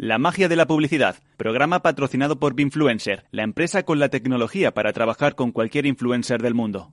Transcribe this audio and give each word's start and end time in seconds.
La 0.00 0.18
magia 0.18 0.48
de 0.48 0.54
la 0.54 0.68
publicidad, 0.68 1.16
programa 1.36 1.82
patrocinado 1.82 2.38
por 2.38 2.54
Binfluencer, 2.54 3.24
la 3.32 3.42
empresa 3.42 3.82
con 3.82 3.98
la 3.98 4.10
tecnología 4.10 4.72
para 4.72 4.92
trabajar 4.92 5.34
con 5.34 5.50
cualquier 5.50 5.86
influencer 5.86 6.40
del 6.40 6.54
mundo. 6.54 6.92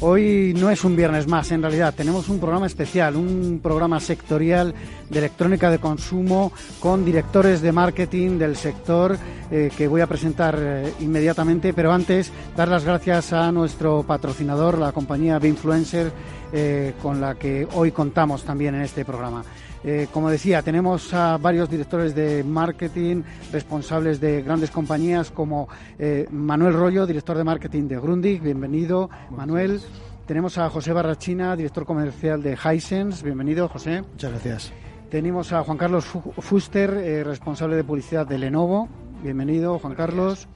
Hoy 0.00 0.54
no 0.56 0.70
es 0.70 0.84
un 0.84 0.94
viernes 0.94 1.26
más, 1.26 1.50
en 1.50 1.60
realidad. 1.60 1.92
Tenemos 1.92 2.28
un 2.28 2.38
programa 2.38 2.66
especial, 2.66 3.16
un 3.16 3.58
programa 3.60 3.98
sectorial 3.98 4.72
de 5.10 5.18
electrónica 5.18 5.72
de 5.72 5.80
consumo 5.80 6.52
con 6.78 7.04
directores 7.04 7.62
de 7.62 7.72
marketing 7.72 8.38
del 8.38 8.54
sector 8.54 9.18
eh, 9.50 9.72
que 9.76 9.88
voy 9.88 10.00
a 10.00 10.06
presentar 10.06 10.56
eh, 10.56 10.92
inmediatamente. 11.00 11.72
Pero 11.72 11.92
antes, 11.92 12.30
dar 12.56 12.68
las 12.68 12.84
gracias 12.84 13.32
a 13.32 13.50
nuestro 13.50 14.04
patrocinador, 14.04 14.78
la 14.78 14.92
compañía 14.92 15.40
Binfluencer, 15.40 16.12
eh, 16.52 16.94
con 17.02 17.20
la 17.20 17.34
que 17.34 17.66
hoy 17.74 17.90
contamos 17.90 18.44
también 18.44 18.76
en 18.76 18.82
este 18.82 19.04
programa. 19.04 19.42
Eh, 19.84 20.08
como 20.12 20.30
decía, 20.30 20.62
tenemos 20.62 21.14
a 21.14 21.38
varios 21.38 21.70
directores 21.70 22.14
de 22.14 22.42
marketing 22.42 23.22
responsables 23.52 24.20
de 24.20 24.42
grandes 24.42 24.70
compañías 24.70 25.30
como 25.30 25.68
eh, 25.98 26.26
Manuel 26.30 26.74
Rollo, 26.74 27.06
director 27.06 27.36
de 27.36 27.44
marketing 27.44 27.88
de 27.88 27.96
Grundig. 27.98 28.42
Bienvenido, 28.42 29.08
Manuel. 29.30 29.80
Tenemos 30.26 30.58
a 30.58 30.68
José 30.68 30.92
Barrachina, 30.92 31.56
director 31.56 31.86
comercial 31.86 32.42
de 32.42 32.56
Hisense. 32.56 33.24
Bienvenido, 33.24 33.68
José. 33.68 34.02
Muchas 34.02 34.30
gracias. 34.30 34.72
Tenemos 35.10 35.52
a 35.54 35.62
Juan 35.62 35.78
Carlos 35.78 36.04
Fuster, 36.04 36.90
eh, 36.90 37.24
responsable 37.24 37.76
de 37.76 37.84
publicidad 37.84 38.26
de 38.26 38.36
Lenovo. 38.36 38.88
Bienvenido, 39.22 39.78
Juan 39.78 39.94
Carlos. 39.94 40.48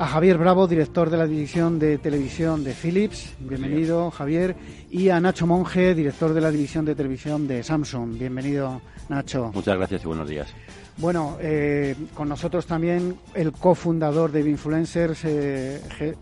A 0.00 0.06
Javier 0.06 0.38
Bravo, 0.38 0.68
director 0.68 1.10
de 1.10 1.16
la 1.16 1.26
división 1.26 1.80
de 1.80 1.98
televisión 1.98 2.62
de 2.62 2.72
Philips. 2.72 3.34
Bienvenido, 3.40 4.12
Javier. 4.12 4.54
Y 4.90 5.08
a 5.08 5.18
Nacho 5.18 5.44
Monge, 5.44 5.92
director 5.92 6.32
de 6.32 6.40
la 6.40 6.52
división 6.52 6.84
de 6.84 6.94
televisión 6.94 7.48
de 7.48 7.64
Samsung. 7.64 8.16
Bienvenido, 8.16 8.80
Nacho. 9.08 9.50
Muchas 9.52 9.76
gracias 9.76 10.04
y 10.04 10.06
buenos 10.06 10.28
días. 10.28 10.54
Bueno, 10.98 11.36
eh, 11.40 11.96
con 12.14 12.28
nosotros 12.28 12.64
también 12.64 13.18
el 13.34 13.50
cofundador 13.50 14.30
de 14.30 14.42
Binfluencers, 14.44 15.24
eh, 15.24 16.14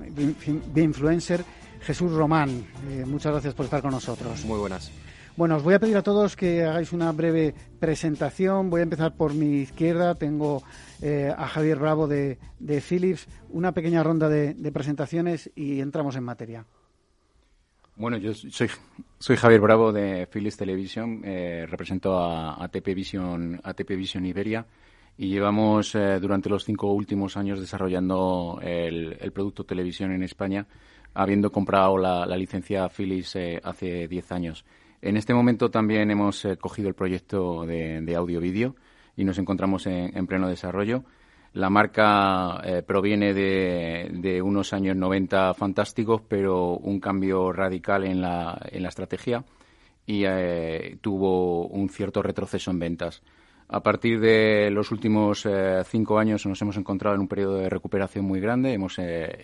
Binfluencer, 0.72 1.44
Jesús 1.82 2.12
Román. 2.12 2.66
Eh, 2.88 3.04
muchas 3.06 3.32
gracias 3.32 3.52
por 3.52 3.66
estar 3.66 3.82
con 3.82 3.90
nosotros. 3.90 4.42
Muy 4.46 4.58
buenas. 4.58 4.90
Bueno, 5.36 5.56
os 5.56 5.62
voy 5.62 5.74
a 5.74 5.78
pedir 5.78 5.98
a 5.98 6.02
todos 6.02 6.34
que 6.34 6.64
hagáis 6.64 6.94
una 6.94 7.12
breve 7.12 7.54
presentación. 7.78 8.70
Voy 8.70 8.80
a 8.80 8.84
empezar 8.84 9.14
por 9.14 9.34
mi 9.34 9.58
izquierda. 9.58 10.14
Tengo 10.14 10.62
eh, 11.02 11.30
a 11.36 11.46
Javier 11.46 11.78
Bravo 11.78 12.08
de, 12.08 12.38
Philips. 12.80 13.28
Una 13.50 13.72
pequeña 13.72 14.02
ronda 14.02 14.30
de, 14.30 14.72
presentaciones 14.72 15.50
y 15.54 15.80
entramos 15.80 16.16
en 16.16 16.24
materia. 16.24 16.64
Bueno, 17.96 18.16
yo 18.16 18.32
soy, 18.32 19.36
Javier 19.36 19.60
Bravo 19.60 19.92
de 19.92 20.26
Philips 20.26 20.56
Television. 20.56 21.20
Eh, 21.22 21.66
represento 21.68 22.16
a 22.16 22.64
ATP 22.64 22.94
Vision, 22.94 23.60
ATP 23.62 23.90
Vision 23.90 24.24
Iberia 24.24 24.64
y 25.18 25.28
llevamos 25.28 25.94
eh, 25.94 26.18
durante 26.18 26.48
los 26.48 26.64
cinco 26.64 26.92
últimos 26.92 27.36
años 27.36 27.60
desarrollando 27.60 28.58
el, 28.62 29.32
producto 29.32 29.64
televisión 29.64 30.12
en 30.12 30.22
España, 30.22 30.66
habiendo 31.12 31.52
comprado 31.52 31.98
la, 31.98 32.24
la 32.24 32.36
licencia 32.38 32.88
Philips 32.88 33.36
eh, 33.36 33.60
hace 33.62 34.08
diez 34.08 34.32
años. 34.32 34.64
En 35.06 35.16
este 35.16 35.34
momento 35.34 35.70
también 35.70 36.10
hemos 36.10 36.44
eh, 36.44 36.56
cogido 36.56 36.88
el 36.88 36.96
proyecto 36.96 37.64
de, 37.64 38.00
de 38.00 38.16
audio-vídeo 38.16 38.74
y 39.16 39.22
nos 39.22 39.38
encontramos 39.38 39.86
en, 39.86 40.16
en 40.18 40.26
pleno 40.26 40.48
desarrollo. 40.48 41.04
La 41.52 41.70
marca 41.70 42.60
eh, 42.64 42.82
proviene 42.82 43.32
de, 43.32 44.42
unos 44.42 44.72
años 44.72 44.96
90 44.96 45.54
fantásticos, 45.54 46.22
pero 46.26 46.72
un 46.72 46.98
cambio 46.98 47.52
radical 47.52 48.02
en 48.02 48.20
la, 48.20 48.60
en 48.68 48.82
la 48.82 48.88
estrategia 48.88 49.44
y 50.06 50.24
eh, 50.26 50.98
tuvo 51.00 51.68
un 51.68 51.88
cierto 51.88 52.20
retroceso 52.20 52.72
en 52.72 52.80
ventas. 52.80 53.22
A 53.68 53.84
partir 53.84 54.18
de 54.18 54.70
los 54.72 54.90
últimos 54.90 55.46
cinco 55.86 56.18
años 56.18 56.46
nos 56.46 56.60
hemos 56.62 56.76
encontrado 56.76 57.14
en 57.14 57.22
un 57.22 57.28
periodo 57.28 57.58
de 57.58 57.68
recuperación 57.68 58.24
muy 58.24 58.40
grande. 58.40 58.72
Hemos 58.72 58.96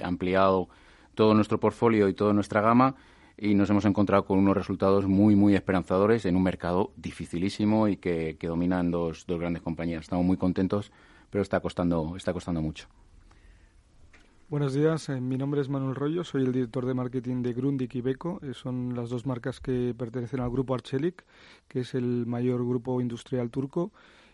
ampliado 0.03 0.69
todo 1.15 1.35
nuestro 1.35 1.59
portfolio 1.59 2.09
y 2.09 2.15
toda 2.15 2.33
nuestra 2.33 2.61
gama 2.61 2.95
y 3.43 3.57
nos 3.57 3.69
hemos 3.71 3.85
encontrado 3.87 4.25
con 4.25 4.39
unos 4.39 4.57
resultados 4.57 5.09
muy, 5.09 5.35
muy 5.35 5.57
esperanzadores 5.57 6.25
en 6.27 6.37
un 6.37 6.45
mercado 6.45 6.93
dificilísimo 6.97 7.89
y 7.89 7.97
que, 7.97 8.37
que 8.39 8.47
dominan 8.47 8.93
dos, 8.93 9.27
dos 9.27 9.41
grandes 9.41 9.63
compañías. 9.63 10.03
Estamos 10.03 10.25
muy 10.25 10.37
contentos, 10.37 10.93
pero 11.29 11.43
está 11.43 11.59
costando, 11.59 12.15
está 12.17 12.33
costando 12.33 12.63
mucho. 12.63 12.87
Buenos 14.49 14.75
días, 14.75 15.09
eh, 15.09 15.21
mi 15.21 15.39
nombre 15.39 15.61
es 15.61 15.69
Manuel 15.69 15.97
Rollo, 15.97 16.23
soy 16.23 16.45
el 16.45 16.53
director 16.53 16.87
de 16.87 16.95
marketing 16.95 17.43
de 17.43 17.53
Grundig 17.53 17.91
y 17.97 18.01
Beko. 18.01 18.39
Eh, 18.45 18.55
son 18.55 18.95
las 18.95 19.11
dos 19.11 19.27
marcas 19.27 19.59
que 19.59 19.93
pertenecen 19.99 20.39
al 20.39 20.51
grupo 20.51 20.75
Arçelik, 20.75 21.25
que 21.67 21.81
es 21.81 21.95
el 21.95 22.27
mayor 22.27 22.65
grupo 22.65 23.01
industrial 23.01 23.51
turco 23.51 23.91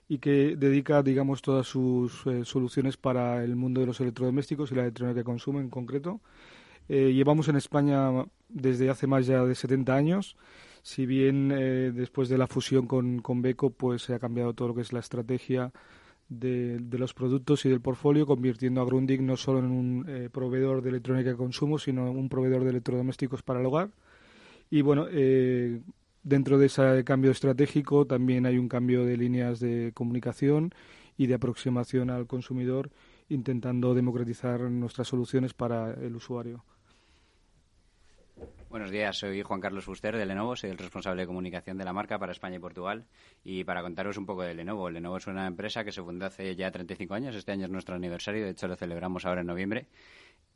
y 0.06 0.18
que 0.18 0.54
dedica, 0.54 1.02
digamos, 1.02 1.40
todas 1.40 1.66
sus 1.66 2.26
eh, 2.26 2.44
soluciones 2.44 2.98
para 2.98 3.42
el 3.42 3.56
mundo 3.56 3.80
de 3.80 3.86
los 3.86 4.00
electrodomésticos 4.02 4.70
y 4.70 4.74
la 4.74 4.82
electrónica 4.82 5.14
de 5.14 5.24
consumo 5.24 5.60
en 5.60 5.70
concreto. 5.70 6.20
Eh, 6.88 7.12
llevamos 7.12 7.48
en 7.48 7.56
España 7.56 8.10
desde 8.48 8.88
hace 8.90 9.06
más 9.06 9.26
ya 9.26 9.44
de 9.44 9.54
70 9.54 9.94
años. 9.94 10.36
Si 10.82 11.06
bien 11.06 11.52
eh, 11.52 11.92
después 11.94 12.28
de 12.28 12.38
la 12.38 12.46
fusión 12.46 12.86
con, 12.86 13.20
con 13.20 13.42
Beco, 13.42 13.70
pues 13.70 14.02
se 14.02 14.14
ha 14.14 14.18
cambiado 14.18 14.54
todo 14.54 14.68
lo 14.68 14.74
que 14.74 14.80
es 14.80 14.92
la 14.92 15.00
estrategia 15.00 15.70
de, 16.28 16.78
de, 16.78 16.98
los 16.98 17.14
productos 17.14 17.64
y 17.66 17.68
del 17.68 17.80
portfolio, 17.80 18.26
convirtiendo 18.26 18.80
a 18.80 18.84
Grundig 18.84 19.22
no 19.22 19.36
solo 19.36 19.58
en 19.58 19.66
un 19.66 20.06
eh, 20.08 20.28
proveedor 20.30 20.82
de 20.82 20.90
electrónica 20.90 21.30
de 21.30 21.36
consumo, 21.36 21.78
sino 21.78 22.08
en 22.08 22.16
un 22.16 22.28
proveedor 22.28 22.64
de 22.64 22.70
electrodomésticos 22.70 23.42
para 23.42 23.60
el 23.60 23.66
hogar. 23.66 23.90
Y 24.70 24.82
bueno, 24.82 25.06
dentro 26.22 26.58
de 26.58 26.66
ese 26.66 27.02
cambio 27.04 27.30
estratégico 27.30 28.06
también 28.06 28.44
hay 28.44 28.58
un 28.58 28.68
cambio 28.68 29.06
de 29.06 29.16
líneas 29.16 29.60
de 29.60 29.92
comunicación 29.94 30.74
y 31.16 31.26
de 31.26 31.34
aproximación 31.34 32.10
al 32.10 32.26
consumidor, 32.26 32.90
intentando 33.30 33.94
democratizar 33.94 34.60
nuestras 34.60 35.08
soluciones 35.08 35.54
para 35.54 35.94
el 35.94 36.14
usuario. 36.14 36.64
Buenos 38.70 38.90
días, 38.90 39.16
soy 39.16 39.40
Juan 39.40 39.62
Carlos 39.62 39.86
Fuster 39.86 40.14
de 40.14 40.26
Lenovo, 40.26 40.54
soy 40.54 40.68
el 40.68 40.76
responsable 40.76 41.22
de 41.22 41.26
comunicación 41.26 41.78
de 41.78 41.86
la 41.86 41.94
marca 41.94 42.18
para 42.18 42.32
España 42.32 42.56
y 42.56 42.58
Portugal. 42.58 43.06
Y 43.42 43.64
para 43.64 43.80
contaros 43.80 44.18
un 44.18 44.26
poco 44.26 44.42
de 44.42 44.52
Lenovo, 44.52 44.90
Lenovo 44.90 45.16
es 45.16 45.26
una 45.26 45.46
empresa 45.46 45.84
que 45.84 45.90
se 45.90 46.02
fundó 46.02 46.26
hace 46.26 46.54
ya 46.54 46.70
35 46.70 47.14
años, 47.14 47.34
este 47.34 47.52
año 47.52 47.64
es 47.64 47.70
nuestro 47.70 47.94
aniversario, 47.94 48.44
de 48.44 48.50
hecho 48.50 48.68
lo 48.68 48.76
celebramos 48.76 49.24
ahora 49.24 49.40
en 49.40 49.46
noviembre. 49.46 49.86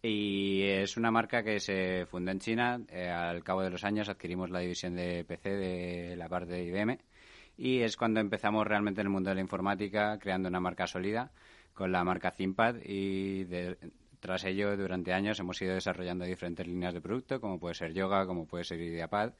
Y 0.02 0.60
es 0.62 0.98
una 0.98 1.10
marca 1.10 1.42
que 1.42 1.58
se 1.58 2.04
fundó 2.04 2.32
en 2.32 2.40
China, 2.40 2.82
eh, 2.90 3.08
al 3.08 3.42
cabo 3.42 3.62
de 3.62 3.70
los 3.70 3.82
años 3.82 4.10
adquirimos 4.10 4.50
la 4.50 4.58
división 4.58 4.94
de 4.94 5.24
PC 5.24 5.48
de 5.48 6.14
la 6.14 6.28
parte 6.28 6.52
de 6.52 6.64
IBM 6.64 6.98
y 7.56 7.80
es 7.80 7.96
cuando 7.96 8.20
empezamos 8.20 8.66
realmente 8.66 9.00
en 9.00 9.06
el 9.06 9.12
mundo 9.12 9.30
de 9.30 9.36
la 9.36 9.40
informática 9.40 10.18
creando 10.18 10.48
una 10.50 10.60
marca 10.60 10.86
sólida 10.86 11.32
con 11.72 11.92
la 11.92 12.04
marca 12.04 12.30
ThinkPad 12.30 12.76
y 12.84 13.44
de, 13.44 13.78
tras 14.22 14.44
ello, 14.44 14.76
durante 14.76 15.12
años 15.12 15.40
hemos 15.40 15.60
ido 15.60 15.74
desarrollando 15.74 16.24
diferentes 16.24 16.64
líneas 16.64 16.94
de 16.94 17.00
producto, 17.00 17.40
como 17.40 17.58
puede 17.58 17.74
ser 17.74 17.92
Yoga, 17.92 18.24
como 18.24 18.46
puede 18.46 18.62
ser 18.62 18.80
Ideapad, 18.80 19.32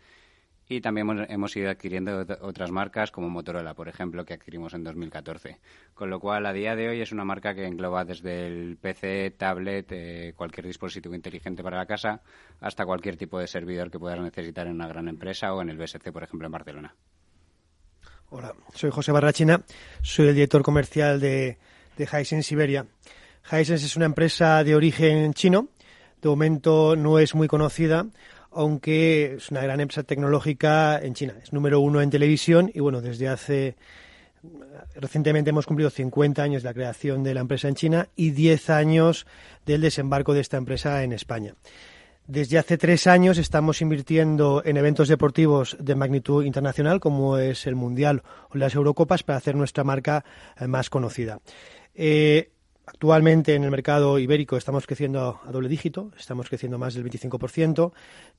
y 0.68 0.80
también 0.80 1.24
hemos, 1.28 1.56
ido 1.56 1.70
adquiriendo 1.70 2.26
otras 2.40 2.72
marcas 2.72 3.12
como 3.12 3.30
Motorola, 3.30 3.74
por 3.74 3.88
ejemplo, 3.88 4.24
que 4.24 4.34
adquirimos 4.34 4.74
en 4.74 4.82
2014. 4.82 5.58
Con 5.94 6.10
lo 6.10 6.18
cual, 6.18 6.46
a 6.46 6.52
día 6.52 6.74
de 6.74 6.88
hoy 6.88 7.00
es 7.00 7.12
una 7.12 7.24
marca 7.24 7.54
que 7.54 7.64
engloba 7.64 8.04
desde 8.04 8.48
el 8.48 8.76
PC, 8.76 9.30
tablet, 9.38 9.86
eh, 9.92 10.34
cualquier 10.34 10.66
dispositivo 10.66 11.14
inteligente 11.14 11.62
para 11.62 11.76
la 11.76 11.86
casa, 11.86 12.20
hasta 12.60 12.84
cualquier 12.84 13.16
tipo 13.16 13.38
de 13.38 13.46
servidor 13.46 13.88
que 13.88 14.00
puedas 14.00 14.18
necesitar 14.20 14.66
en 14.66 14.74
una 14.74 14.88
gran 14.88 15.06
empresa 15.06 15.54
o 15.54 15.62
en 15.62 15.68
el 15.68 15.78
BSC, 15.78 16.10
por 16.10 16.24
ejemplo, 16.24 16.46
en 16.46 16.52
Barcelona. 16.52 16.94
Hola, 18.30 18.52
soy 18.74 18.90
José 18.90 19.12
Barrachina, 19.12 19.62
soy 20.02 20.28
el 20.28 20.34
director 20.34 20.62
comercial 20.62 21.20
de, 21.20 21.58
de 21.96 22.04
Hisense 22.04 22.42
Siberia. 22.42 22.84
Hisense 23.50 23.86
es 23.86 23.96
una 23.96 24.06
empresa 24.06 24.62
de 24.64 24.74
origen 24.74 25.34
chino. 25.34 25.68
De 26.20 26.28
momento 26.28 26.96
no 26.96 27.18
es 27.18 27.34
muy 27.34 27.48
conocida, 27.48 28.06
aunque 28.50 29.34
es 29.36 29.50
una 29.50 29.62
gran 29.62 29.80
empresa 29.80 30.04
tecnológica 30.04 30.98
en 30.98 31.14
China. 31.14 31.34
Es 31.42 31.52
número 31.52 31.80
uno 31.80 32.00
en 32.00 32.10
televisión 32.10 32.70
y 32.72 32.80
bueno, 32.80 33.00
desde 33.00 33.28
hace 33.28 33.76
recientemente 34.94 35.50
hemos 35.50 35.66
cumplido 35.66 35.90
50 35.90 36.42
años 36.42 36.62
de 36.62 36.68
la 36.68 36.74
creación 36.74 37.22
de 37.22 37.34
la 37.34 37.40
empresa 37.40 37.68
en 37.68 37.74
China 37.74 38.08
y 38.16 38.30
10 38.30 38.70
años 38.70 39.26
del 39.66 39.80
desembarco 39.80 40.34
de 40.34 40.40
esta 40.40 40.56
empresa 40.56 41.02
en 41.02 41.12
España. 41.12 41.54
Desde 42.26 42.58
hace 42.58 42.78
tres 42.78 43.08
años 43.08 43.36
estamos 43.36 43.82
invirtiendo 43.82 44.62
en 44.64 44.76
eventos 44.76 45.08
deportivos 45.08 45.76
de 45.80 45.96
magnitud 45.96 46.44
internacional, 46.44 47.00
como 47.00 47.36
es 47.36 47.66
el 47.66 47.74
Mundial 47.74 48.22
o 48.50 48.58
las 48.58 48.74
Eurocopas, 48.74 49.24
para 49.24 49.38
hacer 49.38 49.56
nuestra 49.56 49.82
marca 49.82 50.24
eh, 50.58 50.68
más 50.68 50.88
conocida. 50.88 51.40
Eh, 51.94 52.51
actualmente 52.86 53.54
en 53.54 53.64
el 53.64 53.70
mercado 53.70 54.18
ibérico 54.18 54.56
estamos 54.56 54.86
creciendo 54.86 55.40
a 55.46 55.52
doble 55.52 55.68
dígito, 55.68 56.10
estamos 56.18 56.48
creciendo 56.48 56.78
más 56.78 56.94
del 56.94 57.04
25%, 57.04 57.92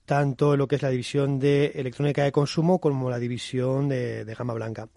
tanto 0.06 0.58
lo 0.58 0.68
que 0.68 0.76
es 0.76 0.82
la 0.82 0.90
división 0.90 1.40
de 1.40 1.68
electrónica 1.76 2.24
de 2.24 2.32
consumo 2.32 2.80
como 2.80 3.10
la 3.10 3.20
división 3.20 3.90
de, 3.90 4.26
gama 4.38 4.54
blanca. 4.54 4.88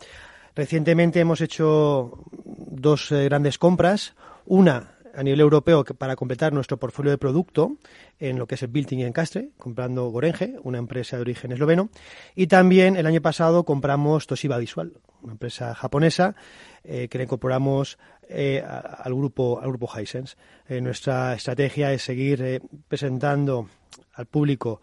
Recientemente 0.54 1.20
hemos 1.20 1.40
hecho 1.40 2.24
dos 2.34 3.12
eh, 3.12 3.24
grandes 3.24 3.58
compras, 3.58 4.14
una 4.46 4.95
a 5.16 5.22
nivel 5.22 5.40
europeo 5.40 5.84
para 5.84 6.14
completar 6.14 6.52
nuestro 6.52 6.76
portfolio 6.76 7.10
de 7.10 7.18
producto 7.18 7.76
en 8.18 8.38
lo 8.38 8.46
que 8.46 8.54
es 8.54 8.62
el 8.62 8.68
Building 8.68 8.98
en 9.00 9.12
Castre, 9.12 9.50
comprando 9.58 10.08
Gorenge, 10.10 10.56
una 10.62 10.78
empresa 10.78 11.16
de 11.16 11.22
origen 11.22 11.52
esloveno, 11.52 11.88
y 12.34 12.46
también 12.46 12.96
el 12.96 13.06
año 13.06 13.22
pasado 13.22 13.64
compramos 13.64 14.26
Toshiba 14.26 14.58
Visual, 14.58 14.92
una 15.22 15.32
empresa 15.32 15.74
japonesa 15.74 16.36
eh, 16.84 17.08
que 17.08 17.18
le 17.18 17.24
incorporamos 17.24 17.98
eh, 18.28 18.62
al 18.62 19.14
grupo 19.14 19.60
al 19.60 19.68
grupo 19.68 19.88
Hisense. 19.98 20.36
Eh, 20.68 20.80
nuestra 20.80 21.34
estrategia 21.34 21.92
es 21.92 22.02
seguir 22.02 22.62
presentando 22.88 23.68
al 24.14 24.26
público 24.26 24.80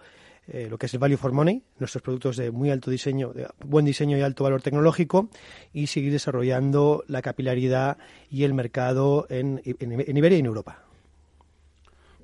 eh, 0.47 0.67
lo 0.69 0.77
que 0.77 0.87
es 0.87 0.93
el 0.93 0.99
value 0.99 1.17
for 1.17 1.31
money, 1.31 1.63
nuestros 1.79 2.01
productos 2.01 2.37
de 2.37 2.51
muy 2.51 2.69
alto 2.69 2.91
diseño, 2.91 3.31
de 3.33 3.47
buen 3.65 3.85
diseño 3.85 4.17
y 4.17 4.21
alto 4.21 4.43
valor 4.43 4.61
tecnológico, 4.61 5.29
y 5.71 5.87
seguir 5.87 6.11
desarrollando 6.11 7.03
la 7.07 7.21
capilaridad 7.21 7.97
y 8.29 8.43
el 8.43 8.53
mercado 8.53 9.25
en, 9.29 9.61
Iberia 9.63 10.37
y 10.37 10.39
en 10.39 10.45
Europa. 10.45 10.79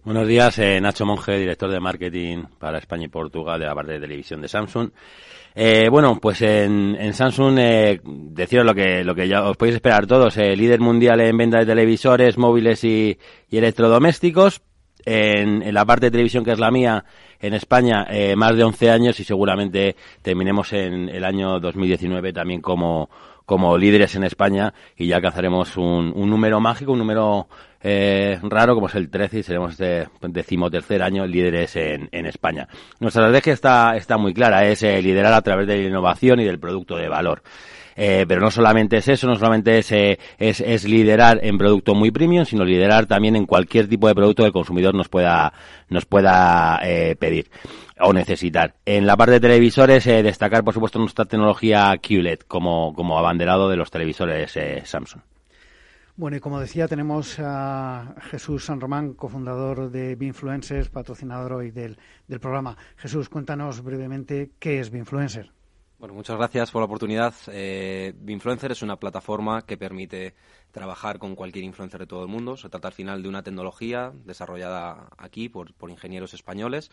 Buenos 0.04 0.27
días, 0.27 0.57
eh, 0.60 0.80
Nacho 0.81 1.06
Monge, 1.06 1.38
director 1.38 1.69
de 1.71 1.80
marketing 1.80 2.44
para 2.57 2.80
España 2.80 3.06
y 3.06 3.10
Portugal 3.10 3.60
de 3.60 3.66
la 3.66 3.75
parte 3.75 3.94
de 3.94 4.00
televisión 4.00 4.42
de 4.42 4.48
Samsung. 4.48 4.89
Eh, 5.56 5.89
bueno, 5.89 6.19
pues 6.21 6.42
en, 6.42 7.13
Samsung 7.13 7.57
eh, 7.60 8.01
deciros 8.04 8.66
lo 8.66 8.74
que 8.74 9.04
lo 9.04 9.13
que 9.13 9.27
ya 9.27 9.44
os 9.44 9.57
podéis 9.57 9.75
esperar 9.75 10.07
todos, 10.07 10.38
líder 10.38 10.80
mundial 10.80 11.19
en 11.21 11.38
venta 11.38 11.60
de 11.60 11.66
televisores, 11.66 12.38
móviles 12.38 12.83
y 12.83 13.18
electrodomésticos, 13.51 14.62
en, 15.09 15.73
la 15.73 15.85
parte 15.85 16.07
de 16.07 16.11
televisión 16.11 16.44
que 16.44 16.51
es 16.51 16.59
la 16.59 16.69
mía 16.69 17.03
en 17.39 17.56
España 17.56 18.06
eh, 18.09 18.35
más 18.35 18.56
de 18.56 18.63
11 18.63 18.91
años 18.91 19.19
y 19.19 19.23
seguramente 19.23 19.95
terminemos 20.21 20.71
en 20.73 21.09
el 21.09 21.25
año 21.25 21.59
2019 21.59 22.31
también 22.31 22.61
como, 22.61 23.09
como 23.45 23.75
líderes 23.75 24.15
en 24.15 24.23
España 24.23 24.71
y 24.95 25.07
ya 25.07 25.15
alcanzaremos 25.15 25.77
un, 25.77 26.13
un 26.15 26.29
número 26.29 26.59
mágico, 26.59 26.91
un 26.91 27.00
número 27.00 27.47
eh, 27.81 28.38
raro 28.44 28.75
como 28.75 28.88
es 28.88 28.95
el 28.95 29.09
13 29.09 29.39
y 29.39 29.44
seremos 29.44 29.77
de 29.77 30.07
decimotercer 30.21 31.01
año 31.01 31.25
líderes 31.25 31.75
en, 31.75 32.07
en 32.11 32.25
España. 32.27 32.67
Nuestra 33.00 33.23
estrategia 33.23 33.53
está, 33.53 33.95
está 33.95 34.17
muy 34.17 34.33
clara, 34.33 34.67
es 34.67 34.83
eh, 34.83 35.01
liderar 35.01 35.33
a 35.33 35.41
través 35.41 35.65
de 35.65 35.77
la 35.77 35.88
innovación 35.88 36.39
y 36.39 36.45
del 36.45 36.59
producto 36.59 36.97
de 36.97 37.07
valor. 37.07 37.41
Eh, 38.01 38.24
pero 38.25 38.40
no 38.40 38.50
solamente 38.50 38.96
es 38.96 39.10
eso, 39.10 39.28
no 39.28 39.36
solamente 39.36 39.80
es, 39.80 39.92
eh, 39.92 40.18
es, 40.38 40.62
es, 40.62 40.86
liderar 40.86 41.42
en 41.44 41.57
producto 41.57 41.94
muy 41.96 42.12
premium, 42.12 42.46
sino 42.46 42.63
liderar 42.63 43.07
también 43.07 43.36
en 43.36 43.46
cualquier 43.46 43.90
tipo 43.90 44.07
de 44.07 44.16
producto 44.16 44.44
que 44.44 44.48
el 44.48 44.54
consumidor 44.54 44.96
nos 44.96 45.10
pueda, 45.10 45.51
nos 45.90 46.06
pueda 46.06 46.80
eh, 46.81 47.18
pedir 47.19 47.50
o 48.00 48.13
necesitar. 48.13 48.75
En 48.86 49.06
la 49.06 49.18
parte 49.18 49.34
de 49.34 49.40
televisores, 49.42 50.07
eh, 50.07 50.24
destacar 50.24 50.63
por 50.63 50.74
supuesto 50.74 50.98
nuestra 50.98 51.25
tecnología 51.25 51.94
QLED 51.98 52.40
como, 52.48 52.94
como 52.94 53.19
abanderado 53.19 53.69
de 53.69 53.75
los 53.75 53.92
televisores 53.92 54.56
eh, 54.56 54.81
Samsung. 54.86 55.22
Bueno, 56.16 56.38
y 56.38 56.40
como 56.40 56.60
decía, 56.62 56.88
tenemos 56.88 57.38
a 57.40 58.16
Jesús 58.30 58.66
San 58.66 58.80
Román, 58.80 59.13
cofundador 59.13 59.90
de 59.90 60.16
Binfluencers, 60.16 60.90
patrocinador 60.90 61.52
hoy 61.52 61.72
del, 61.72 61.98
del 62.28 62.40
programa. 62.40 62.78
Jesús, 62.98 63.28
cuéntanos 63.28 63.84
brevemente 63.84 64.52
qué 64.57 64.80
es 64.80 64.90
Binfluencer. 64.90 65.52
Bueno, 66.00 66.13
muchas 66.13 66.38
gracias 66.38 66.72
por 66.72 66.81
la 66.81 66.86
oportunidad. 66.86 67.34
Eh, 67.48 68.13
Binfluencer 68.16 68.72
es 68.72 68.81
una 68.81 68.96
plataforma 68.98 69.66
que 69.66 69.75
permite 69.78 70.34
trabajar 70.71 71.19
con 71.19 71.36
cualquier 71.36 71.66
influencer 71.66 72.01
de 72.01 72.07
todo 72.07 72.24
el 72.24 72.30
mundo. 72.30 72.57
Se 72.57 72.69
trata 72.69 72.89
al 72.89 72.94
final 72.94 73.24
de 73.24 73.30
una 73.30 73.44
tecnología 73.44 74.12
desarrollada 74.25 75.10
aquí 75.18 75.50
por, 75.50 75.74
ingenieros 75.89 76.33
españoles 76.33 76.92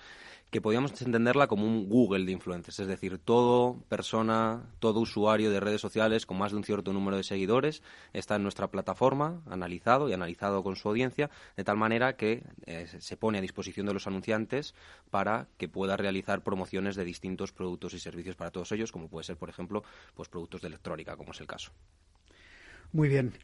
que 0.51 0.61
podríamos 0.61 1.01
entenderla 1.03 1.49
como 1.49 1.67
un 1.67 1.89
Google 1.89 2.25
de 2.25 2.33
influencers, 2.33 2.79
es 2.79 2.87
decir, 2.87 3.19
todo 3.19 3.81
persona, 3.89 4.63
todo 4.79 5.01
usuario 5.01 5.51
de 5.51 5.61
redes 5.61 5.81
sociales 5.81 6.25
con 6.25 6.39
más 6.39 6.53
de 6.53 6.59
un 6.59 6.65
cierto 6.65 6.93
número 6.93 7.17
de 7.17 7.25
seguidores 7.25 7.83
está 8.13 8.37
en 8.37 8.43
nuestra 8.43 8.71
plataforma, 8.71 9.43
analizado 9.51 10.09
y 10.09 10.13
analizado 10.13 10.63
con 10.63 10.77
su 10.77 10.89
audiencia, 10.89 11.31
de 11.57 11.65
tal 11.65 11.77
manera 11.77 12.17
que 12.17 12.45
eh, 12.67 12.87
se 12.87 13.17
pone 13.17 13.39
a 13.39 13.41
disposición 13.41 13.87
de 13.87 13.95
los 13.95 14.07
anunciantes 14.07 14.75
para 15.11 15.49
que 15.59 15.69
pueda 15.69 15.97
realizar 15.97 16.43
promociones 16.43 16.97
de 16.97 17.05
distintos 17.05 17.53
productos 17.53 17.95
y 17.95 17.99
servicios 17.99 18.37
para 18.37 18.51
todos 18.51 18.71
ellos, 18.73 18.93
como 18.93 19.09
puede 19.09 19.25
ser, 19.25 19.37
por 19.37 19.51
ejemplo, 19.51 19.83
pues 20.15 20.29
productos 20.29 20.63
de 20.63 20.69
electrónica, 20.69 21.17
como 21.17 21.33
es 21.33 21.41
el 21.41 21.47
caso. 21.47 21.73
Muy 22.97 23.11
bien. 23.11 23.35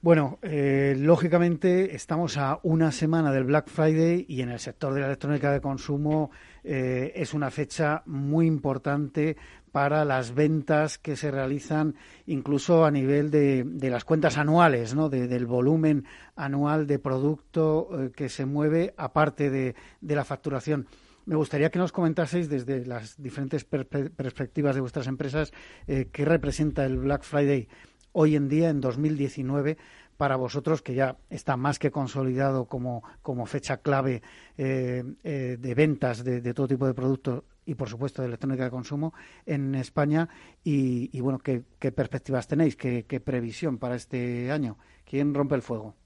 Bueno, 0.00 0.38
eh, 0.40 0.96
lógicamente 0.98 1.94
estamos 1.94 2.38
a 2.38 2.60
una 2.62 2.90
semana 2.90 3.30
del 3.30 3.44
Black 3.44 3.68
Friday 3.68 4.24
y 4.26 4.40
en 4.40 4.48
el 4.48 4.58
sector 4.58 4.94
de 4.94 5.00
la 5.00 5.06
electrónica 5.06 5.52
de 5.52 5.60
consumo 5.60 6.30
eh, 6.64 7.12
es 7.14 7.34
una 7.34 7.50
fecha 7.50 8.02
muy 8.06 8.46
importante 8.46 9.36
para 9.70 10.06
las 10.06 10.34
ventas 10.34 10.96
que 10.96 11.14
se 11.14 11.30
realizan 11.30 11.94
incluso 12.24 12.86
a 12.86 12.90
nivel 12.90 13.30
de, 13.30 13.66
las 13.90 14.06
cuentas 14.06 14.38
anuales, 14.38 14.94
¿no? 14.94 15.10
del 15.10 15.44
volumen 15.44 16.06
anual 16.34 16.86
de 16.86 16.98
producto 16.98 17.90
eh, 17.92 18.12
que 18.16 18.30
se 18.30 18.46
mueve 18.46 18.94
aparte 18.96 19.50
de, 19.50 19.74
la 20.00 20.24
facturación. 20.24 20.86
Me 21.26 21.36
gustaría 21.36 21.70
que 21.70 21.78
nos 21.78 21.92
comentaseis 21.92 22.48
desde 22.48 22.86
las 22.86 23.20
diferentes 23.22 23.64
perspectivas 23.64 24.74
de 24.74 24.80
vuestras 24.80 25.06
empresas 25.06 25.52
qué 25.86 26.24
representa 26.24 26.84
el 26.84 26.96
Black 26.96 27.22
Friday 27.22 27.68
hoy 28.12 28.36
en 28.36 28.48
día, 28.48 28.70
en 28.70 28.80
2019, 28.80 29.76
para 30.16 30.36
vosotros, 30.36 30.82
que 30.82 30.94
ya 30.94 31.16
está 31.30 31.56
más 31.56 31.78
que 31.78 31.90
consolidado 31.90 32.66
como, 32.66 33.02
como 33.22 33.46
fecha 33.46 33.78
clave 33.78 34.22
eh, 34.56 35.02
eh, 35.24 35.56
de 35.58 35.74
ventas 35.74 36.22
de, 36.22 36.54
todo 36.54 36.68
tipo 36.68 36.86
de 36.86 36.94
productos 36.94 37.42
y, 37.66 37.74
por 37.74 37.88
supuesto, 37.88 38.22
de 38.22 38.28
electrónica 38.28 38.64
de 38.64 38.70
consumo 38.70 39.14
en 39.46 39.74
España? 39.74 40.28
Y, 40.62 41.20
bueno, 41.20 41.38
¿qué, 41.40 41.62
perspectivas 41.92 42.46
tenéis? 42.46 42.76
¿Qué, 42.76 43.22
previsión 43.24 43.78
para 43.78 43.96
este 43.96 44.52
año? 44.52 44.78
¿Quién 45.04 45.34
rompe 45.34 45.54
el 45.54 45.62
fuego? 45.62 45.96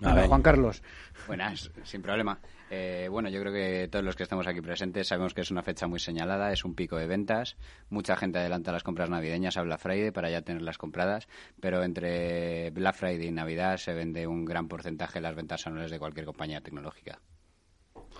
Juan 0.00 0.42
Carlos. 0.42 0.82
Buenas, 1.26 1.70
sin 1.84 2.02
problema. 2.02 2.40
Eh, 2.74 3.08
bueno, 3.10 3.28
yo 3.28 3.38
creo 3.38 3.52
que 3.52 3.86
todos 3.88 4.02
los 4.02 4.16
que 4.16 4.22
estamos 4.22 4.46
aquí 4.46 4.62
presentes 4.62 5.08
sabemos 5.08 5.34
que 5.34 5.42
es 5.42 5.50
una 5.50 5.62
fecha 5.62 5.86
muy 5.88 6.00
señalada, 6.00 6.52
es 6.52 6.64
un 6.64 6.74
pico 6.74 6.96
de 6.96 7.06
ventas. 7.06 7.58
Mucha 7.90 8.16
gente 8.16 8.38
adelanta 8.38 8.72
las 8.72 8.82
compras 8.82 9.10
navideñas 9.10 9.58
a 9.58 9.62
Black 9.62 9.78
Friday 9.78 10.10
para 10.10 10.30
ya 10.30 10.40
tenerlas 10.40 10.78
compradas, 10.78 11.28
pero 11.60 11.84
entre 11.84 12.70
Black 12.70 12.94
Friday 12.94 13.28
y 13.28 13.30
Navidad 13.30 13.76
se 13.76 13.92
vende 13.92 14.26
un 14.26 14.46
gran 14.46 14.68
porcentaje 14.68 15.18
de 15.18 15.20
las 15.20 15.34
ventas 15.34 15.66
anuales 15.66 15.90
de 15.90 15.98
cualquier 15.98 16.24
compañía 16.24 16.62
tecnológica. 16.62 17.20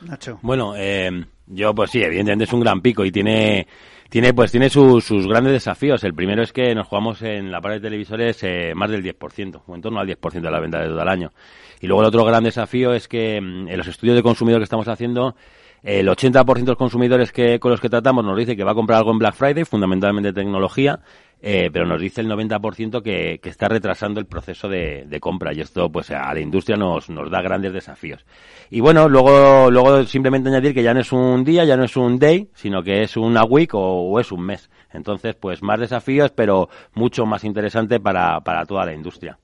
Nacho. 0.07 0.39
Bueno, 0.43 0.75
eh, 0.77 1.25
yo 1.47 1.75
pues 1.75 1.91
sí, 1.91 2.03
evidentemente 2.03 2.45
es 2.45 2.53
un 2.53 2.61
gran 2.61 2.81
pico 2.81 3.05
y 3.05 3.13
tiene 3.13 3.67
tiene 4.13 4.35
pues 4.35 4.51
tiene 4.51 4.69
sus, 4.69 5.05
sus 5.05 5.27
grandes 5.27 5.55
desafíos. 5.55 6.05
El 6.05 6.13
primero 6.13 6.43
es 6.43 6.53
que 6.53 6.75
nos 6.75 6.87
jugamos 6.87 7.23
en 7.23 7.51
la 7.51 7.63
parte 7.63 7.81
de 7.81 7.89
televisores 7.89 8.43
eh, 8.43 8.75
más 8.75 8.91
del 8.91 9.03
10%, 9.03 9.63
o 9.67 9.75
en 9.75 9.81
torno 9.81 10.01
al 10.01 10.07
10% 10.07 10.41
de 10.41 10.51
la 10.51 10.61
venta 10.61 10.81
de 10.81 10.89
todo 10.89 11.01
el 11.01 11.09
año. 11.09 11.33
Y 11.81 11.87
luego 11.87 12.03
el 12.03 12.09
otro 12.09 12.23
gran 12.25 12.45
desafío 12.45 12.93
es 12.93 13.09
que 13.09 13.41
mm, 13.41 13.69
en 13.69 13.79
los 13.79 13.87
estudios 13.87 14.15
de 14.15 14.23
consumidor 14.23 14.61
que 14.61 14.65
estamos 14.65 14.87
haciendo, 14.87 15.35
el 15.83 16.07
80% 16.09 16.55
de 16.61 16.67
los 16.67 16.77
consumidores 16.77 17.33
que, 17.33 17.59
con 17.59 17.71
los 17.71 17.81
que 17.81 17.89
tratamos 17.89 18.23
nos 18.23 18.37
dice 18.37 18.55
que 18.55 18.65
va 18.65 18.73
a 18.73 18.75
comprar 18.75 18.99
algo 18.99 19.13
en 19.13 19.19
Black 19.19 19.35
Friday, 19.35 19.65
fundamentalmente 19.65 20.33
tecnología, 20.35 21.01
eh, 21.45 21.71
pero 21.73 21.85
nos 21.87 22.01
dice 22.01 22.21
el 22.21 22.31
90% 22.31 23.03
que, 23.03 23.41
que 23.43 23.49
está 23.49 23.67
retrasando 23.67 24.21
el 24.21 24.27
proceso 24.27 24.69
de, 24.69 25.19
compra 25.21 25.53
y 25.53 25.61
esto 25.61 25.91
pues 25.91 26.11
a 26.13 26.33
la 26.33 26.41
industria 26.41 26.77
nos, 26.77 27.11
nos 27.11 27.31
da 27.31 27.43
grandes 27.43 27.73
desafíos. 27.73 28.25
Y 28.71 28.81
bueno, 28.81 29.09
luego, 29.09 29.69
luego 29.71 30.05
simplemente 30.05 30.49
añadir 30.49 30.73
que 30.73 30.85
ya 30.85 30.95
no 30.95 31.01
es 31.01 31.13
un 31.13 31.43
día, 31.43 31.65
ya 31.65 31.77
no 31.77 31.85
es 31.85 31.97
un 31.97 32.19
day, 32.19 32.49
sino 32.55 32.83
que 32.83 33.03
es 33.03 33.17
una 33.17 33.45
week 33.45 33.73
o, 33.75 34.21
es 34.21 34.31
un 34.31 34.43
mes. 34.43 34.71
Entonces, 34.93 35.35
pues 35.35 35.63
más 35.63 35.81
desafíos, 35.81 36.31
pero 36.31 36.69
mucho 36.95 37.27
más 37.27 37.43
interesante 37.43 37.99
para, 37.99 38.41
para 38.41 38.65
toda 38.65 38.87
la 38.87 38.95
industria. 38.95 39.37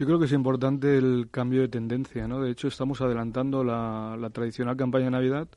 Yo 0.00 0.06
creo 0.06 0.18
que 0.18 0.24
es 0.24 0.32
importante 0.32 0.96
el 0.96 1.28
cambio 1.30 1.60
de 1.60 1.68
tendencia, 1.68 2.26
¿no? 2.26 2.40
De 2.40 2.50
hecho, 2.50 2.68
estamos 2.68 3.02
adelantando 3.02 3.62
la, 3.62 4.30
tradicional 4.32 4.76
campaña 4.76 5.06
de 5.06 5.10
Navidad 5.10 5.48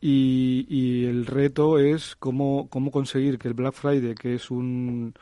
y, 0.00 1.04
el 1.06 1.26
reto 1.26 1.78
es 1.78 2.16
cómo, 2.16 2.68
cómo 2.70 2.90
conseguir 2.90 3.38
que 3.38 3.48
el 3.48 3.54
Black 3.54 3.74
Friday, 3.74 4.14
que 4.14 4.34
es 4.34 4.50
un 4.50 5.14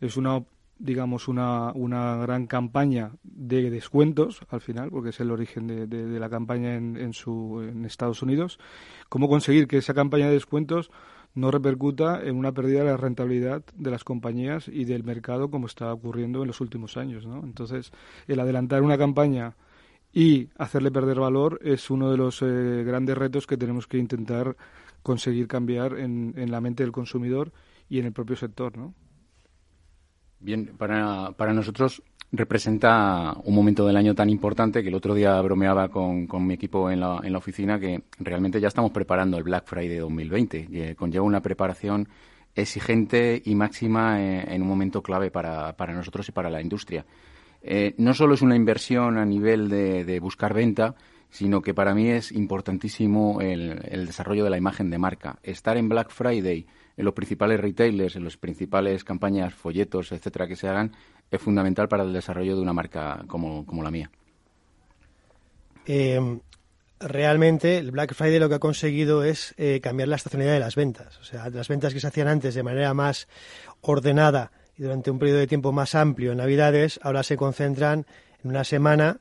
es 0.00 0.16
una 0.16 0.44
digamos 0.78 1.26
una, 1.26 1.72
una 1.72 2.16
gran 2.16 2.46
campaña 2.46 3.12
de 3.22 3.70
descuentos 3.70 4.40
al 4.50 4.60
final 4.60 4.90
porque 4.90 5.08
es 5.08 5.20
el 5.20 5.30
origen 5.30 5.66
de, 5.66 5.86
de, 5.86 6.20
la 6.20 6.28
campaña 6.28 6.74
en, 6.74 6.98
en, 6.98 7.14
su, 7.14 7.66
en 7.66 7.86
Estados 7.86 8.20
Unidos 8.22 8.58
cómo 9.08 9.26
conseguir 9.26 9.68
que 9.68 9.78
esa 9.78 9.94
campaña 9.94 10.26
de 10.26 10.34
descuentos 10.34 10.90
no 11.36 11.50
repercuta 11.50 12.22
en 12.24 12.36
una 12.36 12.52
pérdida 12.52 12.80
de 12.80 12.86
la 12.86 12.96
rentabilidad 12.96 13.62
de 13.74 13.90
las 13.90 14.04
compañías 14.04 14.68
y 14.68 14.84
del 14.86 15.04
mercado 15.04 15.50
como 15.50 15.66
está 15.66 15.92
ocurriendo 15.92 16.40
en 16.40 16.48
los 16.48 16.60
últimos 16.62 16.96
años. 16.96 17.26
¿no? 17.26 17.44
Entonces, 17.44 17.92
el 18.26 18.40
adelantar 18.40 18.82
una 18.82 18.96
campaña 18.96 19.54
y 20.16 20.48
hacerle 20.56 20.90
perder 20.90 21.20
valor 21.20 21.60
es 21.62 21.90
uno 21.90 22.10
de 22.10 22.16
los 22.16 22.40
eh, 22.40 22.84
grandes 22.86 23.18
retos 23.18 23.46
que 23.46 23.58
tenemos 23.58 23.86
que 23.86 23.98
intentar 23.98 24.56
conseguir 25.02 25.46
cambiar 25.46 25.98
en, 25.98 26.32
en, 26.38 26.50
la 26.50 26.62
mente 26.62 26.82
del 26.82 26.90
consumidor 26.90 27.52
y 27.90 27.98
en 27.98 28.06
el 28.06 28.14
propio 28.14 28.34
sector, 28.34 28.78
¿no? 28.78 28.94
Bien, 30.40 30.74
para, 30.78 31.32
para 31.32 31.52
nosotros 31.52 32.02
representa 32.32 33.36
un 33.44 33.54
momento 33.54 33.86
del 33.86 33.98
año 33.98 34.14
tan 34.14 34.30
importante 34.30 34.82
que 34.82 34.88
el 34.88 34.94
otro 34.94 35.12
día 35.12 35.38
bromeaba 35.42 35.90
con, 35.90 36.26
con 36.26 36.46
mi 36.46 36.54
equipo 36.54 36.90
en 36.90 37.00
la, 37.00 37.20
en 37.22 37.32
la, 37.32 37.38
oficina 37.38 37.78
que 37.78 38.04
realmente 38.18 38.58
ya 38.58 38.68
estamos 38.68 38.92
preparando 38.92 39.36
el 39.36 39.44
Black 39.44 39.66
Friday 39.66 39.98
2020. 39.98 40.68
Y, 40.70 40.94
conlleva 40.94 41.26
una 41.26 41.42
preparación 41.42 42.08
exigente 42.54 43.42
y 43.44 43.54
máxima 43.54 44.18
eh, 44.22 44.46
en 44.48 44.62
un 44.62 44.68
momento 44.68 45.02
clave 45.02 45.30
para, 45.30 45.76
para, 45.76 45.92
nosotros 45.92 46.26
y 46.26 46.32
para 46.32 46.48
la 46.48 46.62
industria. 46.62 47.04
Eh, 47.62 47.94
no 47.98 48.14
solo 48.14 48.34
es 48.34 48.42
una 48.42 48.56
inversión 48.56 49.18
a 49.18 49.24
nivel 49.24 49.68
de, 49.68 50.20
buscar 50.20 50.54
venta, 50.54 50.94
sino 51.30 51.62
que 51.62 51.74
para 51.74 51.94
mí 51.94 52.08
es 52.08 52.32
importantísimo 52.32 53.40
el, 53.40 54.06
desarrollo 54.06 54.44
de 54.44 54.50
la 54.50 54.58
imagen 54.58 54.90
de 54.90 54.98
marca. 54.98 55.38
Estar 55.42 55.76
en 55.76 55.88
Black 55.88 56.10
Friday 56.10 56.66
en 56.96 57.04
los 57.04 57.14
principales 57.14 57.60
retailers, 57.60 58.16
en 58.16 58.24
las 58.24 58.36
principales 58.36 59.04
campañas, 59.04 59.54
folletos, 59.54 60.12
etcétera, 60.12 60.46
que 60.46 60.56
se 60.56 60.68
hagan, 60.68 60.92
es 61.30 61.40
fundamental 61.40 61.88
para 61.88 62.04
el 62.04 62.12
desarrollo 62.12 62.56
de 62.56 62.62
una 62.62 62.72
marca 62.72 63.24
como, 63.26 63.66
como 63.66 63.82
la 63.82 63.90
mía. 63.90 64.10
Eh, 65.86 66.38
realmente 66.98 67.78
el 67.78 67.90
Black 67.90 68.14
Friday 68.14 68.38
lo 68.38 68.48
que 68.48 68.56
ha 68.56 68.60
conseguido 68.60 69.24
es 69.24 69.54
eh, 69.56 69.80
cambiar 69.80 70.08
la 70.08 70.16
estacionalidad 70.16 70.54
de 70.54 70.60
las 70.60 70.74
ventas. 70.74 71.18
O 71.18 71.24
sea, 71.24 71.48
las 71.50 71.68
ventas 71.68 71.92
que 71.92 72.00
se 72.00 72.06
hacían 72.06 72.28
antes 72.28 72.54
de 72.54 72.62
manera 72.62 72.94
más 72.94 73.28
ordenada 73.80 74.50
y 74.76 74.82
durante 74.82 75.10
un 75.10 75.18
periodo 75.18 75.38
de 75.38 75.46
tiempo 75.46 75.72
más 75.72 75.94
amplio 75.94 76.32
en 76.32 76.38
Navidades, 76.38 77.00
ahora 77.02 77.22
se 77.22 77.36
concentran 77.36 78.06
en 78.42 78.50
una 78.50 78.64
semana 78.64 79.20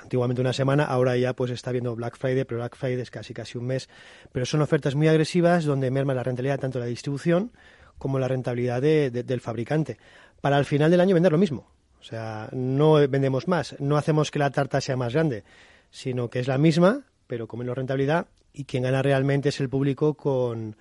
antiguamente 0.00 0.40
una 0.40 0.52
semana, 0.52 0.84
ahora 0.84 1.16
ya 1.16 1.34
pues 1.34 1.50
está 1.50 1.72
viendo 1.72 1.94
Black 1.96 2.16
Friday, 2.16 2.44
pero 2.44 2.58
Black 2.58 2.76
Friday 2.76 3.00
es 3.00 3.10
casi 3.10 3.34
casi 3.34 3.58
un 3.58 3.66
mes. 3.66 3.88
Pero 4.32 4.46
son 4.46 4.62
ofertas 4.62 4.94
muy 4.94 5.08
agresivas 5.08 5.64
donde 5.64 5.90
merma 5.90 6.14
la 6.14 6.22
rentabilidad 6.22 6.60
tanto 6.60 6.78
de 6.78 6.84
la 6.84 6.88
distribución 6.88 7.52
como 7.98 8.18
la 8.18 8.28
rentabilidad 8.28 8.80
de, 8.80 9.10
de, 9.10 9.24
del 9.24 9.40
fabricante. 9.40 9.98
Para 10.40 10.56
al 10.56 10.64
final 10.64 10.90
del 10.90 11.00
año 11.00 11.14
vender 11.14 11.32
lo 11.32 11.38
mismo. 11.38 11.66
O 12.00 12.04
sea, 12.04 12.48
no 12.52 12.92
vendemos 13.08 13.48
más, 13.48 13.74
no 13.80 13.96
hacemos 13.96 14.30
que 14.30 14.38
la 14.38 14.50
tarta 14.50 14.80
sea 14.80 14.96
más 14.96 15.14
grande, 15.14 15.42
sino 15.90 16.30
que 16.30 16.38
es 16.38 16.46
la 16.46 16.56
misma, 16.56 17.02
pero 17.26 17.48
con 17.48 17.58
menos 17.58 17.76
rentabilidad 17.76 18.28
y 18.52 18.64
quien 18.64 18.84
gana 18.84 19.02
realmente 19.02 19.48
es 19.48 19.58
el 19.58 19.68
público 19.68 20.14
con, 20.14 20.76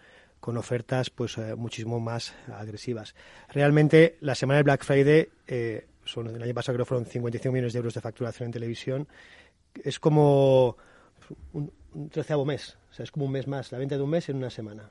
con 0.48 0.56
ofertas 0.56 1.10
pues 1.10 1.38
eh, 1.38 1.56
muchísimo 1.58 2.00
más 2.00 2.34
agresivas. 2.48 3.16
Realmente 3.50 4.16
la 4.22 4.34
semana 4.34 4.60
de 4.60 4.64
Black 4.64 4.86
Friday 4.86 5.28
eh, 5.46 5.88
son, 6.06 6.28
el 6.28 6.42
año 6.42 6.54
pasado 6.54 6.78
creo 6.78 6.86
fueron 6.86 7.06
55 7.06 7.52
millones 7.52 7.74
de 7.74 7.80
euros 7.80 7.94
de 7.94 8.00
facturación 8.00 8.46
en 8.46 8.54
televisión. 8.54 9.08
Es 9.84 10.00
como 10.00 10.78
un, 11.52 11.70
treceavo 12.10 12.46
mes, 12.46 12.78
o 12.90 12.94
sea, 12.94 13.04
es 13.04 13.12
como 13.12 13.26
un 13.26 13.34
mes 13.34 13.46
más, 13.46 13.74
la 13.74 13.78
venta 13.78 13.98
de 13.98 14.04
un 14.04 14.10
mes 14.10 14.30
en 14.30 14.38
una 14.38 14.50
semana. 14.50 14.90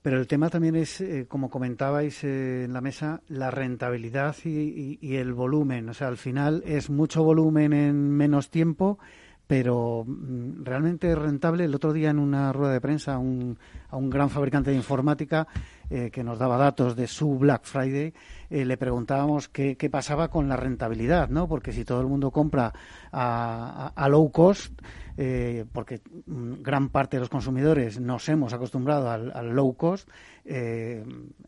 Pero 0.00 0.20
el 0.20 0.28
tema 0.28 0.48
también 0.48 0.76
es, 0.76 1.00
eh, 1.00 1.26
como 1.26 1.50
comentabais 1.50 2.22
eh, 2.22 2.66
en 2.66 2.72
la 2.74 2.80
mesa, 2.80 3.22
la 3.26 3.50
rentabilidad 3.50 4.36
y, 4.44 5.16
el 5.16 5.32
volumen. 5.32 5.88
O 5.88 5.94
sea, 5.94 6.06
al 6.06 6.18
final 6.18 6.62
es 6.64 6.88
mucho 6.88 7.24
volumen 7.24 7.72
en 7.72 8.10
menos 8.12 8.48
tiempo, 8.48 9.00
pero 9.48 10.04
mm, 10.06 10.62
realmente 10.62 11.12
rentable. 11.16 11.64
El 11.64 11.74
otro 11.74 11.92
día 11.92 12.10
en 12.10 12.20
una 12.20 12.52
rueda 12.52 12.74
de 12.74 12.80
prensa 12.80 13.14
a 13.14 13.18
un, 13.18 13.58
a 13.88 13.96
un 13.96 14.08
gran 14.08 14.30
fabricante 14.30 14.70
de 14.70 14.76
informática 14.76 15.48
eh, 15.90 16.10
que 16.12 16.22
nos 16.22 16.38
daba 16.38 16.56
datos 16.56 16.94
de 16.94 17.08
su 17.08 17.36
Black 17.36 17.64
Friday, 17.64 18.14
eh, 18.50 18.64
le 18.64 18.76
preguntábamos 18.76 19.48
qué, 19.48 19.76
qué, 19.76 19.90
pasaba 19.90 20.28
con 20.28 20.48
la 20.48 20.56
rentabilidad, 20.56 21.28
¿no? 21.30 21.48
Porque 21.48 21.72
si 21.72 21.84
todo 21.84 22.00
el 22.00 22.06
mundo 22.06 22.30
compra 22.30 22.72
a 23.10 24.08
low 24.08 24.30
cost, 24.30 24.80
eh, 25.20 25.64
porque 25.72 26.00
mm, 26.26 26.62
gran 26.62 26.90
parte 26.90 27.16
de 27.16 27.20
los 27.20 27.28
consumidores 27.28 27.98
nos 27.98 28.28
hemos 28.28 28.52
acostumbrado 28.52 29.10
al, 29.10 29.32
al 29.34 29.48
low 29.48 29.74
cost, 29.74 30.08
eh, 30.44 31.04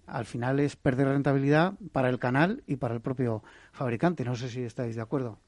al 0.09 0.25
final 0.25 0.59
es 0.59 0.75
perder 0.75 1.07
rentabilidad 1.07 1.75
para 1.93 2.09
el 2.09 2.19
canal 2.19 2.65
y 2.67 2.77
para 2.77 2.95
el 2.95 3.01
propio 3.01 3.45
fabricante. 3.71 4.25
No 4.25 4.35
sé 4.35 4.49
si 4.49 4.63
estáis 4.63 4.97
de 4.97 5.03
acuerdo. 5.03 5.39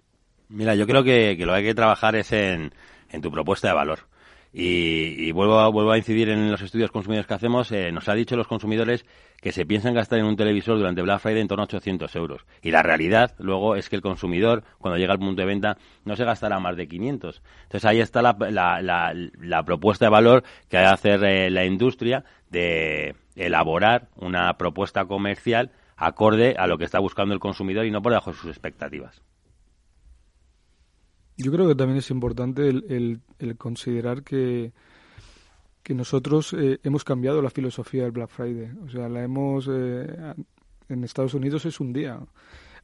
Mira, 0.53 0.75
yo 0.75 0.87
creo 0.87 1.03
que, 1.03 1.35
que 1.37 1.47
lo 1.47 1.53
que 1.53 1.59
hay 1.59 1.65
que 1.65 1.75
trabajar 1.75 2.15
es 2.15 2.31
en, 2.33 2.73
en 3.11 3.23
tu 3.23 3.31
propuesta 3.31 3.69
de 3.69 3.75
valor. 3.75 4.01
Y, 4.53 5.27
y, 5.27 5.33
vuelvo, 5.33 5.59
a, 5.59 5.69
vuelvo 5.69 5.93
a 5.93 5.97
incidir 5.97 6.29
en 6.29 6.51
los 6.51 6.61
estudios 6.61 6.91
consumidores 6.91 7.27
que 7.27 7.33
hacemos. 7.33 7.73
Eh, 7.73 7.91
nos 7.91 8.07
ha 8.11 8.15
dicho 8.15 8.37
los 8.37 8.47
consumidores 8.47 9.07
que 9.41 9.51
se 9.51 9.65
piensan 9.65 9.95
gastar 9.95 10.19
en 10.19 10.27
un 10.27 10.37
televisor 10.37 10.77
durante 10.77 11.01
Black 11.01 11.21
Friday 11.21 11.41
en 11.41 11.49
torno 11.49 11.63
a 11.63 11.65
800 11.65 12.15
euros. 12.17 12.45
Y 12.61 12.71
la 12.71 12.83
realidad, 12.83 13.35
luego, 13.39 13.77
es 13.77 13.89
que 13.89 13.97
el 13.97 14.03
consumidor, 14.03 14.63
cuando 14.77 14.99
llega 14.99 15.15
al 15.15 15.19
punto 15.19 15.41
de 15.41 15.47
venta, 15.47 15.79
no 16.05 16.17
se 16.17 16.25
gastará 16.27 16.61
más 16.61 16.77
de 16.77 16.87
500. 16.87 17.43
Entonces 17.63 17.85
ahí 17.87 18.01
está 18.01 18.21
la, 18.21 18.37
la, 18.51 19.15
la, 19.41 19.63
propuesta 19.63 20.05
de 20.05 20.11
valor 20.11 20.45
que 20.69 20.77
ha 20.77 20.81
de 20.81 20.87
hacer 20.89 21.25
eh, 21.25 21.51
la 21.51 21.65
industria 21.65 22.25
de 22.51 23.15
elaborar 23.37 24.09
una 24.17 24.53
propuesta 24.59 25.07
comercial 25.07 25.71
acorde 25.97 26.57
a 26.59 26.67
lo 26.67 26.77
que 26.77 26.85
está 26.85 26.99
buscando 26.99 27.33
el 27.33 27.41
consumidor 27.41 27.87
y 27.87 27.91
no 27.91 28.03
por 28.03 28.13
debajo 28.13 28.33
de 28.33 28.37
sus 28.37 28.51
expectativas. 28.51 29.23
Yo 31.37 31.51
creo 31.51 31.67
que 31.69 31.75
también 31.75 31.99
es 31.99 32.11
importante 32.11 32.69
el, 32.69 32.85
el, 32.89 33.21
el 33.39 33.57
considerar 33.57 34.23
que, 34.23 34.73
que 35.83 35.95
nosotros 35.95 36.53
eh, 36.53 36.79
hemos 36.83 37.05
cambiado 37.05 37.43
la 37.43 37.51
filosofía 37.51 38.03
del 38.03 38.13
Black 38.13 38.31
Friday. 38.31 38.71
O 38.85 38.89
sea, 38.89 39.09
la 39.09 39.23
hemos. 39.23 39.69
Eh, 39.71 40.35
en 40.89 41.05
Estados 41.05 41.35
Unidos 41.35 41.65
es 41.67 41.81
un 41.81 41.93
día. 41.93 42.21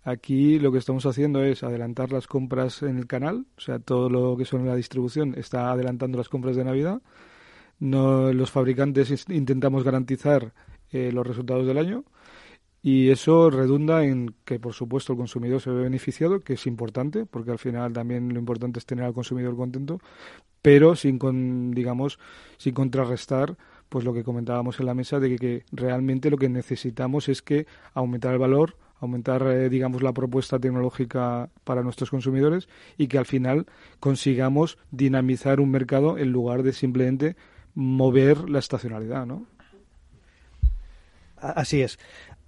Aquí 0.04 0.58
lo 0.58 0.72
que 0.72 0.78
estamos 0.78 1.04
haciendo 1.06 1.42
es 1.42 1.62
adelantar 1.62 2.12
las 2.12 2.26
compras 2.26 2.82
en 2.82 2.98
el 2.98 3.06
canal, 3.06 3.46
o 3.56 3.60
sea, 3.60 3.78
todo 3.78 4.08
lo 4.08 4.36
que 4.36 4.44
son 4.44 4.66
la 4.66 4.76
distribución 4.76 5.34
está 5.36 5.70
adelantando 5.70 6.16
las 6.16 6.28
compras 6.28 6.56
de 6.56 6.64
Navidad. 6.64 7.02
No, 7.80 8.32
los 8.32 8.50
fabricantes 8.50 9.26
intentamos 9.28 9.84
garantizar 9.84 10.52
eh, 10.90 11.12
los 11.12 11.26
resultados 11.26 11.66
del 11.66 11.78
año 11.78 12.04
y 12.88 13.10
eso 13.10 13.50
redunda 13.50 14.02
en 14.02 14.34
que, 14.46 14.58
por 14.58 14.72
supuesto, 14.72 15.12
el 15.12 15.18
consumidor 15.18 15.60
se 15.60 15.68
ve 15.68 15.82
beneficiado, 15.82 16.40
que 16.40 16.54
es 16.54 16.66
importante, 16.66 17.26
porque 17.26 17.50
al 17.50 17.58
final 17.58 17.92
también 17.92 18.32
lo 18.32 18.38
importante 18.38 18.78
es 18.78 18.86
tener 18.86 19.04
al 19.04 19.12
consumidor 19.12 19.54
contento, 19.56 20.00
pero 20.62 20.96
sin, 20.96 21.18
con, 21.18 21.72
digamos, 21.72 22.18
sin 22.56 22.72
contrarrestar 22.72 23.58
pues 23.90 24.06
lo 24.06 24.14
que 24.14 24.24
comentábamos 24.24 24.80
en 24.80 24.86
la 24.86 24.94
mesa 24.94 25.20
de 25.20 25.36
que, 25.36 25.64
realmente 25.70 26.30
lo 26.30 26.38
que 26.38 26.48
necesitamos 26.48 27.28
es 27.28 27.42
que 27.42 27.66
aumentar 27.92 28.32
el 28.32 28.38
valor, 28.38 28.78
aumentar, 29.00 29.42
eh, 29.48 29.68
digamos, 29.68 30.02
la 30.02 30.14
propuesta 30.14 30.58
tecnológica 30.58 31.50
para 31.64 31.82
nuestros 31.82 32.08
consumidores 32.08 32.70
y 32.96 33.08
que 33.08 33.18
al 33.18 33.26
final 33.26 33.66
consigamos 34.00 34.78
dinamizar 34.90 35.60
un 35.60 35.70
mercado 35.70 36.16
en 36.16 36.32
lugar 36.32 36.62
de 36.62 36.72
simplemente 36.72 37.36
mover 37.74 38.48
la 38.48 38.60
estacionalidad, 38.60 39.26
¿no? 39.26 39.46
Así 41.40 41.82
es. 41.82 41.98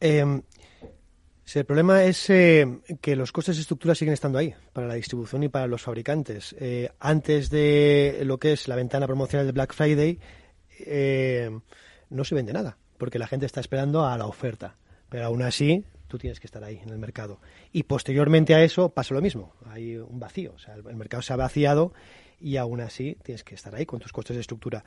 Eh, 0.01 0.43
el 1.59 1.65
problema 1.65 2.05
es 2.05 2.31
eh, 2.31 2.81
que 3.01 3.17
los 3.17 3.33
costes 3.33 3.57
de 3.57 3.63
estructura 3.63 3.95
siguen 3.95 4.15
estando 4.15 4.39
ahí 4.39 4.55
para 4.73 4.87
la 4.87 4.95
distribución 4.95 5.43
y 5.43 5.49
para 5.49 5.67
los 5.67 5.83
fabricantes. 5.83 6.55
Eh, 6.59 6.91
antes 7.01 7.51
de 7.51 8.21
lo 8.25 8.39
que 8.39 8.53
es 8.53 8.69
la 8.69 8.77
ventana 8.77 9.07
promocional 9.07 9.47
de 9.47 9.53
Black 9.53 9.75
Friday, 9.75 10.21
eh, 10.79 11.51
no 12.11 12.25
se 12.25 12.35
vende 12.35 12.53
nada, 12.53 12.79
porque 12.99 13.19
la 13.19 13.27
gente 13.27 13.47
está 13.47 13.61
esperando 13.61 14.07
a 14.07 14.17
la 14.17 14.27
oferta. 14.27 14.77
Pero 15.09 15.27
aún 15.27 15.43
así, 15.43 15.85
tú 16.07 16.19
tienes 16.19 16.39
que 16.39 16.47
estar 16.47 16.63
ahí 16.63 16.79
en 16.83 16.91
el 16.91 16.99
mercado. 16.99 17.41
Y 17.73 17.83
posteriormente 17.83 18.55
a 18.55 18.63
eso 18.63 18.91
pasa 18.91 19.15
lo 19.15 19.21
mismo. 19.21 19.55
Hay 19.67 19.97
un 19.97 20.21
vacío. 20.21 20.53
O 20.55 20.59
sea, 20.59 20.75
el 20.75 20.97
mercado 20.97 21.23
se 21.23 21.33
ha 21.33 21.37
vaciado 21.37 21.93
y 22.41 22.59
aún 22.59 22.81
así 22.81 23.17
tienes 23.25 23.43
que 23.43 23.57
estar 23.57 23.75
ahí 23.75 23.87
con 23.87 23.99
tus 23.99 24.13
costes 24.13 24.37
de 24.37 24.43
estructura. 24.43 24.85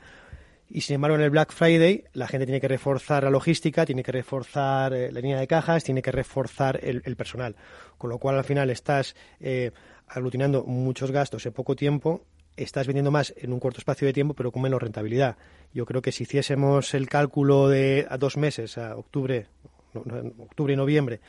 Y 0.74 0.80
sin 0.80 0.96
embargo, 0.96 1.14
en 1.14 1.22
el 1.22 1.30
Black 1.30 1.52
Friday 1.52 2.02
la 2.14 2.26
gente 2.26 2.46
tiene 2.46 2.60
que 2.60 2.66
reforzar 2.66 3.22
la 3.22 3.30
logística, 3.30 3.86
tiene 3.86 4.02
que 4.02 4.10
reforzar 4.10 4.92
eh, 4.92 5.12
la 5.12 5.20
línea 5.20 5.38
de 5.38 5.46
cajas, 5.46 5.84
tiene 5.84 6.02
que 6.02 6.10
reforzar 6.10 6.80
el, 6.82 7.00
personal. 7.14 7.54
Con 7.96 8.10
lo 8.10 8.18
cual, 8.18 8.36
al 8.36 8.42
final, 8.42 8.70
estás 8.70 9.14
eh, 9.38 9.70
aglutinando 10.08 10.64
muchos 10.64 11.12
gastos 11.12 11.46
en 11.46 11.52
poco 11.52 11.76
tiempo, 11.76 12.24
estás 12.56 12.88
vendiendo 12.88 13.12
más 13.12 13.32
en 13.36 13.52
un 13.52 13.60
corto 13.60 13.78
espacio 13.78 14.08
de 14.08 14.12
tiempo, 14.12 14.34
pero 14.34 14.50
con 14.50 14.62
menos 14.62 14.82
rentabilidad. 14.82 15.36
Yo 15.72 15.86
creo 15.86 16.02
que 16.02 16.10
si 16.10 16.24
hiciésemos 16.24 16.92
el 16.94 17.08
cálculo 17.08 17.68
de 17.68 18.08
a 18.10 18.18
dos 18.18 18.36
meses, 18.36 18.76
a 18.76 18.96
octubre, 18.96 19.46
octubre 19.94 20.72
y 20.72 20.76
noviembre, 20.76 21.20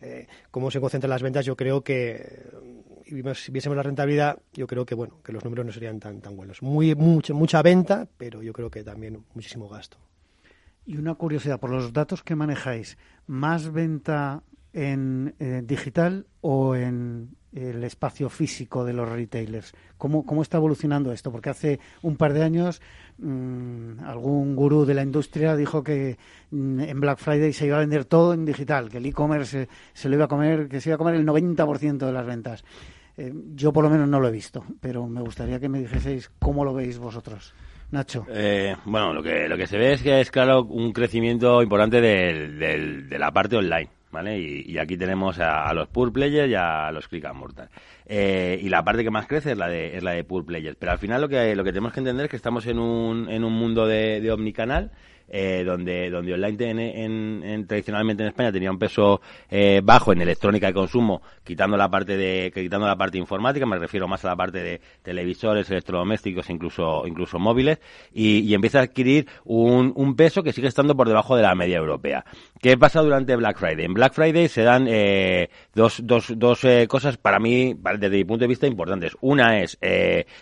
eh, 0.00 0.26
cómo 0.50 0.70
se 0.70 0.80
concentran 0.80 1.10
las 1.10 1.22
ventas, 1.22 1.44
yo 1.44 1.56
creo 1.56 1.82
que 1.82 2.50
si 3.34 3.52
viésemos 3.52 3.76
la 3.76 3.82
rentabilidad, 3.82 4.38
yo 4.52 4.66
creo 4.66 4.86
que 4.86 4.94
bueno, 4.94 5.20
que 5.22 5.32
los 5.32 5.44
números 5.44 5.66
no 5.66 5.72
serían 5.72 6.00
tan 6.00 6.20
tan 6.20 6.36
buenos. 6.36 6.62
Muy 6.62 6.94
mucha 6.94 7.34
mucha 7.34 7.62
venta, 7.62 8.08
pero 8.16 8.42
yo 8.42 8.52
creo 8.52 8.70
que 8.70 8.82
también 8.82 9.24
muchísimo 9.34 9.68
gasto. 9.68 9.98
Y 10.86 10.96
una 10.98 11.14
curiosidad, 11.14 11.60
por 11.60 11.70
los 11.70 11.92
datos 11.92 12.22
que 12.22 12.34
manejáis, 12.34 12.98
¿más 13.26 13.72
venta 13.72 14.42
en 14.74 15.34
eh, 15.38 15.62
digital 15.64 16.26
o 16.40 16.74
en 16.74 17.36
el 17.54 17.84
espacio 17.84 18.28
físico 18.28 18.84
de 18.84 18.92
los 18.92 19.08
retailers? 19.08 19.72
¿Cómo, 19.96 20.26
¿Cómo 20.26 20.42
está 20.42 20.58
evolucionando 20.58 21.12
esto? 21.12 21.30
Porque 21.30 21.50
hace 21.50 21.80
un 22.02 22.16
par 22.16 22.32
de 22.32 22.42
años 22.42 22.82
mmm, 23.18 24.00
algún 24.04 24.56
gurú 24.56 24.84
de 24.84 24.94
la 24.94 25.02
industria 25.02 25.56
dijo 25.56 25.82
que 25.82 26.18
mmm, 26.50 26.80
en 26.80 27.00
Black 27.00 27.18
Friday 27.18 27.52
se 27.52 27.66
iba 27.66 27.76
a 27.76 27.80
vender 27.80 28.04
todo 28.04 28.34
en 28.34 28.44
digital, 28.44 28.88
que 28.88 28.98
el 28.98 29.06
e-commerce 29.06 29.66
se, 29.66 29.68
se, 29.92 30.08
lo 30.08 30.16
iba 30.16 30.24
a 30.24 30.28
comer, 30.28 30.68
que 30.68 30.80
se 30.80 30.90
iba 30.90 30.96
a 30.96 30.98
comer 30.98 31.14
el 31.14 31.26
90% 31.26 31.98
de 31.98 32.12
las 32.12 32.26
ventas. 32.26 32.64
Eh, 33.16 33.32
yo 33.54 33.72
por 33.72 33.84
lo 33.84 33.90
menos 33.90 34.08
no 34.08 34.18
lo 34.18 34.28
he 34.28 34.32
visto, 34.32 34.64
pero 34.80 35.06
me 35.06 35.20
gustaría 35.20 35.60
que 35.60 35.68
me 35.68 35.78
dijeseis 35.78 36.30
cómo 36.38 36.64
lo 36.64 36.74
veis 36.74 36.98
vosotros. 36.98 37.54
Nacho. 37.90 38.26
Eh, 38.28 38.74
bueno, 38.86 39.12
lo 39.12 39.22
que, 39.22 39.46
lo 39.48 39.56
que 39.56 39.68
se 39.68 39.78
ve 39.78 39.92
es 39.92 40.02
que 40.02 40.20
es 40.20 40.30
claro 40.30 40.64
un 40.64 40.92
crecimiento 40.92 41.62
importante 41.62 42.00
de 42.00 43.18
la 43.18 43.30
parte 43.30 43.56
online. 43.56 43.88
¿Vale? 44.14 44.38
Y, 44.38 44.78
aquí 44.78 44.96
tenemos 44.96 45.40
a, 45.40 45.74
los 45.74 45.88
Pool 45.88 46.12
Players 46.12 46.48
y 46.48 46.54
a 46.54 46.92
los 46.92 47.08
Click 47.08 47.24
and 47.24 47.36
Mortal. 47.36 47.68
Eh, 48.06 48.60
y 48.62 48.68
la 48.68 48.84
parte 48.84 49.02
que 49.02 49.10
más 49.10 49.26
crece 49.26 49.50
es 49.50 49.58
la 49.58 49.66
de, 49.66 49.96
es 49.96 50.04
la 50.04 50.12
de 50.12 50.22
Pool 50.22 50.44
Players. 50.44 50.76
Pero 50.78 50.92
al 50.92 50.98
final 50.98 51.20
lo 51.20 51.28
que, 51.28 51.56
lo 51.56 51.64
que 51.64 51.72
tenemos 51.72 51.92
que 51.92 51.98
entender 51.98 52.26
es 52.26 52.30
que 52.30 52.36
estamos 52.36 52.64
en 52.66 52.78
un, 52.78 53.28
en 53.28 53.42
un 53.42 53.52
mundo 53.52 53.88
de 53.88 54.30
omnicanal 54.30 54.92
eh, 55.28 55.64
donde, 55.64 56.10
donde 56.10 56.34
online 56.34 56.54
en, 57.04 57.66
tradicionalmente 57.66 58.22
en 58.22 58.28
España 58.28 58.52
tenía 58.52 58.70
un 58.70 58.78
peso 58.78 59.20
eh, 59.50 59.80
bajo 59.82 60.12
en 60.12 60.20
electrónica 60.20 60.66
de 60.66 60.74
consumo, 60.74 61.22
quitando 61.42 61.76
la 61.76 61.88
parte 61.88 62.16
de 62.16 62.52
quitando 62.54 62.86
la 62.86 62.96
parte 62.96 63.18
informática, 63.18 63.64
me 63.66 63.78
refiero 63.78 64.06
más 64.06 64.24
a 64.24 64.28
la 64.28 64.36
parte 64.36 64.62
de 64.62 64.80
televisores, 65.02 65.70
electrodomésticos, 65.70 66.50
incluso 66.50 67.06
incluso 67.06 67.38
móviles, 67.38 67.78
y, 68.12 68.52
empieza 68.54 68.80
a 68.80 68.82
adquirir 68.82 69.26
un, 69.44 70.14
peso 70.14 70.42
que 70.42 70.52
sigue 70.52 70.68
estando 70.68 70.94
por 70.94 71.08
debajo 71.08 71.34
de 71.34 71.42
la 71.42 71.54
media 71.54 71.78
europea. 71.78 72.24
¿Qué 72.60 72.78
pasa 72.78 73.00
durante 73.00 73.34
Black 73.34 73.58
Friday? 73.58 73.86
En 73.86 73.94
Black 73.94 74.12
Friday 74.12 74.46
se 74.48 74.62
dan 74.62 74.86
eh, 74.88 75.48
dos, 75.74 76.00
dos, 76.04 76.32
dos 76.36 76.60
cosas 76.86 77.16
para 77.16 77.40
mí, 77.40 77.74
desde 77.98 78.16
mi 78.16 78.24
punto 78.24 78.44
de 78.44 78.48
vista, 78.48 78.66
importantes. 78.66 79.16
Una 79.22 79.60
es 79.60 79.78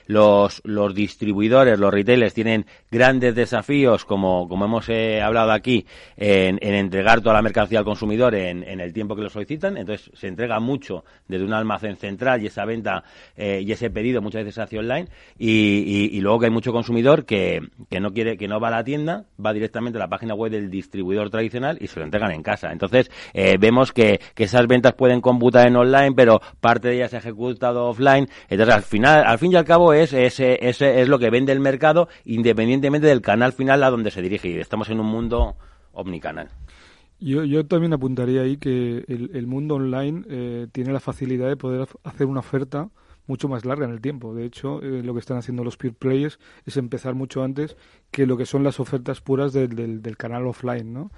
los, 0.06 0.60
los 0.64 0.94
distribuidores, 0.94 1.78
los 1.78 1.92
retailers 1.92 2.34
tienen 2.34 2.66
grandes 2.90 3.34
desafíos 3.34 4.04
como, 4.04 4.46
como 4.48 4.66
hemos 4.66 4.71
eh, 4.88 5.20
hablado 5.20 5.52
aquí 5.52 5.86
en, 6.16 6.58
entregar 6.62 7.20
toda 7.20 7.34
la 7.34 7.42
mercancía 7.42 7.78
al 7.78 7.84
consumidor 7.84 8.34
en, 8.34 8.62
el 8.62 8.92
tiempo 8.92 9.14
que 9.14 9.22
lo 9.22 9.30
solicitan. 9.30 9.76
Entonces 9.76 10.10
se 10.14 10.28
entrega 10.28 10.60
mucho 10.60 11.04
desde 11.28 11.44
un 11.44 11.52
almacén 11.52 11.96
central 11.96 12.42
y 12.42 12.46
esa 12.46 12.64
venta 12.64 13.04
eh, 13.36 13.62
y 13.64 13.72
ese 13.72 13.90
pedido 13.90 14.22
muchas 14.22 14.40
veces 14.40 14.54
se 14.54 14.62
hace 14.62 14.78
online. 14.78 15.08
Y, 15.38 16.20
luego 16.20 16.38
que 16.38 16.46
hay 16.46 16.52
mucho 16.52 16.72
consumidor 16.72 17.24
que, 17.24 17.60
no 18.00 18.12
quiere, 18.12 18.36
que 18.36 18.46
no 18.46 18.60
va 18.60 18.68
a 18.68 18.70
la 18.70 18.84
tienda, 18.84 19.24
va 19.44 19.52
directamente 19.52 19.98
a 19.98 20.00
la 20.00 20.08
página 20.08 20.34
web 20.34 20.52
del 20.52 20.70
distribuidor 20.70 21.30
tradicional 21.30 21.78
y 21.80 21.88
se 21.88 21.98
lo 21.98 22.04
entregan 22.04 22.30
en 22.30 22.42
casa. 22.42 22.70
Entonces 22.70 23.10
eh, 23.34 23.56
vemos 23.58 23.92
que, 23.92 24.20
esas 24.36 24.66
ventas 24.66 24.94
pueden 24.94 25.20
computar 25.20 25.68
en 25.68 25.76
online, 25.76 26.12
pero 26.16 26.40
parte 26.60 26.88
de 26.88 26.96
ellas 26.96 27.10
se 27.10 27.16
ha 27.16 27.20
ejecutado 27.20 27.86
offline. 27.86 28.28
Entonces 28.48 28.74
al 28.74 28.82
final, 28.82 29.24
al 29.24 29.38
fin 29.38 29.52
y 29.52 29.56
al 29.56 29.64
cabo 29.64 29.92
es, 29.92 30.12
es, 30.12 30.40
es, 30.40 31.08
lo 31.08 31.18
que 31.18 31.30
vende 31.30 31.52
el 31.52 31.60
mercado 31.60 32.08
independientemente 32.24 33.06
del 33.06 33.20
canal 33.20 33.52
final 33.52 33.82
a 33.84 33.90
donde 33.90 34.10
se 34.10 34.20
dirige 34.20 34.48
estamos 34.62 34.88
en 34.90 35.00
un 35.00 35.06
mundo 35.06 35.56
omnicanal. 35.92 36.48
Yo, 37.20 37.44
yo 37.44 37.66
también 37.66 37.92
apuntaría 37.92 38.42
ahí 38.42 38.56
que 38.56 39.04
el, 39.06 39.46
mundo 39.46 39.76
online 39.76 40.24
eh, 40.28 40.66
tiene 40.72 40.92
la 40.92 40.98
facilidad 40.98 41.48
de 41.48 41.56
poder 41.56 41.86
hacer 42.02 42.26
una 42.26 42.40
oferta 42.40 42.90
mucho 43.26 43.48
más 43.48 43.64
larga 43.64 43.86
en 43.86 43.92
el 43.92 44.00
tiempo. 44.00 44.34
De 44.34 44.44
hecho, 44.44 44.82
eh, 44.82 45.02
lo 45.02 45.14
que 45.14 45.20
están 45.20 45.36
haciendo 45.36 45.64
los 45.64 45.76
peer 45.76 45.94
players 45.94 46.38
es 46.66 46.76
empezar 46.76 47.14
mucho 47.14 47.42
antes 47.42 47.76
que 48.10 48.26
lo 48.26 48.36
que 48.36 48.46
son 48.46 48.62
las 48.64 48.80
ofertas 48.80 49.20
puras 49.20 49.52
del, 49.52 50.02
del, 50.02 50.16
canal 50.16 50.46
offline, 50.46 50.92
¿no? 50.92 51.10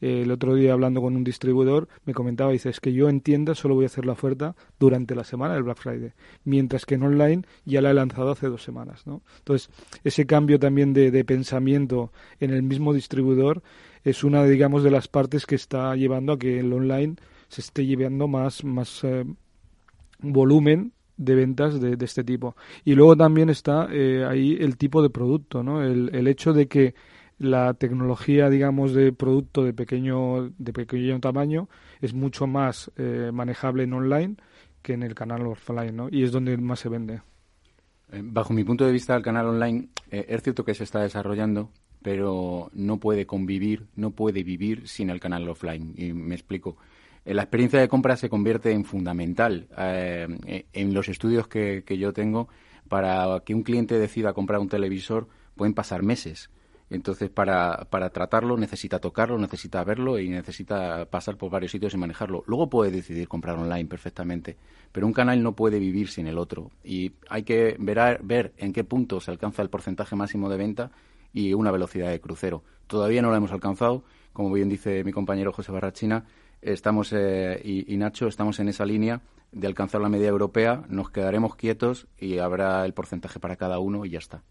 Eh, 0.00 0.22
el 0.22 0.30
otro 0.30 0.54
día 0.54 0.72
hablando 0.72 1.00
con 1.00 1.16
un 1.16 1.24
distribuidor 1.24 1.88
me 2.04 2.14
comentaba, 2.14 2.50
dice, 2.50 2.70
es 2.70 2.80
que 2.80 2.92
yo 2.92 3.08
en 3.08 3.20
tienda 3.20 3.54
solo 3.54 3.74
voy 3.74 3.84
a 3.84 3.86
hacer 3.86 4.06
la 4.06 4.12
oferta 4.12 4.56
durante 4.78 5.14
la 5.14 5.24
semana 5.24 5.54
del 5.54 5.62
Black 5.62 5.78
Friday, 5.78 6.12
mientras 6.44 6.86
que 6.86 6.96
en 6.96 7.02
online 7.02 7.42
ya 7.64 7.80
la 7.80 7.90
he 7.90 7.94
lanzado 7.94 8.32
hace 8.32 8.48
dos 8.48 8.62
semanas, 8.62 9.06
¿no? 9.06 9.22
Entonces, 9.38 9.70
ese 10.02 10.26
cambio 10.26 10.58
también 10.58 10.92
de, 10.92 11.10
de 11.10 11.24
pensamiento 11.24 12.12
en 12.40 12.50
el 12.50 12.62
mismo 12.62 12.92
distribuidor 12.92 13.62
es 14.02 14.24
una, 14.24 14.44
digamos, 14.44 14.82
de 14.82 14.90
las 14.90 15.08
partes 15.08 15.46
que 15.46 15.54
está 15.54 15.94
llevando 15.94 16.32
a 16.32 16.38
que 16.38 16.60
el 16.60 16.72
online 16.72 17.16
se 17.48 17.60
esté 17.60 17.84
llevando 17.84 18.28
más, 18.28 18.64
más 18.64 19.04
eh, 19.04 19.24
volumen 20.20 20.92
de 21.20 21.34
ventas 21.34 21.80
de, 21.80 21.96
este 22.02 22.24
tipo. 22.24 22.56
Y 22.82 22.94
luego 22.94 23.14
también 23.14 23.50
está 23.50 23.88
eh, 23.92 24.24
ahí 24.26 24.56
el 24.58 24.78
tipo 24.78 25.02
de 25.02 25.10
producto, 25.10 25.62
¿no? 25.62 25.82
El, 25.82 26.10
el, 26.14 26.26
hecho 26.26 26.54
de 26.54 26.66
que 26.66 26.94
la 27.38 27.74
tecnología, 27.74 28.48
digamos, 28.48 28.94
de 28.94 29.12
producto 29.12 29.62
de 29.62 29.74
pequeño, 29.74 30.50
de 30.56 30.72
pequeño 30.72 31.20
tamaño 31.20 31.68
es 32.00 32.14
mucho 32.14 32.46
más 32.46 32.90
eh, 32.96 33.30
manejable 33.34 33.82
en 33.82 33.92
online 33.92 34.36
que 34.80 34.94
en 34.94 35.02
el 35.02 35.14
canal 35.14 35.46
offline, 35.46 35.94
¿no? 35.94 36.08
Y 36.10 36.24
es 36.24 36.32
donde 36.32 36.56
más 36.56 36.80
se 36.80 36.88
vende. 36.88 37.20
Eh, 38.12 38.22
bajo 38.24 38.54
mi 38.54 38.64
punto 38.64 38.86
de 38.86 38.92
vista, 38.92 39.14
el 39.14 39.22
canal 39.22 39.46
online 39.46 39.88
es 40.10 40.42
cierto 40.42 40.64
que 40.64 40.74
se 40.74 40.84
está 40.84 41.00
desarrollando, 41.00 41.70
pero 42.02 42.70
no 42.72 42.98
puede 42.98 43.26
convivir, 43.26 43.88
no 43.94 44.12
puede 44.12 44.42
vivir 44.42 44.88
sin 44.88 45.10
el 45.10 45.20
canal 45.20 45.46
offline. 45.50 45.92
Y 45.98 46.14
me 46.14 46.34
explico. 46.34 46.78
Eh, 47.24 47.34
la 47.34 47.42
experiencia 47.42 47.80
de 47.80 47.88
compra 47.88 48.16
se 48.16 48.28
convierte 48.28 48.72
en 48.72 48.84
fundamental 48.84 49.68
eh, 49.76 50.66
en 50.72 50.94
los 50.94 51.08
estudios 51.08 51.48
que, 51.48 51.84
yo 51.98 52.12
tengo 52.12 52.48
para 52.88 53.40
que 53.44 53.54
un 53.54 53.62
cliente 53.62 53.98
decida 53.98 54.32
comprar 54.32 54.60
un 54.60 54.68
televisor 54.68 55.28
pueden 55.54 55.74
pasar 55.74 56.02
meses. 56.02 56.50
Entonces, 56.88 57.30
para, 57.30 57.86
para 57.88 58.10
tratarlo 58.10 58.56
necesita 58.56 58.98
tocarlo, 58.98 59.38
necesita 59.38 59.84
verlo 59.84 60.18
y 60.18 60.28
necesita 60.28 61.06
pasar 61.06 61.36
por 61.36 61.48
varios 61.48 61.70
sitios 61.70 61.94
y 61.94 61.96
manejarlo. 61.96 62.42
Luego 62.48 62.68
puede 62.68 62.90
decidir 62.90 63.28
comprar 63.28 63.56
online 63.56 63.86
perfectamente, 63.86 64.56
pero 64.90 65.06
un 65.06 65.12
canal 65.12 65.40
no 65.40 65.54
puede 65.54 65.78
vivir 65.78 66.08
sin 66.08 66.26
el 66.26 66.36
otro. 66.36 66.72
Y 66.82 67.12
hay 67.28 67.44
que 67.44 67.76
ver, 67.78 68.20
ver 68.24 68.52
en 68.56 68.72
qué 68.72 68.82
punto 68.82 69.20
se 69.20 69.30
alcanza 69.30 69.62
el 69.62 69.70
porcentaje 69.70 70.16
máximo 70.16 70.48
de 70.48 70.56
venta 70.56 70.90
y 71.32 71.54
una 71.54 71.70
velocidad 71.70 72.10
de 72.10 72.20
crucero. 72.20 72.64
Todavía 72.88 73.22
no 73.22 73.30
lo 73.30 73.36
hemos 73.36 73.52
alcanzado, 73.52 74.02
como 74.32 74.52
bien 74.52 74.68
dice 74.68 75.04
mi 75.04 75.12
compañero 75.12 75.52
José 75.52 75.70
Barrachina, 75.70 76.24
estamos 76.62 77.12
eh, 77.12 77.60
y, 77.64 77.96
Nacho 77.96 78.26
estamos 78.26 78.60
en 78.60 78.68
esa 78.68 78.84
línea 78.84 79.20
de 79.52 79.66
alcanzar 79.66 80.00
la 80.00 80.08
media 80.08 80.28
europea, 80.28 80.84
nos 80.88 81.10
quedaremos 81.10 81.56
quietos 81.56 82.06
y 82.18 82.38
habrá 82.38 82.84
el 82.84 82.94
porcentaje 82.94 83.40
para 83.40 83.56
cada 83.56 83.78
uno 83.78 84.04
y 84.04 84.10
ya 84.10 84.18
está. 84.18 84.42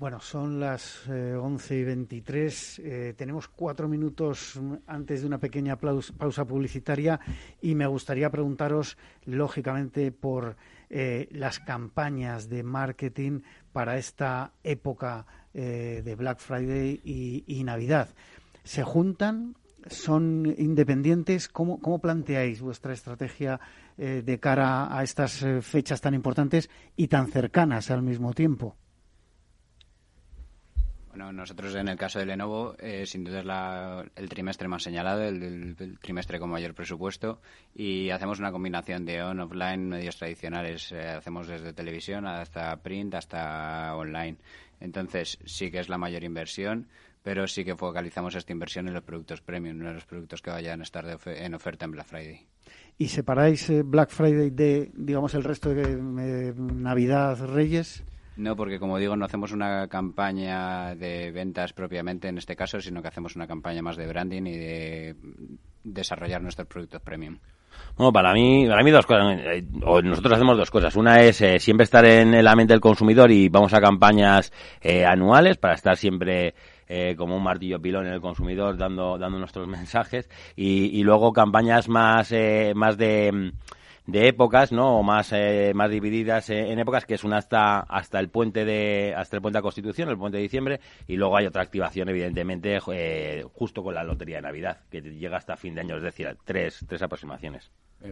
Bueno, 0.00 0.18
son 0.18 0.60
las 0.60 1.02
eh, 1.10 1.34
11 1.34 1.76
y 1.76 1.84
23. 1.84 2.78
Eh, 2.78 3.14
tenemos 3.18 3.48
cuatro 3.48 3.86
minutos 3.86 4.58
antes 4.86 5.20
de 5.20 5.26
una 5.26 5.36
pequeña 5.36 5.76
pausa 5.76 6.46
publicitaria 6.46 7.20
y 7.60 7.74
me 7.74 7.86
gustaría 7.86 8.30
preguntaros, 8.30 8.96
lógicamente, 9.26 10.10
por 10.10 10.56
eh, 10.88 11.28
las 11.32 11.60
campañas 11.60 12.48
de 12.48 12.62
marketing 12.62 13.42
para 13.74 13.98
esta 13.98 14.54
época 14.64 15.26
de 15.52 16.14
Black 16.16 16.38
Friday 16.38 17.00
y, 17.04 17.44
y 17.46 17.64
Navidad. 17.64 18.08
¿Se 18.62 18.84
juntan 18.84 19.56
son 19.88 20.54
independientes. 20.58 21.48
¿Cómo, 21.48 22.00
planteáis 22.00 22.60
vuestra 22.60 22.92
estrategia 22.92 23.60
eh, 23.96 24.22
de 24.24 24.38
cara 24.38 24.96
a 24.96 25.02
estas 25.02 25.42
eh, 25.42 25.62
fechas 25.62 26.00
tan 26.00 26.14
importantes 26.14 26.70
y 26.96 27.08
tan 27.08 27.28
cercanas 27.28 27.90
al 27.90 28.02
mismo 28.02 28.32
tiempo? 28.32 28.76
Bueno, 31.08 31.32
nosotros 31.32 31.74
en 31.74 31.88
el 31.88 31.96
caso 31.96 32.20
de 32.20 32.26
Lenovo, 32.26 32.76
eh, 32.78 33.04
sin 33.04 33.24
duda 33.24 33.40
es 34.04 34.10
el 34.14 34.28
trimestre 34.28 34.68
más 34.68 34.84
señalado, 34.84 35.24
el, 35.24 35.98
trimestre 36.00 36.38
con 36.38 36.50
mayor 36.50 36.72
presupuesto, 36.72 37.40
y 37.74 38.10
hacemos 38.10 38.38
una 38.38 38.52
combinación 38.52 39.04
de 39.04 39.20
on, 39.20 39.40
offline, 39.40 39.88
medios 39.88 40.16
tradicionales, 40.16 40.92
hacemos 40.92 41.48
desde 41.48 41.72
televisión 41.72 42.28
hasta 42.28 42.76
print, 42.76 43.14
hasta 43.14 43.96
online. 43.96 44.36
Entonces, 44.78 45.38
sí 45.44 45.72
que 45.72 45.80
es 45.80 45.88
la 45.88 45.98
mayor 45.98 46.22
inversión, 46.22 46.86
pero 47.22 47.46
sí 47.46 47.64
que 47.64 47.76
focalizamos 47.76 48.34
esta 48.34 48.52
inversión 48.52 48.88
en 48.88 48.94
los 48.94 49.02
productos 49.02 49.40
premium, 49.40 49.80
en 49.82 49.94
los 49.94 50.06
productos 50.06 50.40
que 50.40 50.50
vayan 50.50 50.80
a 50.80 50.82
estar 50.84 51.04
en 51.26 51.54
oferta 51.54 51.84
en 51.84 51.90
Black 51.90 52.06
Friday. 52.06 52.46
¿Y 52.98 53.08
separáis 53.08 53.68
eh, 53.70 53.82
Black 53.82 54.10
Friday 54.10 54.50
de, 54.50 54.90
digamos, 54.94 55.34
el 55.34 55.44
resto 55.44 55.70
de 55.70 56.54
Navidad, 56.54 57.38
Reyes? 57.46 58.04
No, 58.36 58.56
porque 58.56 58.78
como 58.78 58.98
digo, 58.98 59.16
no 59.16 59.24
hacemos 59.26 59.52
una 59.52 59.88
campaña 59.88 60.94
de 60.94 61.30
ventas 61.30 61.72
propiamente 61.72 62.28
en 62.28 62.38
este 62.38 62.56
caso, 62.56 62.80
sino 62.80 63.02
que 63.02 63.08
hacemos 63.08 63.36
una 63.36 63.46
campaña 63.46 63.82
más 63.82 63.96
de 63.96 64.06
branding 64.06 64.42
y 64.46 64.56
de 64.56 65.16
desarrollar 65.84 66.40
nuestros 66.40 66.68
productos 66.68 67.02
premium. 67.02 67.38
Bueno, 67.96 68.12
para 68.12 68.32
mí, 68.32 68.66
para 68.68 68.82
mí 68.82 68.90
dos 68.90 69.06
cosas. 69.06 69.38
Eh, 69.40 69.66
o 69.84 70.00
nosotros 70.00 70.34
hacemos 70.34 70.56
dos 70.56 70.70
cosas. 70.70 70.96
Una 70.96 71.20
es 71.20 71.40
eh, 71.42 71.58
siempre 71.58 71.84
estar 71.84 72.04
en 72.04 72.42
la 72.42 72.56
mente 72.56 72.72
del 72.72 72.80
consumidor 72.80 73.30
y 73.30 73.48
vamos 73.48 73.74
a 73.74 73.80
campañas 73.80 74.52
anuales 75.06 75.58
para 75.58 75.74
estar 75.74 75.96
siempre 75.96 76.54
eh, 76.92 77.14
como 77.16 77.36
un 77.36 77.44
martillo 77.44 77.80
pilón 77.80 78.08
en 78.08 78.14
el 78.14 78.20
consumidor 78.20 78.76
dando, 78.76 79.16
dando 79.16 79.38
nuestros 79.38 79.68
mensajes 79.68 80.28
y, 80.56 81.00
luego 81.04 81.32
campañas 81.32 81.88
más, 81.88 82.32
eh, 82.32 82.72
más 82.74 82.98
de 82.98 83.52
de 84.06 84.26
épocas, 84.26 84.72
¿no? 84.72 84.98
O 84.98 85.04
más, 85.04 85.30
eh, 85.32 85.70
más 85.72 85.88
divididas 85.88 86.50
en 86.50 86.80
épocas, 86.80 87.06
que 87.06 87.14
es 87.14 87.22
una 87.22 87.36
hasta, 87.36 87.78
hasta 87.78 88.18
el 88.18 88.28
puente 88.28 88.64
de, 88.64 89.14
hasta 89.16 89.36
el 89.36 89.42
puente 89.42 89.58
de 89.58 89.62
Constitución, 89.62 90.08
el 90.08 90.18
puente 90.18 90.38
de 90.38 90.42
diciembre, 90.42 90.80
y 91.06 91.14
luego 91.14 91.36
hay 91.36 91.46
otra 91.46 91.62
activación, 91.62 92.08
evidentemente, 92.08 92.80
justo 93.52 93.84
con 93.84 93.94
la 93.94 94.02
Lotería 94.02 94.36
de 94.36 94.42
Navidad, 94.42 94.80
que 94.90 95.00
llega 95.00 95.36
hasta 95.36 95.56
fin 95.56 95.76
de 95.76 95.82
año, 95.82 95.96
es 95.96 96.02
decir, 96.02 96.36
tres, 96.44 96.84
tres 96.88 97.02
aproximaciones. 97.02 97.70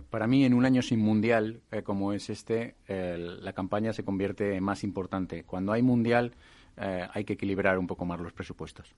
para 0.09 0.29
mí, 0.29 0.45
en 0.45 0.55
un 0.55 0.64
año 0.64 0.83
sin 0.83 1.01
mundial, 1.01 1.62
como 1.83 2.12
es 2.12 2.31
este, 2.31 2.77
la 2.87 3.53
campaña 3.53 3.93
se 3.93 4.05
convierte 4.05 4.55
en 4.55 4.62
más 4.62 4.85
importante. 4.85 5.43
Cuando 5.43 5.73
hay 5.73 5.83
mundial, 5.83 6.33
eh, 6.81 7.07
hay 7.12 7.25
que 7.25 7.35
equilibrar 7.35 7.79
un 7.79 7.87
poco 7.87 8.05
más 8.05 8.21
los 8.21 8.33
presupuestos. 8.33 8.95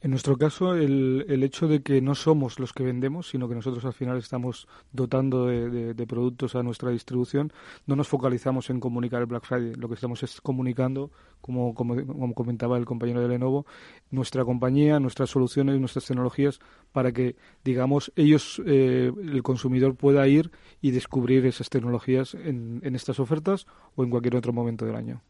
En 0.00 0.10
nuestro 0.10 0.36
caso, 0.36 0.74
el, 0.74 1.24
el, 1.28 1.42
hecho 1.42 1.66
de 1.68 1.82
que 1.82 2.00
no 2.00 2.14
somos 2.14 2.60
los 2.60 2.72
que 2.72 2.84
vendemos, 2.84 3.30
sino 3.30 3.48
que 3.48 3.54
nosotros 3.54 3.84
al 3.84 3.94
final 3.94 4.18
estamos 4.18 4.68
dotando 4.92 5.46
de, 5.46 6.06
productos 6.06 6.54
a 6.54 6.62
nuestra 6.62 6.90
distribución, 6.90 7.52
no 7.86 7.96
nos 7.96 8.06
focalizamos 8.06 8.68
en 8.70 8.78
comunicar 8.78 9.20
el 9.22 9.26
Black 9.26 9.44
Friday. 9.44 9.74
Lo 9.74 9.88
que 9.88 9.94
estamos 9.94 10.22
es 10.22 10.40
comunicando, 10.40 11.10
como, 11.40 11.74
como, 11.74 11.96
como 12.06 12.34
comentaba 12.34 12.76
el 12.76 12.84
compañero 12.84 13.22
de 13.22 13.28
Lenovo, 13.28 13.66
nuestra 14.10 14.44
compañía, 14.44 15.00
nuestras 15.00 15.30
soluciones, 15.30 15.80
nuestras 15.80 16.04
tecnologías, 16.04 16.60
para 16.92 17.12
que, 17.12 17.36
digamos, 17.64 18.12
ellos, 18.16 18.62
eh, 18.66 19.10
el 19.16 19.42
consumidor 19.42 19.96
pueda 19.96 20.28
ir 20.28 20.50
y 20.82 20.90
descubrir 20.90 21.46
esas 21.46 21.70
tecnologías 21.70 22.34
en, 22.34 22.80
en 22.84 22.94
estas 22.94 23.18
ofertas 23.18 23.66
o 23.96 24.04
en 24.04 24.10
cualquier 24.10 24.36
otro 24.36 24.52
momento 24.52 24.84
del 24.84 24.96
año. 24.96 25.22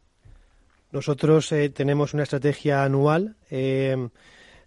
Nosotros 0.91 1.51
eh, 1.51 1.69
tenemos 1.69 2.13
una 2.13 2.23
estrategia 2.23 2.83
anual. 2.83 3.35
Eh, 3.49 4.09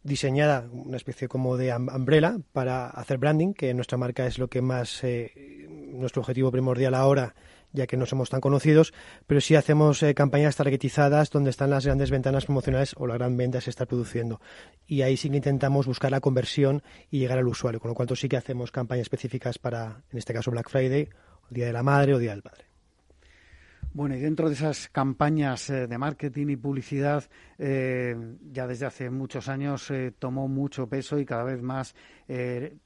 diseñada 0.03 0.67
una 0.73 0.97
especie 0.97 1.29
como 1.29 1.57
de 1.57 1.75
umbrella 1.75 2.39
para 2.53 2.89
hacer 2.89 3.19
branding, 3.19 3.53
que 3.53 3.75
nuestra 3.75 3.99
marca 3.99 4.27
es 4.27 4.39
lo 4.39 4.49
que 4.49 4.63
más 4.63 5.05
eh, 5.05 5.67
nuestro 5.93 6.23
objetivo 6.23 6.51
primordial 6.51 6.95
ahora, 6.95 7.35
ya 7.73 7.87
que 7.87 7.97
no 7.97 8.07
somos 8.07 8.31
tan 8.31 8.41
conocidos, 8.41 8.93
pero 9.27 9.41
sí 9.41 9.55
hacemos 9.55 10.03
eh, 10.03 10.15
campañas 10.15 10.57
targetizadas 10.57 11.31
donde 11.31 11.51
están 11.51 11.71
las 11.71 11.85
grandes 11.85 12.11
ventanas 12.11 12.47
promocionales 12.47 12.95
o 12.97 13.07
la 13.07 13.15
gran 13.15 13.37
venta 13.37 13.61
se 13.61 13.71
está 13.71 13.87
produciendo. 13.87 14.41
Y 14.87 15.03
ahí 15.03 15.17
sí 15.17 15.29
que 15.31 15.37
intentamos 15.37 15.87
buscar 15.87 16.11
la 16.11 16.21
conversión 16.21 16.83
y 17.11 17.19
llegar 17.19 17.39
al 17.39 17.47
usuario, 17.47 17.81
con 17.81 17.91
lo 17.91 17.95
cual 17.95 18.09
sí 18.17 18.29
que 18.29 18.37
hacemos 18.37 18.73
campañas 18.73 19.03
específicas 19.03 19.59
para, 19.59 20.03
en 20.11 20.19
este 20.19 20.33
caso, 20.33 20.51
Black 20.51 20.71
Friday, 20.71 21.09
o 21.49 21.55
Día 21.55 21.67
de 21.67 21.73
la 21.73 21.83
Madre 21.83 22.15
o 22.15 22.19
Día 22.19 22.31
del 22.31 22.43
Padre. 22.43 22.70
Bueno, 23.93 24.15
y 24.15 24.21
dentro 24.21 24.49
de 24.49 24.55
esas 24.55 24.89
campañas 24.89 25.69
eh, 25.69 25.89
de 25.89 25.99
marketing 25.99 26.47
y 26.51 26.57
publicidad, 26.57 27.25
eh, 27.59 28.15
ya 28.53 28.69
desde 28.69 28.87
hace 28.87 29.11
muchos 29.11 29.49
años 29.49 29.91
eh, 29.91 30.13
tomó 30.17 30.47
mucho 30.47 30.89
peso 30.89 31.19
y 31.19 31.25
cada 31.25 31.43
vez 31.43 31.61
más 31.61 31.95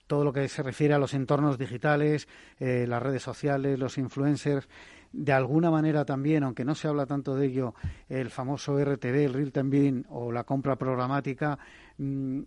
todo 0.07 0.25
lo 0.25 0.33
que 0.33 0.49
se 0.49 0.62
refiere 0.62 0.95
a 0.95 0.99
los 0.99 1.12
entornos 1.12 1.59
digitales, 1.59 2.27
las 2.59 3.03
redes 3.03 3.23
sociales, 3.23 3.79
los 3.79 3.99
influencers. 3.99 4.67
De 5.12 5.33
alguna 5.33 5.71
manera 5.71 6.07
también, 6.07 6.45
aunque 6.45 6.64
no 6.64 6.75
se 6.75 6.88
habla 6.88 7.05
tanto 7.05 7.37
de 7.37 7.49
ello, 7.49 7.75
el 8.09 8.31
famoso 8.31 8.83
RTV, 8.83 9.27
el 9.27 9.35
Real 9.35 9.53
Time 9.53 10.05
o 10.09 10.33
la 10.33 10.45
compra 10.45 10.77
programática. 10.77 11.59
Mm, 11.99 12.40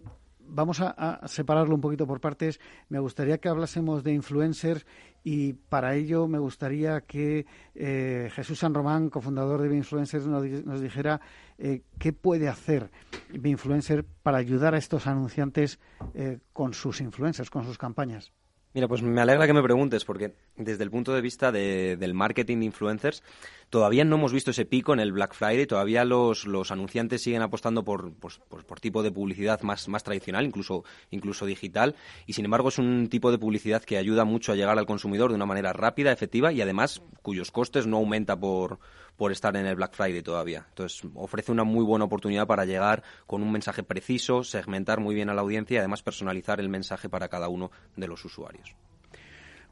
vamos 0.48 0.80
a, 0.82 1.22
separarlo 1.28 1.76
un 1.76 1.82
poquito 1.82 2.08
por 2.08 2.20
partes. 2.20 2.60
Me 2.90 3.00
gustaría 3.00 3.38
que 3.38 3.50
hablásemos 3.50 4.04
de 4.04 4.14
influencers 4.14 4.86
y 5.24 5.54
para 5.54 5.96
ello 5.96 6.28
me 6.28 6.40
gustaría 6.40 7.02
que 7.02 7.46
eh, 7.76 8.30
Jesús 8.34 8.60
San 8.60 8.74
Román, 8.74 9.10
cofundador 9.10 9.62
de 9.62 9.76
Influencers, 9.76 10.26
nos, 10.26 10.82
dijera 10.82 11.20
eh, 11.58 11.82
qué 12.00 12.14
puede 12.14 12.48
hacer 12.48 12.92
Influencer 13.34 14.06
para 14.24 14.38
ayudar 14.38 14.74
a 14.74 14.78
estos 14.78 15.08
anunciantes 15.08 15.80
eh, 16.14 16.40
con 16.54 16.74
sus 16.74 17.02
influencers, 17.02 17.50
con 17.50 17.66
sus 17.66 17.78
campañas. 17.78 18.32
Mira, 18.74 18.88
pues 18.88 19.02
me 19.02 19.20
alegra 19.22 19.48
que 19.48 19.54
me 19.54 19.64
preguntes, 19.64 20.06
porque 20.06 20.36
desde 20.56 20.84
el 20.84 20.92
punto 20.92 21.14
de 21.14 21.22
vista 21.22 21.52
del 21.52 22.14
marketing 22.14 22.60
de 22.60 22.66
influencers, 22.66 23.24
todavía 23.70 24.06
no 24.06 24.16
hemos 24.16 24.34
visto 24.34 24.52
ese 24.52 24.66
pico 24.66 24.94
en 24.94 25.00
el 25.00 25.12
Black 25.12 25.34
Friday, 25.34 25.66
todavía 25.66 26.06
los, 26.06 26.46
anunciantes 26.72 27.22
siguen 27.22 27.42
apostando 27.42 27.84
por, 27.84 28.14
por 28.14 28.80
tipo 28.80 29.04
de 29.04 29.12
publicidad 29.12 29.62
más, 29.62 29.88
más 29.88 30.04
tradicional, 30.04 30.46
incluso, 30.46 30.84
incluso 31.12 31.46
digital, 31.46 31.96
y 32.26 32.34
sin 32.34 32.46
embargo 32.46 32.70
es 32.70 32.78
un 32.78 33.10
tipo 33.10 33.32
de 33.32 33.38
publicidad 33.38 33.84
que 33.84 33.98
ayuda 33.98 34.26
mucho 34.26 34.52
a 34.52 34.56
llegar 34.56 34.78
al 34.78 34.86
consumidor 34.86 35.30
de 35.30 35.36
una 35.36 35.46
manera 35.46 35.74
rápida, 35.74 36.12
efectiva 36.12 36.52
y 36.52 36.62
además 36.62 37.02
cuyos 37.22 37.52
costes 37.52 37.88
no 37.88 37.98
aumenta 37.98 38.40
por, 38.40 38.80
por 39.18 39.32
estar 39.32 39.56
en 39.58 39.66
el 39.66 39.76
Black 39.76 39.94
Friday 39.94 40.22
todavía. 40.22 40.66
Entonces, 40.70 41.02
ofrece 41.16 41.52
una 41.52 41.64
muy 41.64 41.84
buena 41.84 42.06
oportunidad 42.06 42.48
para 42.48 42.66
llegar 42.66 43.04
con 43.26 43.42
un 43.42 43.52
mensaje 43.52 43.84
preciso, 43.84 44.44
segmentar 44.44 45.00
muy 45.00 45.16
bien 45.16 45.30
a 45.30 45.34
la 45.34 45.42
audiencia 45.42 45.76
y 45.76 45.78
además 45.80 46.04
personalizar 46.04 46.60
el 46.60 46.70
mensaje 46.70 47.10
para 47.10 47.28
cada 47.28 47.50
uno 47.50 47.72
de 47.96 48.08
los 48.08 48.24
usuarios. 48.24 48.76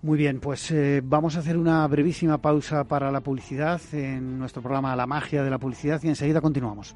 Muy 0.02 0.18
bien, 0.18 0.40
pues 0.40 0.70
eh, 0.72 1.02
vamos 1.04 1.36
a 1.36 1.40
hacer 1.40 1.58
una 1.58 1.88
brevísima 1.88 2.38
pausa 2.38 2.84
para 2.84 3.12
la 3.12 3.22
publicidad 3.22 3.82
en 3.92 4.38
nuestro 4.38 4.62
programa 4.62 4.96
La 4.96 5.08
magia 5.08 5.44
de 5.44 5.50
la 5.50 5.58
publicidad 5.58 6.00
y 6.04 6.10
enseguida 6.10 6.42
continuamos. 6.42 6.96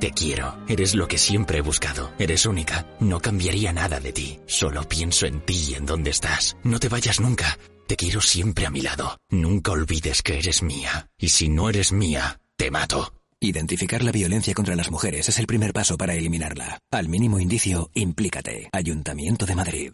Te 0.00 0.12
quiero. 0.12 0.56
Eres 0.68 0.94
lo 0.94 1.08
que 1.08 1.18
siempre 1.18 1.58
he 1.58 1.60
buscado. 1.60 2.12
Eres 2.18 2.46
única. 2.46 2.86
No 3.00 3.20
cambiaría 3.20 3.72
nada 3.72 3.98
de 3.98 4.12
ti. 4.12 4.38
Solo 4.46 4.88
pienso 4.88 5.26
en 5.26 5.40
ti 5.40 5.70
y 5.70 5.74
en 5.74 5.86
dónde 5.86 6.10
estás. 6.10 6.56
No 6.62 6.78
te 6.78 6.88
vayas 6.88 7.20
nunca. 7.20 7.58
Te 7.88 7.96
quiero 7.96 8.20
siempre 8.20 8.66
a 8.66 8.70
mi 8.70 8.80
lado. 8.80 9.18
Nunca 9.30 9.72
olvides 9.72 10.22
que 10.22 10.38
eres 10.38 10.62
mía. 10.62 11.08
Y 11.18 11.30
si 11.30 11.48
no 11.48 11.68
eres 11.68 11.92
mía, 11.92 12.40
te 12.56 12.70
mato. 12.70 13.12
Identificar 13.40 14.02
la 14.02 14.12
violencia 14.12 14.54
contra 14.54 14.76
las 14.76 14.90
mujeres 14.90 15.28
es 15.28 15.38
el 15.38 15.46
primer 15.46 15.72
paso 15.72 15.96
para 15.96 16.14
eliminarla. 16.14 16.78
Al 16.90 17.08
mínimo 17.08 17.40
indicio, 17.40 17.90
implícate. 17.94 18.68
Ayuntamiento 18.72 19.46
de 19.46 19.54
Madrid. 19.54 19.92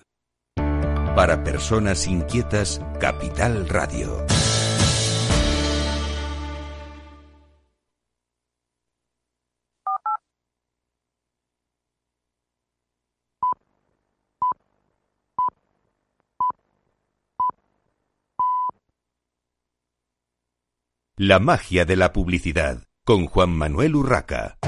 Para 1.15 1.45
personas 1.45 2.07
inquietas, 2.07 2.81
Capital 3.01 3.69
Radio. 3.69 4.27
La 21.17 21.39
magia 21.39 21.85
de 21.85 21.95
la 21.95 22.13
publicidad 22.13 22.79
con 23.05 23.27
Juan 23.27 23.51
Manuel 23.51 23.95
Urraca. 23.95 24.59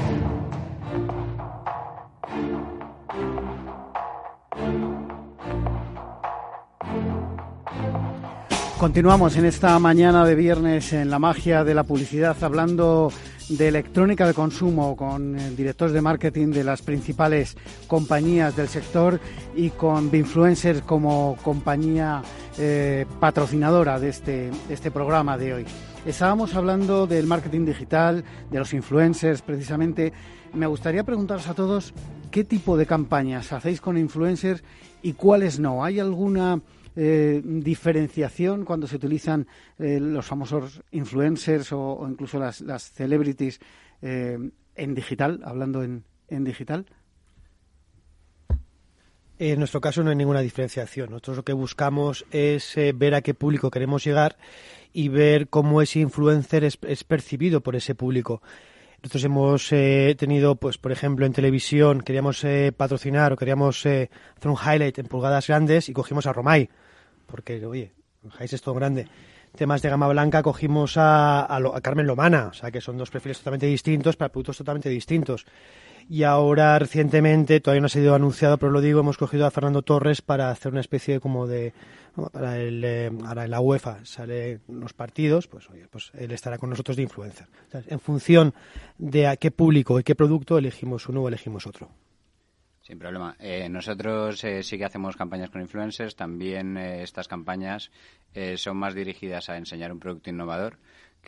Continuamos 8.78 9.36
en 9.36 9.46
esta 9.46 9.76
mañana 9.80 10.24
de 10.24 10.36
viernes 10.36 10.92
en 10.92 11.10
la 11.10 11.18
magia 11.18 11.64
de 11.64 11.74
la 11.74 11.82
publicidad 11.82 12.36
hablando 12.44 13.12
de 13.48 13.66
electrónica 13.66 14.24
de 14.24 14.34
consumo 14.34 14.96
con 14.96 15.36
el 15.36 15.56
director 15.56 15.90
de 15.90 16.00
marketing 16.00 16.52
de 16.52 16.62
las 16.62 16.80
principales 16.80 17.56
compañías 17.88 18.54
del 18.54 18.68
sector 18.68 19.18
y 19.56 19.70
con 19.70 20.12
Binfluencers 20.12 20.82
como 20.82 21.36
compañía 21.42 22.22
eh, 22.56 23.04
patrocinadora 23.18 23.98
de 23.98 24.10
este, 24.10 24.52
este 24.70 24.92
programa 24.92 25.36
de 25.36 25.54
hoy. 25.54 25.66
Estábamos 26.06 26.54
hablando 26.54 27.08
del 27.08 27.26
marketing 27.26 27.64
digital, 27.66 28.22
de 28.48 28.58
los 28.60 28.72
influencers 28.72 29.42
precisamente. 29.42 30.12
Me 30.54 30.68
gustaría 30.68 31.02
preguntaros 31.02 31.48
a 31.48 31.54
todos 31.54 31.92
qué 32.30 32.44
tipo 32.44 32.76
de 32.76 32.86
campañas 32.86 33.52
hacéis 33.52 33.80
con 33.80 33.98
influencers 33.98 34.62
y 35.02 35.14
cuáles 35.14 35.58
no. 35.58 35.84
¿Hay 35.84 35.98
alguna 35.98 36.60
eh, 36.94 37.42
diferenciación 37.44 38.64
cuando 38.64 38.86
se 38.86 38.94
utilizan 38.94 39.48
eh, 39.80 39.98
los 39.98 40.24
famosos 40.24 40.80
influencers 40.92 41.72
o, 41.72 42.06
incluso 42.08 42.38
las, 42.38 42.62
celebrities 42.92 43.58
eh, 44.00 44.38
en 44.76 44.94
digital, 44.94 45.40
hablando 45.44 45.82
en, 45.82 46.04
en 46.28 46.44
digital? 46.44 46.86
En 49.38 49.58
nuestro 49.58 49.80
caso 49.80 50.02
no 50.02 50.10
hay 50.10 50.16
ninguna 50.16 50.40
diferenciación. 50.40 51.10
Nosotros 51.10 51.38
lo 51.38 51.44
que 51.44 51.52
buscamos 51.52 52.24
es 52.30 52.74
ver 52.94 53.14
a 53.14 53.22
qué 53.22 53.34
público 53.34 53.70
queremos 53.70 54.02
llegar 54.04 54.36
y 54.92 55.08
ver 55.08 55.48
cómo 55.48 55.82
ese 55.82 56.00
influencer 56.00 56.64
es, 56.64 56.76
percibido 57.04 57.60
por 57.60 57.76
ese 57.76 57.94
público. 57.94 58.40
Nosotros 59.02 59.24
hemos 59.24 59.68
tenido, 59.68 60.56
pues, 60.56 60.78
por 60.78 60.90
ejemplo, 60.90 61.26
en 61.26 61.34
televisión 61.34 62.00
queríamos 62.00 62.46
patrocinar 62.76 63.34
o 63.34 63.36
queríamos 63.36 63.80
hacer 63.80 64.10
un 64.44 64.56
highlight 64.56 64.98
en 64.98 65.06
pulgadas 65.06 65.48
grandes 65.48 65.90
y 65.90 65.92
cogimos 65.92 66.26
a 66.26 66.32
Romay 66.32 66.70
porque, 67.26 67.64
oye, 67.66 67.92
Jais 68.30 68.52
es 68.52 68.62
todo 68.62 68.74
grande. 68.74 69.06
Temas 69.54 69.82
de 69.82 69.88
gama 69.88 70.08
blanca 70.08 70.42
cogimos 70.42 70.96
a, 70.96 71.54
a, 71.54 71.80
Carmen 71.80 72.06
Lomana, 72.06 72.48
o 72.48 72.52
sea 72.52 72.70
que 72.70 72.80
son 72.80 72.98
dos 72.98 73.10
perfiles 73.10 73.38
totalmente 73.38 73.66
distintos 73.66 74.16
para 74.16 74.30
productos 74.30 74.58
totalmente 74.58 74.88
distintos. 74.88 75.46
Y 76.08 76.22
ahora 76.22 76.78
recientemente, 76.78 77.60
todavía 77.60 77.80
no 77.80 77.86
ha 77.86 77.90
sido 77.90 78.14
anunciado, 78.14 78.58
pero 78.58 78.70
lo 78.70 78.80
digo, 78.80 79.00
hemos 79.00 79.18
cogido 79.18 79.46
a 79.46 79.50
Fernando 79.50 79.82
Torres 79.82 80.22
para 80.22 80.50
hacer 80.50 80.72
una 80.72 80.80
especie 80.80 81.20
como 81.20 81.46
de 81.46 81.72
para 82.32 82.58
el 82.58 82.82
eh, 82.82 83.10
ahora 83.26 83.44
en 83.44 83.50
la 83.50 83.60
UEFA 83.60 84.04
sale 84.04 84.60
los 84.68 84.94
partidos, 84.94 85.48
pues 85.48 85.68
oye, 85.68 85.86
pues 85.90 86.12
él 86.14 86.30
estará 86.30 86.56
con 86.56 86.70
nosotros 86.70 86.96
de 86.96 87.02
influencer. 87.02 87.46
en 87.72 88.00
función 88.00 88.54
de 88.96 89.26
a 89.26 89.36
qué 89.36 89.50
público 89.50 90.00
y 90.00 90.02
qué 90.02 90.14
producto 90.14 90.56
elegimos 90.56 91.08
uno 91.08 91.22
o 91.22 91.28
elegimos 91.28 91.66
otro. 91.66 91.90
Sin 92.86 93.00
problema. 93.00 93.34
Eh, 93.40 93.68
nosotros 93.68 94.44
eh, 94.44 94.62
sí 94.62 94.78
que 94.78 94.84
hacemos 94.84 95.16
campañas 95.16 95.50
con 95.50 95.60
influencers. 95.60 96.14
También 96.14 96.76
eh, 96.76 97.02
estas 97.02 97.26
campañas 97.26 97.90
son 98.56 98.76
más 98.76 98.94
dirigidas 98.94 99.48
a 99.48 99.56
enseñar 99.56 99.90
un 99.90 99.98
producto 99.98 100.28
innovador 100.28 100.78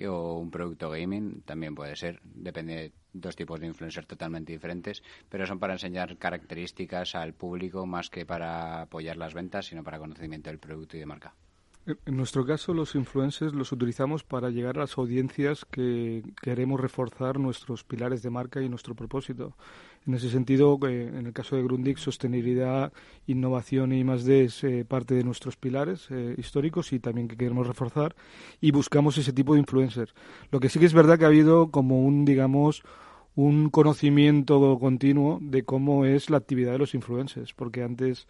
o 0.06 0.38
un 0.38 0.50
producto 0.50 0.90
gaming. 0.90 1.42
También 1.42 1.74
puede 1.74 1.96
ser. 1.96 2.20
Depende 2.22 2.74
de 2.74 2.92
dos 3.12 3.34
tipos 3.34 3.58
de 3.58 3.66
influencers 3.66 4.06
totalmente 4.06 4.52
diferentes. 4.52 5.02
Pero 5.28 5.46
son 5.46 5.58
para 5.58 5.74
enseñar 5.74 6.16
características 6.18 7.14
al 7.14 7.34
público 7.34 7.87
más 7.87 8.11
que 8.11 8.26
para 8.26 8.82
apoyar 8.82 9.16
las 9.16 9.34
ventas, 9.34 9.66
sino 9.66 9.82
para 9.82 9.98
conocimiento 9.98 10.50
del 10.50 10.58
producto 10.58 10.96
y 10.96 11.00
de 11.00 11.06
marca. 11.06 11.34
En 12.04 12.16
nuestro 12.18 12.44
caso, 12.44 12.74
los 12.74 12.94
influencers 12.94 13.54
los 13.54 13.72
utilizamos 13.72 14.22
para 14.22 14.50
llegar 14.50 14.76
a 14.76 14.80
las 14.80 14.98
audiencias 14.98 15.64
que 15.64 16.22
queremos 16.42 16.78
reforzar 16.78 17.38
nuestros 17.38 17.82
pilares 17.82 18.22
de 18.22 18.28
marca 18.28 18.61
y 18.61 18.68
nuestro 18.68 18.94
propósito. 18.94 19.56
En 20.06 20.14
ese 20.14 20.30
sentido, 20.30 20.78
en 20.82 21.26
el 21.26 21.32
caso 21.32 21.56
de 21.56 21.62
Grundig, 21.62 21.98
sostenibilidad, 21.98 22.92
innovación 23.26 23.92
y 23.92 24.04
más 24.04 24.24
de 24.24 24.44
es 24.44 24.64
eh, 24.64 24.87
parte 24.88 25.14
de 25.14 25.24
nuestros 25.24 25.56
pilares 25.56 26.06
eh, 26.11 26.34
históricos 26.38 26.92
y 26.92 26.98
también 26.98 27.28
que 27.28 27.37
queremos 27.37 27.66
reforzar 27.66 28.14
y 28.61 28.70
buscamos 28.70 29.18
ese 29.18 29.32
tipo 29.32 29.52
de 29.52 29.61
influencers. 29.61 30.14
Lo 30.50 30.61
que 30.61 30.70
sí 30.70 30.78
que 30.78 30.87
es 30.87 30.94
verdad 30.94 31.18
que 31.18 31.24
ha 31.24 31.28
habido 31.28 31.70
como 31.70 32.02
un, 32.02 32.24
digamos, 32.24 32.82
un 33.34 33.68
conocimiento 33.68 34.78
continuo 34.80 35.38
de 35.42 35.64
cómo 35.64 36.06
es 36.06 36.30
la 36.30 36.38
actividad 36.38 36.72
de 36.72 36.78
los 36.78 36.94
influencers, 36.94 37.52
porque 37.52 37.82
antes 37.82 38.26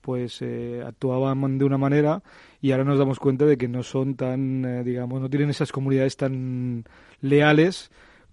pues 0.00 0.40
eh, 0.40 0.82
actuaban 0.86 1.58
de 1.58 1.66
una 1.66 1.76
manera 1.76 2.22
y 2.62 2.72
ahora 2.72 2.84
nos 2.84 2.98
damos 2.98 3.18
cuenta 3.18 3.44
de 3.44 3.58
que 3.58 3.68
no 3.68 3.82
son 3.82 4.14
tan, 4.14 4.82
digamos, 4.82 5.20
no 5.20 5.28
tienen 5.28 5.50
esas 5.50 5.70
comunidades 5.70 6.16
tan 6.16 6.84
leales 7.20 7.90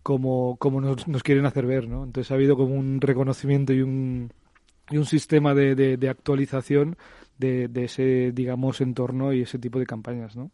como, 0.07 0.55
como 0.55 0.79
nos, 0.79 1.03
quieren 1.21 1.45
hacer 1.45 1.65
ver, 1.65 1.89
¿no? 1.89 2.05
Entonces 2.05 2.31
ha 2.31 2.35
habido 2.35 2.55
como 2.55 2.75
un 2.75 3.01
reconocimiento 3.01 3.73
y 3.73 3.81
un, 3.81 4.31
y 4.89 4.95
un 4.95 5.03
sistema 5.03 5.53
de, 5.53 5.75
de, 5.75 6.09
actualización 6.09 6.95
de, 7.37 7.67
de, 7.67 7.83
ese, 7.83 8.31
digamos, 8.31 8.79
entorno 8.79 9.33
y 9.33 9.41
ese 9.41 9.59
tipo 9.59 9.79
de 9.79 9.85
campañas, 9.85 10.37
¿no? 10.37 10.49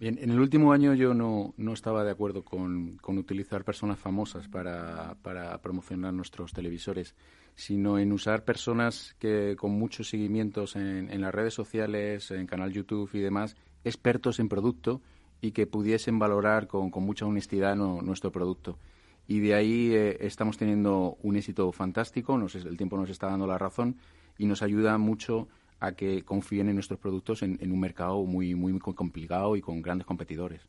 Bien, 0.00 0.18
en 0.20 0.30
el 0.30 0.40
último 0.40 0.72
año 0.72 0.92
yo 0.94 1.14
no, 1.14 1.54
no 1.56 1.72
estaba 1.72 2.02
de 2.02 2.10
acuerdo 2.10 2.44
con, 2.44 2.96
con 2.96 3.16
utilizar 3.16 3.62
personas 3.62 4.00
famosas 4.00 4.48
para, 4.48 5.14
para, 5.22 5.56
promocionar 5.58 6.12
nuestros 6.12 6.52
televisores, 6.52 7.14
sino 7.54 8.00
en 8.00 8.10
usar 8.10 8.44
personas 8.44 9.14
que 9.20 9.54
con 9.56 9.70
muchos 9.70 10.08
seguimientos 10.08 10.74
en, 10.74 11.12
en 11.12 11.20
las 11.20 11.32
redes 11.32 11.54
sociales, 11.54 12.32
en 12.32 12.48
canal 12.48 12.72
YouTube 12.72 13.08
y 13.12 13.20
demás, 13.20 13.54
expertos 13.84 14.40
en 14.40 14.48
producto 14.48 15.00
y 15.42 15.50
que 15.50 15.66
pudiesen 15.66 16.18
valorar 16.18 16.68
con, 16.68 16.90
con 16.90 17.02
mucha 17.02 17.26
honestidad 17.26 17.76
nuestro 17.76 18.32
producto. 18.32 18.78
Y 19.26 19.40
de 19.40 19.54
ahí 19.54 19.90
eh, 19.92 20.16
estamos 20.20 20.56
teniendo 20.56 21.18
un 21.22 21.36
éxito 21.36 21.70
fantástico, 21.72 22.38
nos, 22.38 22.54
el 22.54 22.76
tiempo 22.76 22.96
nos 22.96 23.10
está 23.10 23.26
dando 23.26 23.46
la 23.46 23.58
razón 23.58 23.96
y 24.38 24.46
nos 24.46 24.62
ayuda 24.62 24.96
mucho 24.98 25.48
a 25.80 25.92
que 25.92 26.22
confíen 26.24 26.68
en 26.68 26.76
nuestros 26.76 27.00
productos 27.00 27.42
en, 27.42 27.58
en 27.60 27.72
un 27.72 27.80
mercado 27.80 28.24
muy, 28.24 28.54
muy 28.54 28.78
complicado 28.78 29.56
y 29.56 29.60
con 29.60 29.82
grandes 29.82 30.06
competidores. 30.06 30.68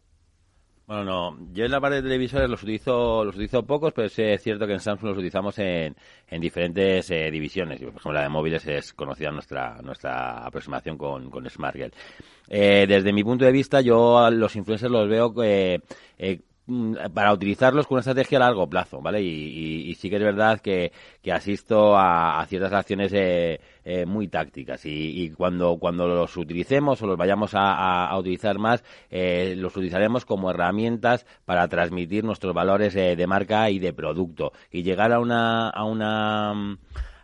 Bueno, 0.86 1.04
no. 1.06 1.38
Yo 1.54 1.63
en 1.63 1.72
la 1.72 1.80
parte 1.80 1.98
de 1.98 2.02
televisores 2.02 2.50
los 2.50 2.62
utilizo, 2.62 3.24
los 3.24 3.36
utilizo 3.36 3.63
pocos, 3.63 3.93
pero 3.93 4.08
es 4.08 4.41
cierto 4.41 4.67
que 4.67 4.74
en 4.74 4.82
Samsung 4.82 5.10
los 5.10 5.17
utilizamos 5.17 5.58
en, 5.60 5.96
en 6.28 6.41
diferentes 6.41 7.10
eh, 7.10 7.32
divisiones. 7.32 7.80
Por 7.80 7.89
ejemplo, 7.89 8.12
la 8.13 8.24
de 8.24 8.30
móviles 8.30 8.67
es 8.67 8.93
conocida 8.93 9.32
nuestra, 9.32 9.82
nuestra 9.82 10.46
aproximación 10.46 10.98
con, 10.98 11.30
con 11.30 11.50
SmartGirl. 11.50 11.93
Eh, 12.50 12.86
desde 12.86 13.13
mi 13.13 13.24
punto 13.24 13.46
de 13.46 13.54
vista, 13.54 13.80
yo 13.80 14.19
a 14.19 14.30
los 14.30 14.56
influencers 14.58 14.91
los 14.91 15.08
veo 15.08 15.34
eh, 15.41 15.80
eh 16.17 16.41
para 17.13 17.34
utilizarlos 17.34 17.88
con 17.88 17.95
una 17.95 17.99
estrategia 18.02 18.38
a 18.38 18.41
largo 18.41 18.67
plazo, 18.67 19.02
¿vale? 19.02 19.21
Y, 19.21 19.93
sí 19.95 20.10
que 20.10 20.15
es 20.15 20.21
verdad 20.21 20.62
que, 20.62 20.91
asisto 21.32 21.97
a, 21.97 22.45
ciertas 22.47 22.71
acciones 22.73 23.12
eh, 23.13 23.60
eh, 23.84 24.06
muy 24.06 24.30
tácticas 24.30 24.82
y, 24.86 25.30
cuando, 25.32 25.78
cuando 25.78 26.08
los 26.08 26.36
utilicemos 26.38 27.02
o 27.02 27.08
los 27.08 27.17
vayamos 27.17 27.52
a, 27.54 28.15
utilizar 28.17 28.60
más, 28.60 28.84
eh, 29.10 29.56
los 29.58 29.76
utilizaremos 29.76 30.26
como 30.26 30.52
herramientas 30.52 31.26
para 31.45 31.67
transmitir 31.67 32.23
nuestros 32.23 32.54
valores 32.54 32.93
de 32.93 33.28
marca 33.28 33.69
y 33.69 33.80
de 33.80 33.93
producto 33.93 34.54
y 34.71 34.84
llegar 34.84 35.12
a 35.12 35.19
una, 35.19 35.69
a 35.69 35.84
una 35.84 36.78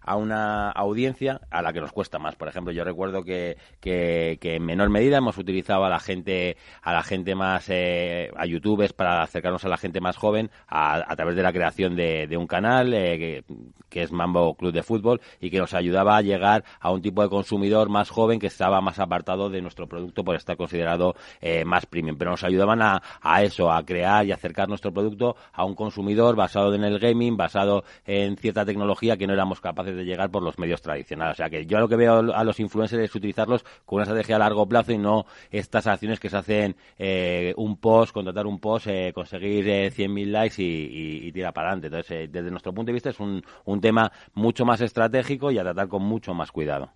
a 0.10 0.16
una 0.16 0.72
audiencia 0.72 1.40
a 1.52 1.62
la 1.62 1.72
que 1.72 1.82
nos 1.82 1.92
cuesta 1.92 2.18
más. 2.18 2.36
Por 2.36 2.48
ejemplo, 2.48 2.74
yo 2.74 2.84
recuerdo 2.84 3.24
que, 3.24 3.58
que, 3.80 4.40
en 4.42 4.66
menor 4.66 4.90
medida 4.90 5.18
hemos 5.18 5.38
utilizado 5.38 5.86
a 5.86 5.90
la 5.90 6.00
gente, 6.00 6.58
a 6.82 6.94
la 6.94 7.04
gente 7.04 7.36
más, 7.36 7.70
eh, 7.70 8.32
a 8.36 8.48
youtubers 8.48 8.92
para 8.92 9.22
acercarnos 9.22 9.66
a 9.66 9.70
la 9.70 9.78
gente 9.78 10.02
más 10.02 10.18
joven 10.18 10.50
a, 10.68 11.16
través 11.16 11.36
de 11.36 11.44
la 11.44 11.54
creación 11.54 11.96
de, 11.96 12.28
un 12.40 12.48
canal 12.48 12.92
eh, 12.96 13.44
que, 13.88 14.02
es 14.02 14.12
Mambo 14.12 14.56
Club 14.56 14.74
de 14.74 14.82
Fútbol 14.82 15.22
y 15.40 15.52
que 15.52 15.60
nos 15.60 15.76
ayudaba 15.76 16.18
a 16.18 16.24
llegar 16.24 16.64
a 16.80 16.90
un 16.90 17.04
tipo 17.04 17.22
de 17.22 17.30
consumidor 17.30 17.90
más 17.90 18.10
joven 18.10 18.40
que 18.40 18.48
estaba 18.48 18.82
más 18.82 18.98
apartado 18.98 19.52
de 19.52 19.62
nuestro 19.62 19.88
producto 19.88 20.24
por 20.24 20.36
estar 20.36 20.58
considerado 20.58 21.14
eh, 21.40 21.66
más 21.66 21.86
premium. 21.86 22.18
Pero 22.18 22.32
nos 22.32 22.44
ayudaban 22.44 22.82
a, 22.82 23.00
a 23.22 23.44
eso, 23.44 23.72
a 23.72 23.86
crear 23.86 24.26
y 24.26 24.32
acercar 24.32 24.70
nuestro 24.70 24.92
producto 24.92 25.36
a 25.54 25.66
un 25.66 25.76
consumidor 25.76 26.36
basado 26.36 26.74
en 26.74 26.84
el 26.84 26.98
gaming, 26.98 27.38
basado 27.38 27.84
en 28.08 28.38
cierta 28.38 28.66
tecnología 28.66 29.16
que 29.16 29.28
no 29.28 29.34
éramos 29.34 29.62
capaces 29.62 29.99
de 29.99 29.99
de 30.00 30.06
llegar 30.06 30.32
por 30.32 30.44
los 30.44 30.58
medios 30.58 30.82
tradicionales. 30.82 31.34
O 31.34 31.38
sea 31.38 31.50
que 31.50 31.66
yo 31.66 31.80
lo 31.80 31.88
que 31.88 31.96
veo 31.96 32.34
a 32.34 32.44
los 32.44 32.60
influencers 32.60 33.04
es 33.04 33.16
utilizarlos 33.16 33.64
con 33.86 33.98
una 33.98 34.04
estrategia 34.04 34.38
a 34.38 34.40
largo 34.40 34.68
plazo 34.68 34.92
y 34.92 34.98
no 34.98 35.26
estas 35.52 35.88
acciones 35.88 36.20
que 36.20 36.30
se 36.30 36.38
hacen 36.38 36.76
eh, 36.98 37.54
un 37.58 37.78
post, 37.78 38.14
contratar 38.14 38.48
un 38.48 38.60
post, 38.60 38.88
eh, 38.88 39.12
conseguir 39.14 39.68
eh, 39.68 39.92
100.000 39.92 40.26
likes 40.28 40.62
y, 40.62 41.28
y, 41.28 41.32
tirar 41.32 41.54
para 41.54 41.70
adelante. 41.70 41.88
Entonces, 41.88 42.12
eh, 42.12 42.30
desde 42.32 42.52
nuestro 42.52 42.74
punto 42.74 42.90
de 42.90 42.94
vista 42.94 43.10
es 43.10 43.20
un, 43.20 43.44
un 43.66 43.82
tema 43.82 44.12
mucho 44.34 44.66
más 44.66 44.82
estratégico 44.82 45.52
y 45.52 45.58
a 45.58 45.64
tratar 45.64 45.88
con 45.88 46.04
mucho 46.04 46.34
más 46.34 46.52
cuidado. 46.52 46.92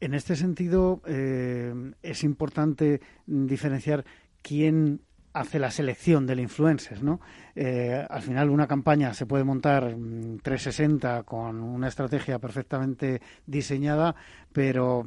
En 0.00 0.14
este 0.14 0.34
sentido, 0.34 1.02
es 1.04 2.24
importante 2.24 3.02
diferenciar 3.26 4.06
quién 4.40 5.02
hace 5.32 5.58
la 5.58 5.70
selección 5.70 6.26
del 6.26 6.40
influencer, 6.40 7.02
¿no? 7.02 7.20
Eh, 7.54 8.04
al 8.08 8.22
final 8.22 8.50
una 8.50 8.66
campaña 8.66 9.14
se 9.14 9.26
puede 9.26 9.44
montar 9.44 9.94
360 10.42 11.22
con 11.22 11.60
una 11.60 11.88
estrategia 11.88 12.38
perfectamente 12.38 13.20
diseñada, 13.46 14.14
pero 14.52 15.04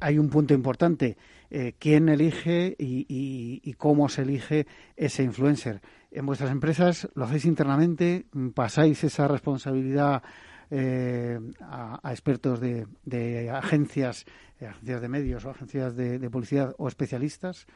hay, 0.00 0.18
un 0.18 0.28
punto 0.28 0.54
importante, 0.54 1.16
eh, 1.50 1.74
quién 1.78 2.08
elige 2.08 2.76
y, 2.78 3.72
cómo 3.78 4.08
se 4.08 4.22
elige 4.22 4.66
ese 4.96 5.22
influencer. 5.22 5.80
En 6.10 6.26
vuestras 6.26 6.50
empresas 6.50 7.08
lo 7.14 7.24
hacéis 7.24 7.44
internamente, 7.44 8.26
pasáis 8.54 9.02
esa 9.04 9.28
responsabilidad 9.28 10.22
eh, 10.70 11.38
a, 11.60 12.00
expertos 12.10 12.60
de, 12.60 13.50
agencias, 13.50 14.24
agencias 14.60 15.00
de 15.00 15.08
medios 15.08 15.44
o 15.44 15.50
agencias 15.50 15.96
de 15.96 16.30
publicidad 16.30 16.74
o 16.78 16.88
especialistas. 16.88 17.66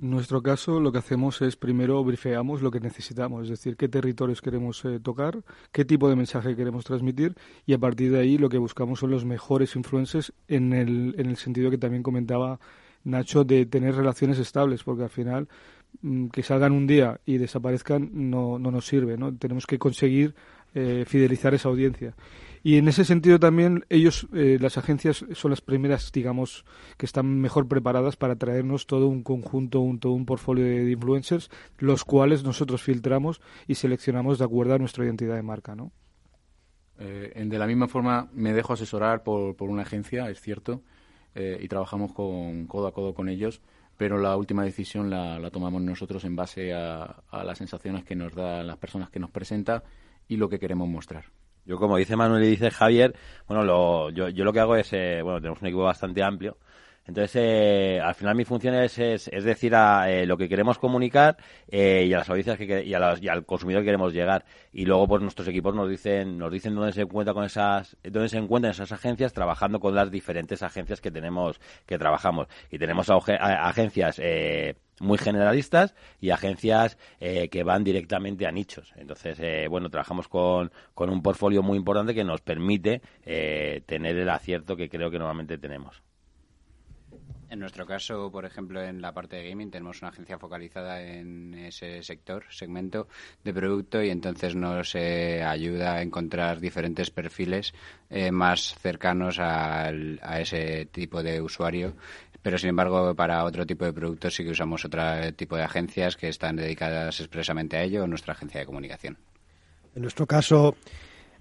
Nuestro 0.00 0.42
caso, 0.42 0.78
lo 0.78 0.92
que 0.92 0.98
hacemos 0.98 1.42
es 1.42 1.56
primero 1.56 2.04
brifeamos 2.04 2.62
lo 2.62 2.70
que 2.70 2.78
necesitamos, 2.78 3.44
es 3.44 3.50
decir, 3.50 3.76
qué 3.76 3.88
territorios 3.88 4.40
queremos 4.40 4.84
eh, 4.84 5.00
tocar, 5.00 5.42
qué 5.72 5.84
tipo 5.84 6.08
de 6.08 6.14
mensaje 6.14 6.54
queremos 6.54 6.84
transmitir 6.84 7.34
y 7.66 7.72
a 7.72 7.78
partir 7.78 8.12
de 8.12 8.20
ahí 8.20 8.38
lo 8.38 8.48
que 8.48 8.58
buscamos 8.58 9.00
son 9.00 9.10
los 9.10 9.24
mejores 9.24 9.74
influencers 9.74 10.32
en 10.46 10.72
el, 10.72 11.16
en 11.18 11.30
el 11.30 11.36
sentido 11.36 11.68
que 11.68 11.78
también 11.78 12.04
comentaba 12.04 12.60
Nacho 13.02 13.42
de 13.42 13.66
tener 13.66 13.96
relaciones 13.96 14.38
estables, 14.38 14.84
porque 14.84 15.02
al 15.02 15.10
final 15.10 15.48
mm, 16.02 16.28
que 16.28 16.44
salgan 16.44 16.72
un 16.72 16.86
día 16.86 17.20
y 17.26 17.38
desaparezcan 17.38 18.10
no, 18.12 18.58
no 18.58 18.70
nos 18.70 18.86
sirve, 18.86 19.16
¿no? 19.16 19.34
Tenemos 19.34 19.66
que 19.66 19.78
conseguir 19.78 20.34
eh, 20.74 21.04
fidelizar 21.08 21.54
esa 21.54 21.70
audiencia. 21.70 22.14
Y 22.68 22.76
en 22.76 22.86
ese 22.86 23.06
sentido 23.06 23.40
también 23.40 23.86
ellos, 23.88 24.28
eh, 24.34 24.58
las 24.60 24.76
agencias, 24.76 25.24
son 25.32 25.52
las 25.52 25.62
primeras, 25.62 26.12
digamos, 26.12 26.66
que 26.98 27.06
están 27.06 27.40
mejor 27.40 27.66
preparadas 27.66 28.16
para 28.16 28.36
traernos 28.36 28.86
todo 28.86 29.08
un 29.08 29.22
conjunto, 29.22 29.80
un, 29.80 29.98
todo 30.00 30.12
un 30.12 30.26
portfolio 30.26 30.66
de, 30.66 30.90
influencers, 30.90 31.48
los 31.78 32.04
cuales 32.04 32.44
nosotros 32.44 32.82
filtramos 32.82 33.40
y 33.66 33.76
seleccionamos 33.76 34.38
de 34.38 34.44
acuerdo 34.44 34.74
a 34.74 34.78
nuestra 34.78 35.06
identidad 35.06 35.36
de 35.36 35.42
marca, 35.42 35.74
¿no? 35.74 35.92
Eh, 36.98 37.42
de 37.42 37.58
la 37.58 37.66
misma 37.66 37.88
forma, 37.88 38.28
me 38.34 38.52
dejo 38.52 38.74
asesorar 38.74 39.22
por, 39.22 39.56
por 39.56 39.70
una 39.70 39.80
agencia, 39.80 40.28
es 40.28 40.38
cierto, 40.38 40.82
eh, 41.34 41.56
y 41.62 41.68
trabajamos 41.68 42.12
con, 42.12 42.66
codo 42.66 42.88
a 42.88 42.92
codo 42.92 43.14
con 43.14 43.30
ellos, 43.30 43.62
pero 43.96 44.18
la 44.18 44.36
última 44.36 44.62
decisión 44.62 45.08
la, 45.08 45.38
la 45.38 45.50
tomamos 45.50 45.80
nosotros 45.80 46.22
en 46.26 46.36
base 46.36 46.74
a, 46.74 47.22
a 47.30 47.44
las 47.44 47.56
sensaciones 47.56 48.04
que 48.04 48.14
nos 48.14 48.34
dan 48.34 48.66
las 48.66 48.76
personas 48.76 49.08
que 49.08 49.20
nos 49.20 49.30
presentan 49.30 49.82
y 50.28 50.36
lo 50.36 50.50
que 50.50 50.58
queremos 50.58 50.86
mostrar. 50.86 51.37
Yo, 51.68 51.76
como 51.76 51.98
dice 51.98 52.16
Manuel 52.16 52.44
y 52.44 52.48
dice 52.48 52.70
Javier, 52.70 53.14
bueno, 53.46 53.62
lo, 53.62 54.08
yo, 54.08 54.30
yo 54.30 54.42
lo 54.42 54.54
que 54.54 54.60
hago 54.60 54.74
es, 54.74 54.90
eh, 54.94 55.20
bueno, 55.22 55.38
tenemos 55.38 55.60
un 55.60 55.68
equipo 55.68 55.82
bastante 55.82 56.22
amplio. 56.22 56.56
Entonces, 57.06 57.36
eh, 57.36 58.00
al 58.00 58.14
final 58.14 58.34
mi 58.34 58.46
función 58.46 58.74
es, 58.74 58.98
es, 58.98 59.44
decir 59.44 59.74
a 59.74 60.10
eh, 60.10 60.24
lo 60.24 60.38
que 60.38 60.48
queremos 60.48 60.78
comunicar 60.78 61.36
y 61.70 62.10
a 62.12 62.18
las 62.18 62.30
audiencias 62.30 62.56
que, 62.56 62.84
y, 62.84 62.94
al 62.94 63.44
consumidor 63.44 63.82
que 63.82 63.86
queremos 63.86 64.14
llegar. 64.14 64.46
Y 64.72 64.86
luego, 64.86 65.06
pues 65.08 65.20
nuestros 65.20 65.46
equipos 65.48 65.74
nos 65.74 65.90
dicen, 65.90 66.38
nos 66.38 66.50
dicen 66.50 66.74
dónde 66.74 66.92
se 66.92 67.02
encuentra 67.02 67.34
con 67.34 67.44
esas, 67.44 67.98
dónde 68.02 68.30
se 68.30 68.38
encuentran 68.38 68.70
esas 68.70 68.92
agencias 68.92 69.34
trabajando 69.34 69.78
con 69.78 69.94
las 69.94 70.10
diferentes 70.10 70.62
agencias 70.62 71.02
que 71.02 71.10
tenemos, 71.10 71.60
que 71.84 71.98
trabajamos. 71.98 72.48
Y 72.70 72.78
tenemos 72.78 73.10
agencias 73.10 74.18
muy 75.00 75.18
generalistas 75.18 75.94
y 76.20 76.30
agencias 76.30 76.98
eh, 77.20 77.48
que 77.48 77.62
van 77.62 77.84
directamente 77.84 78.46
a 78.46 78.52
nichos. 78.52 78.92
Entonces, 78.96 79.38
eh, 79.40 79.66
bueno, 79.68 79.90
trabajamos 79.90 80.28
con, 80.28 80.70
con, 80.94 81.10
un 81.10 81.22
portfolio 81.22 81.62
muy 81.62 81.78
importante 81.78 82.14
que 82.14 82.24
nos 82.24 82.40
permite 82.40 83.02
eh, 83.24 83.82
tener 83.86 84.16
el 84.16 84.28
acierto 84.28 84.76
que 84.76 84.88
creo 84.88 85.10
que 85.10 85.18
normalmente 85.18 85.58
tenemos. 85.58 86.02
En 87.50 87.60
nuestro 87.60 87.86
caso, 87.86 88.30
por 88.30 88.44
ejemplo, 88.44 88.82
en 88.82 89.00
la 89.00 89.14
parte 89.14 89.36
de 89.36 89.48
gaming 89.48 89.70
tenemos 89.70 90.02
una 90.02 90.10
agencia 90.10 90.38
focalizada 90.38 91.00
en 91.00 91.54
ese 91.54 92.02
sector, 92.02 92.44
segmento 92.50 93.08
de 93.42 93.54
producto 93.54 94.02
y 94.02 94.10
entonces 94.10 94.54
nos 94.54 94.94
ayuda 94.94 95.94
a 95.94 96.02
encontrar 96.02 96.60
diferentes 96.60 97.10
perfiles 97.10 97.72
más 98.32 98.74
cercanos 98.78 99.38
a 99.40 99.90
ese 100.40 100.84
tipo 100.92 101.22
de 101.22 101.40
usuario 101.40 101.94
pero 102.48 102.56
sin 102.56 102.70
embargo 102.70 103.14
para 103.14 103.44
otro 103.44 103.66
tipo 103.66 103.84
de 103.84 103.92
productos 103.92 104.34
sí 104.34 104.42
que 104.42 104.52
usamos 104.52 104.82
otro 104.82 105.02
tipo 105.36 105.54
de 105.54 105.64
agencias 105.64 106.16
que 106.16 106.30
están 106.30 106.56
dedicadas 106.56 107.20
expresamente 107.20 107.76
a 107.76 107.82
ello, 107.82 108.06
nuestra 108.06 108.32
agencia 108.32 108.58
de 108.60 108.64
comunicación. 108.64 109.18
En 109.94 110.00
nuestro 110.00 110.26
caso 110.26 110.74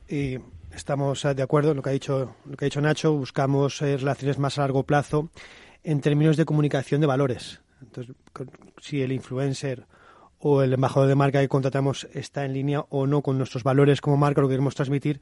estamos 0.09 1.23
de 1.23 1.41
acuerdo 1.41 1.71
en 1.71 1.77
lo 1.77 1.81
que 1.81 1.91
ha 1.91 1.93
dicho 1.93 2.35
lo 2.43 2.57
que 2.57 2.65
ha 2.65 2.67
dicho 2.67 2.81
Nacho, 2.81 3.13
buscamos 3.13 3.81
eh, 3.81 3.95
relaciones 3.95 4.37
más 4.37 4.57
a 4.57 4.63
largo 4.63 4.83
plazo 4.83 5.29
en 5.81 6.01
términos 6.01 6.35
de 6.35 6.43
comunicación 6.43 6.99
de 6.99 7.07
valores. 7.07 7.61
Entonces, 7.81 8.13
si 8.81 9.01
el 9.01 9.13
influencer 9.13 9.85
o 10.39 10.61
el 10.61 10.73
embajador 10.73 11.07
de 11.07 11.15
marca 11.15 11.39
que 11.39 11.47
contratamos 11.47 12.05
está 12.11 12.43
en 12.43 12.51
línea 12.51 12.83
o 12.89 13.07
no 13.07 13.21
con 13.21 13.37
nuestros 13.37 13.63
valores 13.63 14.01
como 14.01 14.17
marca, 14.17 14.41
lo 14.41 14.49
que 14.49 14.55
queremos 14.55 14.75
transmitir, 14.75 15.21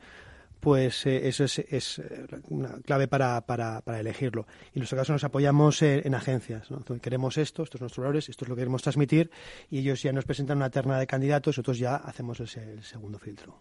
pues 0.66 1.06
eh, 1.06 1.28
eso 1.28 1.44
es, 1.44 1.60
es, 1.60 2.00
eh, 2.00 2.26
una 2.50 2.80
clave 2.84 3.08
para, 3.08 3.40
para, 3.42 3.82
para, 3.82 4.00
elegirlo. 4.00 4.48
Y 4.74 4.80
en 4.80 4.80
nuestro 4.80 4.98
caso 4.98 5.14
nos 5.14 5.24
apoyamos 5.24 5.84
en, 5.84 6.16
agencias. 6.16 6.70
queremos 7.04 7.38
esto, 7.38 7.62
estos 7.62 7.78
son 7.78 7.86
nuestros 7.86 8.04
valores, 8.04 8.30
esto 8.30 8.46
es 8.46 8.50
lo 8.50 8.56
que 8.56 8.62
queremos 8.62 8.82
transmitir 8.82 9.30
y 9.70 9.78
ellos 9.78 10.02
ya 10.02 10.12
nos 10.12 10.26
presentan 10.26 10.58
una 10.58 10.72
terna 10.72 10.98
de 10.98 11.06
candidatos, 11.06 11.56
nosotros 11.56 11.78
ya 11.78 11.98
hacemos 11.98 12.40
el 12.40 12.82
segundo 12.82 13.20
filtro. 13.20 13.60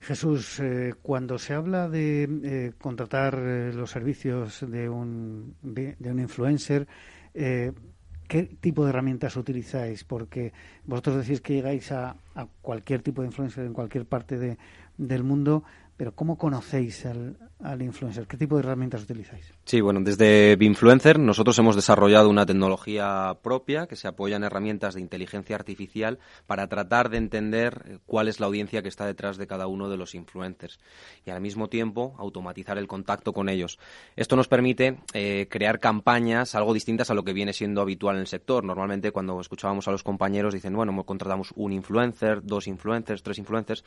Jesús, 0.00 0.58
eh, 0.58 0.94
cuando 1.02 1.38
se 1.38 1.54
habla 1.54 1.88
de 1.88 2.74
contratar 2.80 3.38
los 3.38 3.88
servicios 3.88 4.68
de 4.68 4.88
un, 4.88 5.54
de 5.62 6.10
un 6.10 6.18
influencer, 6.18 6.88
¿qué 7.32 8.42
tipo 8.60 8.82
de 8.82 8.90
herramientas 8.90 9.36
utilizáis? 9.36 10.02
Porque 10.02 10.52
vosotros 10.84 11.18
decís 11.18 11.40
que 11.40 11.54
llegáis 11.54 11.92
a, 11.92 12.16
a 12.34 12.46
cualquier 12.60 13.02
tipo 13.02 13.22
de 13.22 13.28
influencer 13.28 13.64
en 13.64 13.72
cualquier 13.72 14.04
parte 14.04 14.36
de, 14.36 14.58
del 14.96 15.24
mundo, 15.24 15.64
pero 15.96 16.14
¿cómo 16.14 16.36
conocéis 16.36 17.06
al, 17.06 17.36
al, 17.62 17.82
influencer? 17.82 18.26
¿Qué 18.26 18.36
tipo 18.36 18.56
de 18.56 18.62
herramientas 18.62 19.02
utilizáis? 19.02 19.52
Sí, 19.64 19.80
bueno, 19.80 20.00
desde 20.00 20.56
Binfluencer 20.56 21.18
nosotros 21.18 21.58
hemos 21.58 21.76
desarrollado 21.76 22.28
una 22.28 22.46
tecnología 22.46 23.38
propia 23.42 23.86
que 23.86 23.96
se 23.96 24.08
apoya 24.08 24.36
en 24.36 24.44
herramientas 24.44 24.94
de 24.94 25.00
inteligencia 25.00 25.56
artificial 25.56 26.18
para 26.46 26.66
tratar 26.68 27.10
de 27.10 27.18
entender 27.18 27.82
eh, 27.84 27.98
cuál 28.06 28.28
es 28.28 28.40
la 28.40 28.46
audiencia 28.46 28.82
que 28.82 28.88
está 28.88 29.06
detrás 29.06 29.36
de 29.36 29.46
cada 29.46 29.66
uno 29.66 29.88
de 29.88 29.96
los 29.96 30.14
influencers 30.14 30.80
y 31.24 31.30
al 31.30 31.40
mismo 31.40 31.68
tiempo 31.68 32.14
automatizar 32.18 32.78
el 32.78 32.88
contacto 32.88 33.32
con 33.32 33.48
ellos. 33.48 33.78
Esto 34.16 34.36
nos 34.36 34.48
permite 34.48 34.98
eh, 35.14 35.46
crear 35.50 35.78
campañas 35.78 36.54
algo 36.54 36.74
distintas 36.74 37.10
a 37.10 37.14
lo 37.14 37.24
que 37.24 37.32
viene 37.32 37.52
siendo 37.52 37.80
habitual 37.80 38.16
en 38.16 38.22
el 38.22 38.26
sector. 38.26 38.64
Normalmente 38.64 39.12
cuando 39.12 39.40
escuchábamos 39.40 39.88
a 39.88 39.90
los 39.90 40.02
compañeros 40.02 40.54
dicen, 40.54 40.74
bueno, 40.74 40.92
contratamos 41.04 41.52
un 41.54 41.72
influencer, 41.72 42.42
dos 42.42 42.66
influencers, 42.66 43.22
tres 43.22 43.38
influencers. 43.38 43.84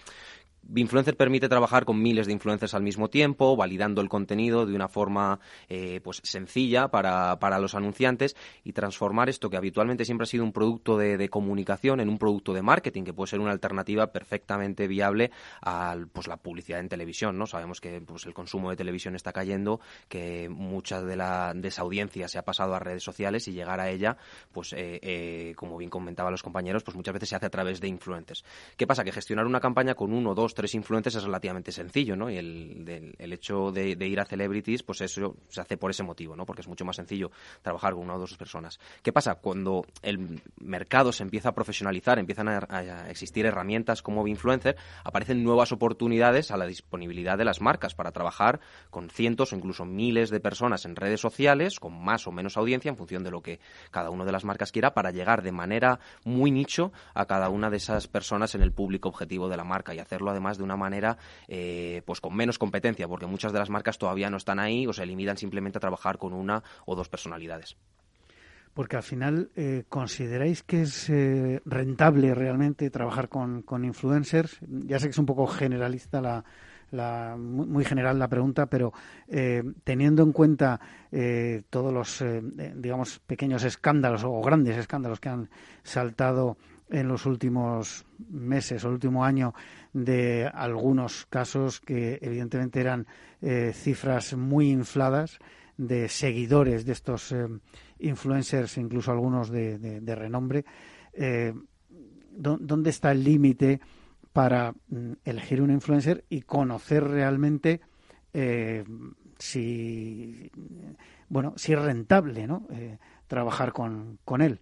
Binfluencer 0.63 1.15
permite 1.15 1.47
trabajar 1.47 1.85
con 1.85 1.94
miles 2.01 2.27
de 2.27 2.33
influencers 2.33 2.73
al 2.73 2.83
mismo 2.83 3.09
tiempo, 3.09 3.55
validando 3.55 4.01
el 4.01 4.09
contenido 4.09 4.65
de 4.65 4.75
una 4.75 4.87
forma 4.87 5.39
eh, 5.69 6.01
pues 6.03 6.21
sencilla 6.23 6.89
para, 6.89 7.39
para, 7.39 7.59
los 7.59 7.75
anunciantes 7.75 8.35
y 8.63 8.73
transformar 8.73 9.29
esto 9.29 9.49
que 9.49 9.57
habitualmente 9.57 10.05
siempre 10.05 10.23
ha 10.23 10.27
sido 10.27 10.43
un 10.43 10.51
producto 10.51 10.97
de, 10.97 11.29
comunicación 11.29 11.99
en 11.99 12.09
un 12.09 12.17
producto 12.17 12.53
de 12.53 12.61
marketing 12.61 13.03
que 13.03 13.13
puede 13.13 13.29
ser 13.29 13.39
una 13.39 13.51
alternativa 13.51 14.11
perfectamente 14.11 14.87
viable 14.87 15.31
a 15.61 15.95
pues, 16.13 16.27
la 16.27 16.37
publicidad 16.37 16.79
en 16.79 16.89
televisión. 16.89 17.37
¿no? 17.37 17.47
Sabemos 17.47 17.81
que 17.81 18.01
pues, 18.01 18.25
el 18.25 18.33
consumo 18.33 18.69
de 18.69 18.75
televisión 18.75 19.15
está 19.15 19.33
cayendo, 19.33 19.79
que 20.07 20.49
mucha 20.49 21.01
de, 21.01 21.15
la, 21.15 21.53
de 21.55 21.67
esa 21.67 21.81
audiencia 21.81 22.27
se 22.27 22.37
ha 22.37 22.43
pasado 22.43 22.75
a 22.75 22.79
redes 22.79 23.03
sociales 23.03 23.47
y 23.47 23.53
llegar 23.53 23.79
a 23.79 23.89
ella, 23.89 24.17
pues 24.51 24.73
eh, 24.73 24.99
eh, 25.01 25.53
como 25.55 25.77
bien 25.77 25.89
comentaban 25.89 26.31
los 26.31 26.43
compañeros, 26.43 26.83
pues 26.83 26.95
muchas 26.95 27.13
veces 27.13 27.29
se 27.29 27.35
hace 27.35 27.45
a 27.47 27.49
través 27.49 27.81
de 27.81 27.87
influencers. 27.87 28.43
¿Qué 28.77 28.87
pasa? 28.87 29.03
Que 29.03 29.11
gestionar 29.11 29.45
una 29.45 29.59
campaña 29.59 29.95
con 29.95 30.13
uno, 30.13 30.35
dos, 30.35 30.53
tres 30.53 30.75
influencers 30.75 31.15
es 31.15 31.23
relativamente 31.23 31.71
sencillo, 31.71 31.84
¿no? 32.15 32.29
Y 32.29 32.37
el, 32.37 33.15
el 33.17 33.33
hecho 33.33 33.71
de, 33.71 33.91
ir 33.91 34.19
a 34.19 34.25
celebrities, 34.25 34.83
pues 34.83 35.01
eso 35.01 35.35
se 35.47 35.61
hace 35.61 35.77
por 35.77 35.91
ese 35.91 36.03
motivo, 36.03 36.35
¿no? 36.35 36.45
Porque 36.45 36.61
es 36.61 36.67
mucho 36.67 36.85
más 36.85 36.95
sencillo 36.95 37.31
trabajar 37.61 37.93
con 37.93 38.03
una 38.03 38.15
o 38.15 38.19
dos 38.19 38.35
personas. 38.37 38.79
¿Qué 39.01 39.11
pasa? 39.11 39.35
Cuando 39.35 39.85
el 40.01 40.41
mercado 40.59 41.11
se 41.11 41.23
empieza 41.23 41.49
a 41.49 41.53
profesionalizar, 41.53 42.19
empiezan 42.19 42.47
a, 42.49 43.09
existir 43.09 43.45
herramientas 43.45 44.01
como 44.01 44.27
influencer, 44.27 44.75
aparecen 45.03 45.43
nuevas 45.43 45.71
oportunidades 45.71 46.51
a 46.51 46.57
la 46.57 46.65
disponibilidad 46.65 47.37
de 47.37 47.45
las 47.45 47.61
marcas 47.61 47.95
para 47.95 48.11
trabajar 48.11 48.59
con 48.89 49.09
cientos 49.09 49.53
o 49.53 49.55
incluso 49.55 49.85
miles 49.85 50.29
de 50.29 50.39
personas 50.39 50.85
en 50.85 50.95
redes 50.95 51.21
sociales, 51.21 51.79
con 51.79 51.93
más 52.03 52.27
o 52.27 52.31
menos 52.31 52.57
audiencia 52.57 52.89
en 52.89 52.97
función 52.97 53.23
de 53.23 53.31
lo 53.31 53.41
que 53.41 53.59
cada 53.91 54.09
una 54.09 54.25
de 54.25 54.31
las 54.31 54.45
marcas 54.45 54.71
quiera, 54.71 54.93
para 54.93 55.11
llegar 55.11 55.41
de 55.41 55.51
manera 55.51 55.99
muy 56.23 56.51
nicho 56.51 56.91
a 57.13 57.25
cada 57.25 57.49
una 57.49 57.69
de 57.69 57.77
esas 57.77 58.07
personas 58.07 58.55
en 58.55 58.61
el 58.61 58.71
público 58.71 59.09
objetivo 59.09 59.49
de 59.49 59.57
la 59.57 59.63
marca 59.63 59.93
y 59.93 59.99
hacerlo 59.99 60.31
además 60.31 60.57
de 60.57 60.63
una 60.63 60.75
manera 60.75 61.17
eh, 61.47 61.74
pues 62.05 62.21
con 62.21 62.35
menos 62.35 62.57
competencia, 62.57 63.07
porque 63.07 63.25
muchas 63.25 63.53
de 63.53 63.59
las 63.59 63.69
marcas 63.69 63.97
todavía 63.97 64.29
no 64.29 64.37
están 64.37 64.59
ahí 64.59 64.87
o 64.87 64.93
se 64.93 65.05
limitan 65.05 65.37
simplemente 65.37 65.77
a 65.77 65.81
trabajar 65.81 66.17
con 66.17 66.33
una 66.33 66.63
o 66.85 66.95
dos 66.95 67.09
personalidades. 67.09 67.77
Porque 68.75 68.97
al 68.97 69.03
final, 69.03 69.51
eh, 69.55 69.85
¿consideráis 69.87 70.61
que 70.61 70.81
es 70.81 71.09
eh, 71.09 71.61
rentable 71.63 72.35
realmente 72.35 72.89
trabajar 72.89 73.29
con, 73.29 73.63
influencers? 73.85 74.59
Ya 74.67 74.99
sé 74.99 75.05
que 75.05 75.11
es 75.11 75.17
un 75.17 75.25
poco 75.25 75.47
generalista 75.47 76.19
la, 76.19 76.43
la, 76.91 77.37
muy 77.37 77.85
general 77.85 78.19
la 78.19 78.27
pregunta, 78.27 78.65
pero 78.65 78.91
eh, 79.29 79.63
teniendo 79.85 80.23
en 80.23 80.33
cuenta 80.33 80.79
eh, 81.09 81.63
todos 81.69 81.93
los, 81.93 82.21
eh, 82.21 82.41
digamos, 82.75 83.19
pequeños 83.19 83.63
escándalos 83.63 84.25
o 84.25 84.41
grandes 84.41 84.75
escándalos 84.75 85.21
que 85.21 85.29
han 85.29 85.49
saltado 85.83 86.57
en 86.89 87.07
los 87.07 87.25
últimos 87.25 88.05
meses 88.29 88.83
o 88.83 88.87
el 88.87 88.93
último 88.95 89.25
año 89.25 89.53
de 89.93 90.49
algunos 90.53 91.25
casos 91.25 91.79
que 91.79 92.19
evidentemente 92.21 92.79
eran 92.79 93.07
cifras 93.73 94.35
muy 94.35 94.71
infladas 94.71 95.39
de 95.77 96.09
seguidores 96.09 96.85
de 96.85 96.91
estos 96.93 97.33
influencers, 97.99 98.77
incluso 98.77 99.11
algunos 99.11 99.49
de, 99.49 100.01
renombre. 100.15 100.65
¿Dónde 102.31 102.89
está 102.89 103.11
el 103.11 103.23
límite? 103.23 103.79
para 104.35 104.73
mm, 104.89 105.13
elegir 105.23 105.61
un 105.61 105.71
influencer 105.71 106.25
y 106.27 106.41
conocer 106.41 107.05
realmente 107.05 107.79
eh, 108.33 108.83
si 109.39 110.51
bueno 111.29 111.53
si 111.55 111.71
es 111.71 111.81
rentable 111.81 112.45
¿no? 112.45 112.67
Eh, 112.69 112.97
trabajar 113.27 113.71
con, 113.71 114.19
con 114.25 114.41
él. 114.41 114.59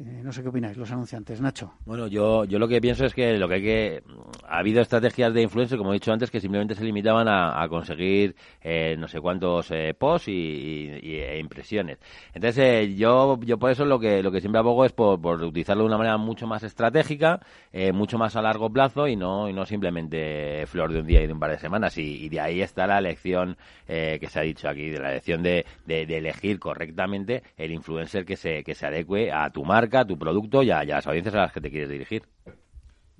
Eh, 0.00 0.22
no 0.22 0.32
sé 0.32 0.42
qué 0.42 0.48
opináis, 0.48 0.78
los 0.78 0.90
anunciantes. 0.90 1.42
Nacho. 1.42 1.74
Bueno, 1.84 2.06
yo, 2.06 2.44
yo 2.46 2.58
lo 2.58 2.66
que 2.66 2.80
pienso 2.80 3.04
es 3.04 3.12
que 3.12 3.36
lo 3.36 3.46
que 3.48 3.54
hay 3.56 3.62
que. 3.62 4.02
Ha 4.48 4.60
habido 4.60 4.80
estrategias 4.80 5.34
de 5.34 5.42
influencer, 5.42 5.76
como 5.76 5.90
he 5.90 5.94
dicho 5.94 6.10
antes, 6.10 6.30
que 6.30 6.40
simplemente 6.40 6.74
se 6.74 6.84
limitaban 6.84 7.28
a, 7.28 7.68
conseguir 7.68 8.34
eh, 8.62 8.96
no 8.98 9.08
sé 9.08 9.20
cuántos 9.20 9.70
eh, 9.70 9.94
posts 9.98 10.28
y, 10.28 10.88
e 11.02 11.38
impresiones. 11.38 11.98
Entonces, 12.32 12.96
yo, 12.96 13.38
yo 13.42 13.58
por 13.58 13.70
eso 13.70 13.84
lo 13.84 14.00
que, 14.00 14.22
lo 14.22 14.32
que 14.32 14.40
siempre 14.40 14.58
abogo 14.58 14.86
es 14.86 14.92
por, 14.92 15.20
utilizarlo 15.42 15.82
de 15.82 15.88
una 15.88 15.98
manera 15.98 16.16
mucho 16.16 16.46
más 16.46 16.62
estratégica, 16.62 17.40
mucho 17.92 18.16
más 18.16 18.36
a 18.36 18.42
largo 18.42 18.70
plazo 18.70 19.06
y 19.06 19.16
no, 19.16 19.48
y 19.48 19.52
no 19.52 19.66
simplemente 19.66 20.66
flor 20.66 20.92
de 20.92 21.00
un 21.00 21.06
día 21.06 21.22
y 21.22 21.26
de 21.26 21.32
un 21.32 21.40
par 21.40 21.50
de 21.50 21.58
semanas. 21.58 21.98
Y, 21.98 22.28
de 22.28 22.40
ahí 22.40 22.62
está 22.62 22.86
la 22.86 22.98
elección 22.98 23.56
que 23.86 24.26
se 24.28 24.38
ha 24.38 24.42
dicho 24.42 24.68
aquí, 24.68 24.88
de 24.88 24.98
la 24.98 25.10
elección 25.10 25.42
de, 25.42 25.66
de, 25.84 26.06
de, 26.06 26.16
elegir 26.16 26.58
correctamente 26.58 27.42
el 27.56 27.72
influencer 27.72 28.24
que 28.24 28.36
se, 28.36 28.64
que 28.64 28.74
se 28.74 28.86
adecue 28.86 29.30
a 29.32 29.50
tu 29.50 29.64
marca 29.64 29.89
tu 30.06 30.18
producto 30.18 30.62
y 30.62 30.70
a, 30.70 30.84
las 30.84 31.06
audiencias 31.06 31.34
a 31.34 31.38
las 31.38 31.52
que 31.52 31.60
te 31.60 31.70
quieres 31.70 31.88
dirigir. 31.88 32.22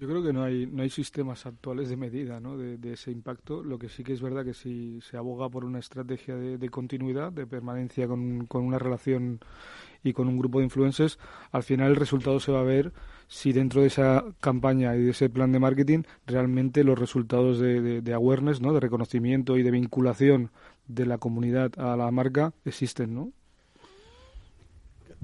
Yo 0.00 0.08
creo 0.08 0.22
que 0.22 0.32
no 0.32 0.44
hay, 0.44 0.66
no 0.66 0.82
hay 0.82 0.88
sistemas 0.88 1.44
actuales 1.44 1.90
de 1.90 1.96
medida 1.98 2.40
¿no? 2.40 2.56
de, 2.56 2.92
ese 2.92 3.10
impacto. 3.10 3.62
Lo 3.62 3.78
que 3.78 3.90
sí 3.90 4.02
que 4.02 4.14
es 4.14 4.22
verdad 4.22 4.46
que 4.46 4.54
si 4.54 4.98
se 5.02 5.18
aboga 5.18 5.50
por 5.50 5.66
una 5.66 5.78
estrategia 5.78 6.36
de, 6.36 6.70
continuidad, 6.70 7.32
de 7.32 7.46
permanencia 7.46 8.08
con, 8.08 8.46
con, 8.46 8.64
una 8.64 8.78
relación 8.78 9.40
y 10.02 10.14
con 10.14 10.26
un 10.28 10.38
grupo 10.38 10.58
de 10.58 10.64
influencers, 10.64 11.18
al 11.52 11.62
final 11.64 11.90
el 11.90 11.96
resultado 11.96 12.40
se 12.40 12.50
va 12.50 12.60
a 12.60 12.64
ver 12.64 12.94
si 13.28 13.52
dentro 13.52 13.82
de 13.82 13.88
esa 13.88 14.24
campaña 14.40 14.96
y 14.96 15.02
de 15.02 15.10
ese 15.10 15.28
plan 15.28 15.52
de 15.52 15.58
marketing 15.58 16.04
realmente 16.26 16.82
los 16.82 16.98
resultados 16.98 17.58
de, 17.58 18.00
de 18.00 18.14
awareness, 18.14 18.62
¿no? 18.62 18.72
de 18.72 18.80
reconocimiento 18.80 19.58
y 19.58 19.62
de 19.62 19.70
vinculación 19.70 20.50
de 20.88 21.04
la 21.04 21.18
comunidad 21.18 21.78
a 21.78 21.94
la 21.98 22.10
marca 22.10 22.54
existen, 22.64 23.14
¿no? 23.14 23.32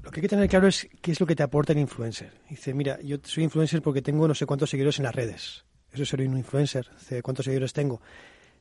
Lo 0.07 0.13
que 0.13 0.21
hay 0.21 0.23
que 0.23 0.29
tener 0.29 0.49
claro 0.49 0.69
es 0.69 0.89
qué 1.03 1.11
es 1.11 1.19
lo 1.19 1.27
que 1.27 1.35
te 1.35 1.43
aporta 1.43 1.73
el 1.73 1.81
influencer. 1.81 2.31
Dice, 2.49 2.73
mira, 2.73 3.01
yo 3.03 3.17
soy 3.25 3.43
influencer 3.43 3.83
porque 3.83 4.03
tengo 4.03 4.29
no 4.29 4.37
sé 4.37 4.47
cuántos 4.47 4.71
seguidores 4.71 5.01
en 5.01 5.03
las 5.03 5.17
redes. 5.17 5.65
Eso 5.93 6.05
es 6.05 6.09
ser 6.09 6.21
un 6.21 6.39
influencer. 6.39 6.89
¿cuántos 7.25 7.45
seguidores 7.45 7.73
tengo? 7.73 8.01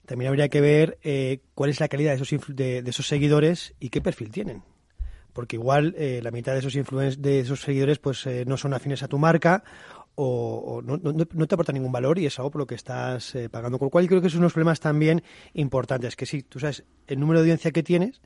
También 0.07 0.29
habría 0.29 0.49
que 0.49 0.59
ver 0.59 0.97
eh, 1.03 1.41
cuál 1.53 1.69
es 1.69 1.79
la 1.79 1.87
calidad 1.87 2.17
de 2.17 2.23
esos, 2.23 2.47
de, 2.47 2.79
esos 2.79 3.07
seguidores 3.07 3.75
y 3.79 3.89
qué 3.89 4.01
perfil 4.01 4.31
tienen. 4.31 4.63
Porque 5.33 5.57
igual 5.57 5.93
eh, 5.99 6.19
la 6.23 6.31
mitad 6.31 6.53
de 6.53 6.65
esos, 6.65 6.73
de 6.73 7.39
esos 7.41 7.61
seguidores 7.61 7.99
pues 7.99 8.25
eh, 8.25 8.43
no 8.47 8.57
son 8.57 8.73
afines 8.73 9.03
a 9.03 9.07
tu 9.07 9.19
marca 9.19 9.63
o, 10.15 10.81
no, 10.83 10.97
te 11.47 11.53
aporta 11.53 11.73
ningún 11.73 11.91
valor 11.91 12.17
y 12.17 12.25
es 12.25 12.39
algo 12.39 12.49
por 12.49 12.61
lo 12.61 12.65
que 12.65 12.73
estás 12.73 13.37
pagando. 13.51 13.77
Con 13.77 13.85
lo 13.85 13.91
cual 13.91 14.07
creo 14.07 14.21
que 14.21 14.31
son 14.31 14.39
unos 14.39 14.53
problemas 14.53 14.79
también 14.79 15.21
importantes. 15.53 16.15
Que 16.15 16.25
sí, 16.25 16.41
tú 16.41 16.59
sabes 16.59 16.85
el 17.05 17.19
número 17.19 17.41
de 17.41 17.43
audiencia 17.43 17.69
que 17.69 17.83
tienes, 17.83 18.19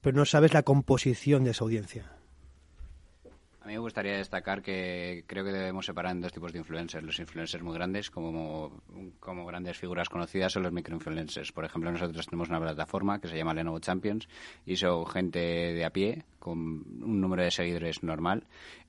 pero 0.00 0.16
no 0.16 0.24
sabes 0.24 0.52
la 0.52 0.64
composición 0.64 1.44
de 1.44 1.52
esa 1.52 1.62
audiencia. 1.62 2.10
A 3.64 3.66
mí 3.66 3.72
me 3.72 3.78
gustaría 3.78 4.18
destacar 4.18 4.60
que 4.60 5.24
creo 5.26 5.42
que 5.42 5.50
debemos 5.50 5.86
separar 5.86 6.12
en 6.12 6.20
dos 6.20 6.34
tipos 6.34 6.52
de 6.52 6.58
influencers. 6.58 7.02
Los 7.02 7.18
influencers 7.18 7.64
muy 7.64 7.72
grandes, 7.72 8.10
como, 8.10 8.82
como 9.18 9.46
grandes 9.46 9.78
figuras 9.78 10.10
conocidas, 10.10 10.52
son 10.52 10.64
los 10.64 10.72
microinfluencers. 10.72 11.50
Por 11.50 11.64
ejemplo, 11.64 11.90
nosotros 11.90 12.26
tenemos 12.26 12.50
una 12.50 12.60
plataforma 12.60 13.22
que 13.22 13.28
se 13.28 13.38
llama 13.38 13.54
Lenovo 13.54 13.78
Champions 13.78 14.28
y 14.66 14.76
son 14.76 15.06
gente 15.06 15.38
de 15.38 15.82
a 15.82 15.88
pie 15.88 16.24
con 16.38 16.58
un 16.58 17.20
número 17.22 17.42
de 17.42 17.50
seguidores 17.50 18.02
normal, 18.02 18.44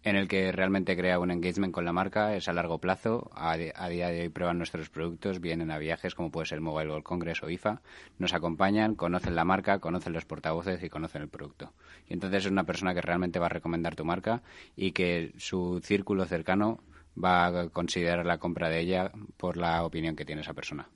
en 0.06 0.16
el 0.16 0.28
que 0.28 0.51
realmente 0.51 0.95
crea 0.95 1.18
un 1.18 1.32
engagement 1.32 1.74
con 1.74 1.84
la 1.84 1.91
marca, 1.91 2.36
es 2.36 2.47
a 2.47 2.53
largo 2.53 2.78
plazo. 2.78 3.32
A, 3.34 3.58
día 3.58 4.10
de 4.10 4.22
hoy 4.22 4.30
prueban 4.30 4.60
nuestros 4.60 4.89
productos, 4.89 5.41
vienen 5.41 5.72
a 5.72 5.80
viajes 5.80 6.14
como 6.14 6.30
puede 6.30 6.45
ser 6.45 6.62
Mobile 6.62 6.91
World 6.91 7.03
Congress 7.03 7.41
o 7.41 7.49
IFA, 7.49 7.82
nos 8.20 8.36
acompañan, 8.36 8.93
conocen 8.93 9.36
la 9.36 9.45
marca, 9.45 9.80
conocen 9.80 10.14
los 10.14 10.24
portavoces 10.24 10.84
y 10.84 10.89
conocen 10.89 11.24
el 11.24 11.28
producto. 11.28 11.74
Y 12.08 12.14
entonces 12.14 12.45
es 12.45 12.51
una 12.51 12.66
persona 12.66 12.93
que 12.93 13.01
realmente 13.01 13.39
va 13.39 13.47
a 13.47 13.49
recomendar 13.49 13.95
tu 13.95 14.06
marca 14.06 14.43
y 14.76 14.91
que 14.91 15.34
su 15.38 15.82
círculo 15.84 16.26
cercano 16.26 16.84
va 17.22 17.47
a 17.47 17.70
considerar 17.70 18.28
la 18.28 18.38
compra 18.38 18.70
de 18.70 18.82
ella 18.82 19.12
por 19.38 19.58
la 19.58 19.84
opinión 19.84 20.16
que 20.16 20.26
tiene 20.26 20.41
esa 20.41 20.53
persona. 20.53 20.88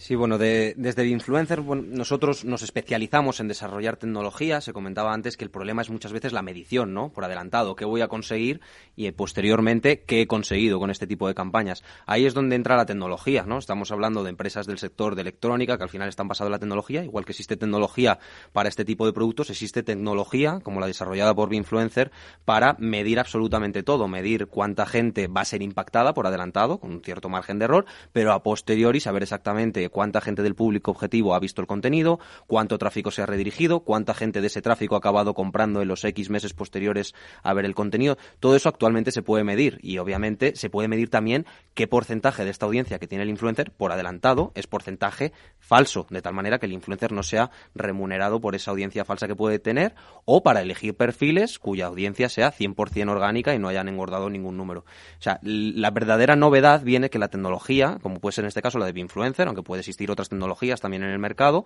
Sí, 0.00 0.14
bueno, 0.14 0.38
de, 0.38 0.72
desde 0.78 1.06
Influencer 1.06 1.62
nosotros 1.62 2.46
nos 2.46 2.62
especializamos 2.62 3.38
en 3.38 3.48
desarrollar 3.48 3.98
tecnología. 3.98 4.62
Se 4.62 4.72
comentaba 4.72 5.12
antes 5.12 5.36
que 5.36 5.44
el 5.44 5.50
problema 5.50 5.82
es 5.82 5.90
muchas 5.90 6.14
veces 6.14 6.32
la 6.32 6.40
medición, 6.40 6.94
¿no? 6.94 7.12
Por 7.12 7.22
adelantado, 7.22 7.76
qué 7.76 7.84
voy 7.84 8.00
a 8.00 8.08
conseguir 8.08 8.62
y 8.96 9.08
eh, 9.08 9.12
posteriormente 9.12 10.00
qué 10.04 10.22
he 10.22 10.26
conseguido 10.26 10.78
con 10.78 10.90
este 10.90 11.06
tipo 11.06 11.28
de 11.28 11.34
campañas. 11.34 11.84
Ahí 12.06 12.24
es 12.24 12.32
donde 12.32 12.56
entra 12.56 12.78
la 12.78 12.86
tecnología, 12.86 13.42
¿no? 13.42 13.58
Estamos 13.58 13.92
hablando 13.92 14.24
de 14.24 14.30
empresas 14.30 14.66
del 14.66 14.78
sector 14.78 15.16
de 15.16 15.20
electrónica 15.20 15.76
que 15.76 15.82
al 15.82 15.90
final 15.90 16.08
están 16.08 16.28
basadas 16.28 16.48
en 16.48 16.52
la 16.52 16.58
tecnología. 16.60 17.04
Igual 17.04 17.26
que 17.26 17.32
existe 17.32 17.58
tecnología 17.58 18.18
para 18.54 18.70
este 18.70 18.86
tipo 18.86 19.04
de 19.04 19.12
productos, 19.12 19.50
existe 19.50 19.82
tecnología, 19.82 20.60
como 20.62 20.80
la 20.80 20.86
desarrollada 20.86 21.34
por 21.34 21.52
Influencer, 21.52 22.10
para 22.46 22.74
medir 22.78 23.20
absolutamente 23.20 23.82
todo. 23.82 24.08
Medir 24.08 24.46
cuánta 24.46 24.86
gente 24.86 25.26
va 25.26 25.42
a 25.42 25.44
ser 25.44 25.60
impactada 25.60 26.14
por 26.14 26.26
adelantado, 26.26 26.80
con 26.80 26.90
un 26.90 27.02
cierto 27.02 27.28
margen 27.28 27.58
de 27.58 27.66
error, 27.66 27.84
pero 28.14 28.32
a 28.32 28.42
posteriori 28.42 28.98
saber 28.98 29.24
exactamente 29.24 29.89
cuánta 29.90 30.20
gente 30.20 30.42
del 30.42 30.54
público 30.54 30.90
objetivo 30.90 31.34
ha 31.34 31.40
visto 31.40 31.60
el 31.60 31.66
contenido, 31.66 32.18
cuánto 32.46 32.78
tráfico 32.78 33.10
se 33.10 33.22
ha 33.22 33.26
redirigido, 33.26 33.80
cuánta 33.80 34.14
gente 34.14 34.40
de 34.40 34.46
ese 34.46 34.62
tráfico 34.62 34.94
ha 34.94 34.98
acabado 34.98 35.34
comprando 35.34 35.82
en 35.82 35.88
los 35.88 36.04
X 36.04 36.30
meses 36.30 36.54
posteriores 36.54 37.14
a 37.42 37.52
ver 37.54 37.64
el 37.64 37.74
contenido. 37.74 38.16
Todo 38.38 38.56
eso 38.56 38.68
actualmente 38.68 39.12
se 39.12 39.22
puede 39.22 39.44
medir 39.44 39.78
y 39.82 39.98
obviamente 39.98 40.56
se 40.56 40.70
puede 40.70 40.88
medir 40.88 41.10
también 41.10 41.46
qué 41.74 41.86
porcentaje 41.86 42.44
de 42.44 42.50
esta 42.50 42.66
audiencia 42.66 42.98
que 42.98 43.06
tiene 43.06 43.24
el 43.24 43.30
influencer 43.30 43.72
por 43.72 43.92
adelantado 43.92 44.52
es 44.54 44.66
porcentaje 44.66 45.32
falso, 45.58 46.06
de 46.10 46.22
tal 46.22 46.34
manera 46.34 46.58
que 46.58 46.66
el 46.66 46.72
influencer 46.72 47.12
no 47.12 47.22
sea 47.22 47.50
remunerado 47.74 48.40
por 48.40 48.54
esa 48.54 48.70
audiencia 48.70 49.04
falsa 49.04 49.26
que 49.26 49.36
puede 49.36 49.58
tener 49.58 49.94
o 50.24 50.42
para 50.42 50.62
elegir 50.62 50.96
perfiles 50.96 51.58
cuya 51.58 51.86
audiencia 51.86 52.28
sea 52.28 52.52
100% 52.52 53.10
orgánica 53.10 53.54
y 53.54 53.58
no 53.58 53.68
hayan 53.68 53.88
engordado 53.88 54.30
ningún 54.30 54.56
número. 54.56 54.80
O 54.80 55.22
sea, 55.22 55.40
la 55.42 55.90
verdadera 55.90 56.36
novedad 56.36 56.82
viene 56.82 57.10
que 57.10 57.18
la 57.18 57.28
tecnología, 57.28 57.98
como 58.02 58.20
puede 58.20 58.34
ser 58.34 58.44
en 58.44 58.48
este 58.48 58.62
caso 58.62 58.78
la 58.78 58.86
de 58.86 59.00
influencer, 59.00 59.46
aunque 59.46 59.62
puede 59.62 59.79
existir 59.80 60.10
otras 60.10 60.28
tecnologías 60.28 60.80
también 60.80 61.02
en 61.02 61.10
el 61.10 61.18
mercado, 61.18 61.64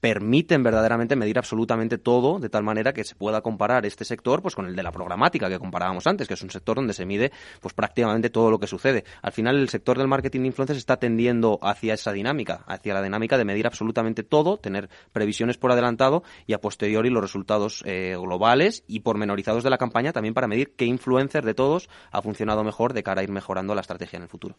permiten 0.00 0.62
verdaderamente 0.62 1.14
medir 1.14 1.38
absolutamente 1.38 1.98
todo 1.98 2.38
de 2.38 2.48
tal 2.48 2.64
manera 2.64 2.92
que 2.92 3.04
se 3.04 3.14
pueda 3.14 3.42
comparar 3.42 3.86
este 3.86 4.04
sector 4.04 4.42
pues 4.42 4.54
con 4.54 4.66
el 4.66 4.74
de 4.74 4.82
la 4.82 4.92
programática 4.92 5.48
que 5.48 5.58
comparábamos 5.58 6.06
antes, 6.06 6.26
que 6.26 6.34
es 6.34 6.42
un 6.42 6.50
sector 6.50 6.76
donde 6.76 6.94
se 6.94 7.06
mide 7.06 7.30
pues 7.60 7.74
prácticamente 7.74 8.30
todo 8.30 8.50
lo 8.50 8.58
que 8.58 8.66
sucede. 8.66 9.04
Al 9.22 9.32
final 9.32 9.58
el 9.58 9.68
sector 9.68 9.98
del 9.98 10.08
marketing 10.08 10.40
de 10.40 10.46
influencers 10.48 10.78
está 10.78 10.96
tendiendo 10.96 11.58
hacia 11.62 11.94
esa 11.94 12.12
dinámica, 12.12 12.64
hacia 12.66 12.94
la 12.94 13.02
dinámica 13.02 13.36
de 13.36 13.44
medir 13.44 13.66
absolutamente 13.66 14.22
todo, 14.22 14.56
tener 14.56 14.88
previsiones 15.12 15.58
por 15.58 15.70
adelantado 15.70 16.22
y 16.46 16.54
a 16.54 16.60
posteriori 16.60 17.10
los 17.10 17.22
resultados 17.22 17.82
eh, 17.86 18.16
globales 18.18 18.84
y 18.86 19.00
pormenorizados 19.00 19.62
de 19.62 19.70
la 19.70 19.78
campaña 19.78 20.12
también 20.12 20.34
para 20.34 20.48
medir 20.48 20.74
qué 20.76 20.86
influencer 20.86 21.44
de 21.44 21.54
todos 21.54 21.90
ha 22.10 22.22
funcionado 22.22 22.64
mejor 22.64 22.94
de 22.94 23.02
cara 23.02 23.20
a 23.20 23.24
ir 23.24 23.30
mejorando 23.30 23.74
la 23.74 23.82
estrategia 23.82 24.16
en 24.16 24.22
el 24.22 24.28
futuro. 24.28 24.56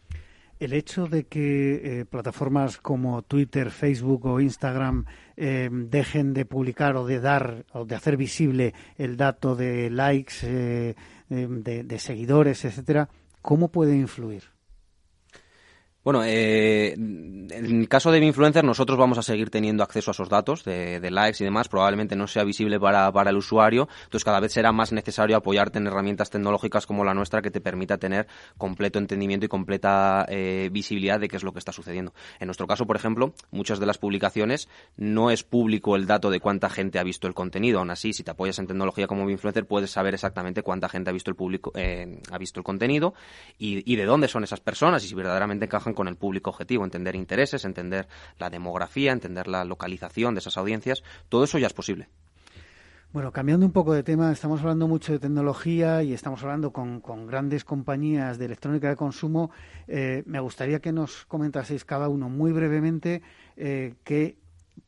El 0.62 0.74
hecho 0.74 1.08
de 1.08 1.24
que 1.24 2.02
eh, 2.02 2.04
plataformas 2.04 2.78
como 2.78 3.22
Twitter, 3.22 3.72
Facebook 3.72 4.26
o 4.26 4.38
Instagram 4.38 5.06
eh, 5.36 5.68
dejen 5.72 6.34
de 6.34 6.44
publicar 6.44 6.94
o 6.94 7.04
de 7.04 7.18
dar 7.18 7.64
o 7.72 7.84
de 7.84 7.96
hacer 7.96 8.16
visible 8.16 8.72
el 8.96 9.16
dato 9.16 9.56
de 9.56 9.90
likes, 9.90 10.36
eh, 10.44 10.94
de, 11.28 11.82
de, 11.82 11.98
seguidores, 11.98 12.64
etcétera, 12.64 13.08
¿cómo 13.40 13.72
puede 13.72 13.96
influir? 13.96 14.52
Bueno, 16.04 16.24
eh, 16.24 16.94
en 16.94 17.48
el 17.52 17.88
caso 17.88 18.10
de 18.10 18.18
influencer, 18.18 18.64
nosotros 18.64 18.98
vamos 18.98 19.18
a 19.18 19.22
seguir 19.22 19.50
teniendo 19.50 19.84
acceso 19.84 20.10
a 20.10 20.12
esos 20.12 20.28
datos 20.28 20.64
de, 20.64 21.10
likes 21.12 21.38
y 21.40 21.44
demás. 21.44 21.68
Probablemente 21.68 22.16
no 22.16 22.26
sea 22.26 22.42
visible 22.42 22.80
para, 22.80 23.12
para, 23.12 23.30
el 23.30 23.36
usuario. 23.36 23.88
Entonces, 24.04 24.24
cada 24.24 24.40
vez 24.40 24.52
será 24.52 24.72
más 24.72 24.90
necesario 24.90 25.36
apoyarte 25.36 25.78
en 25.78 25.86
herramientas 25.86 26.30
tecnológicas 26.30 26.86
como 26.86 27.04
la 27.04 27.14
nuestra 27.14 27.40
que 27.40 27.52
te 27.52 27.60
permita 27.60 27.98
tener 27.98 28.26
completo 28.58 28.98
entendimiento 28.98 29.46
y 29.46 29.48
completa 29.48 30.26
eh, 30.28 30.70
visibilidad 30.72 31.20
de 31.20 31.28
qué 31.28 31.36
es 31.36 31.44
lo 31.44 31.52
que 31.52 31.60
está 31.60 31.70
sucediendo. 31.70 32.12
En 32.40 32.46
nuestro 32.46 32.66
caso, 32.66 32.84
por 32.84 32.96
ejemplo, 32.96 33.32
muchas 33.52 33.78
de 33.78 33.86
las 33.86 33.98
publicaciones 33.98 34.68
no 34.96 35.30
es 35.30 35.44
público 35.44 35.94
el 35.94 36.08
dato 36.08 36.30
de 36.30 36.40
cuánta 36.40 36.68
gente 36.68 36.98
ha 36.98 37.04
visto 37.04 37.28
el 37.28 37.34
contenido. 37.34 37.78
Aún 37.78 37.90
así, 37.90 38.12
si 38.12 38.24
te 38.24 38.32
apoyas 38.32 38.58
en 38.58 38.66
tecnología 38.66 39.06
como 39.06 39.30
influencer, 39.30 39.66
puedes 39.66 39.92
saber 39.92 40.14
exactamente 40.14 40.64
cuánta 40.64 40.88
gente 40.88 41.10
ha 41.10 41.12
visto 41.12 41.30
el 41.30 41.36
público, 41.36 41.70
eh, 41.76 42.20
ha 42.32 42.38
visto 42.38 42.58
el 42.58 42.64
contenido 42.64 43.14
y 43.58 43.94
de 43.94 44.04
dónde 44.04 44.26
son 44.26 44.42
esas 44.42 44.58
personas 44.58 45.04
y 45.04 45.08
si 45.08 45.14
verdaderamente 45.14 45.66
encajan 45.66 45.91
con 45.94 46.08
el 46.08 46.16
público 46.16 46.50
objetivo, 46.50 46.84
entender 46.84 47.14
intereses, 47.16 47.64
entender 47.64 48.08
la 48.38 48.50
demografía, 48.50 49.12
entender 49.12 49.48
la 49.48 49.64
localización 49.64 50.34
de 50.34 50.40
esas 50.40 50.56
audiencias, 50.56 51.02
todo 51.28 51.44
eso 51.44 51.58
ya 51.58 51.66
es 51.66 51.74
posible. 51.74 52.08
Bueno, 53.12 53.30
cambiando 53.30 53.66
un 53.66 53.72
poco 53.72 53.92
de 53.92 54.02
tema, 54.02 54.32
estamos 54.32 54.62
hablando 54.62 54.88
mucho 54.88 55.12
de 55.12 55.18
tecnología 55.18 56.02
y 56.02 56.14
estamos 56.14 56.42
hablando 56.44 56.72
con, 56.72 57.02
grandes 57.26 57.62
compañías 57.62 58.38
de 58.38 58.46
electrónica 58.46 58.88
de 58.88 58.96
consumo. 58.96 59.50
Eh, 59.86 60.22
me 60.24 60.40
gustaría 60.40 60.80
que 60.80 60.92
nos 60.92 61.26
comentaseis 61.26 61.84
cada 61.84 62.08
uno 62.08 62.30
muy 62.30 62.52
brevemente 62.52 63.20
eh, 63.58 63.96
qué 64.02 64.38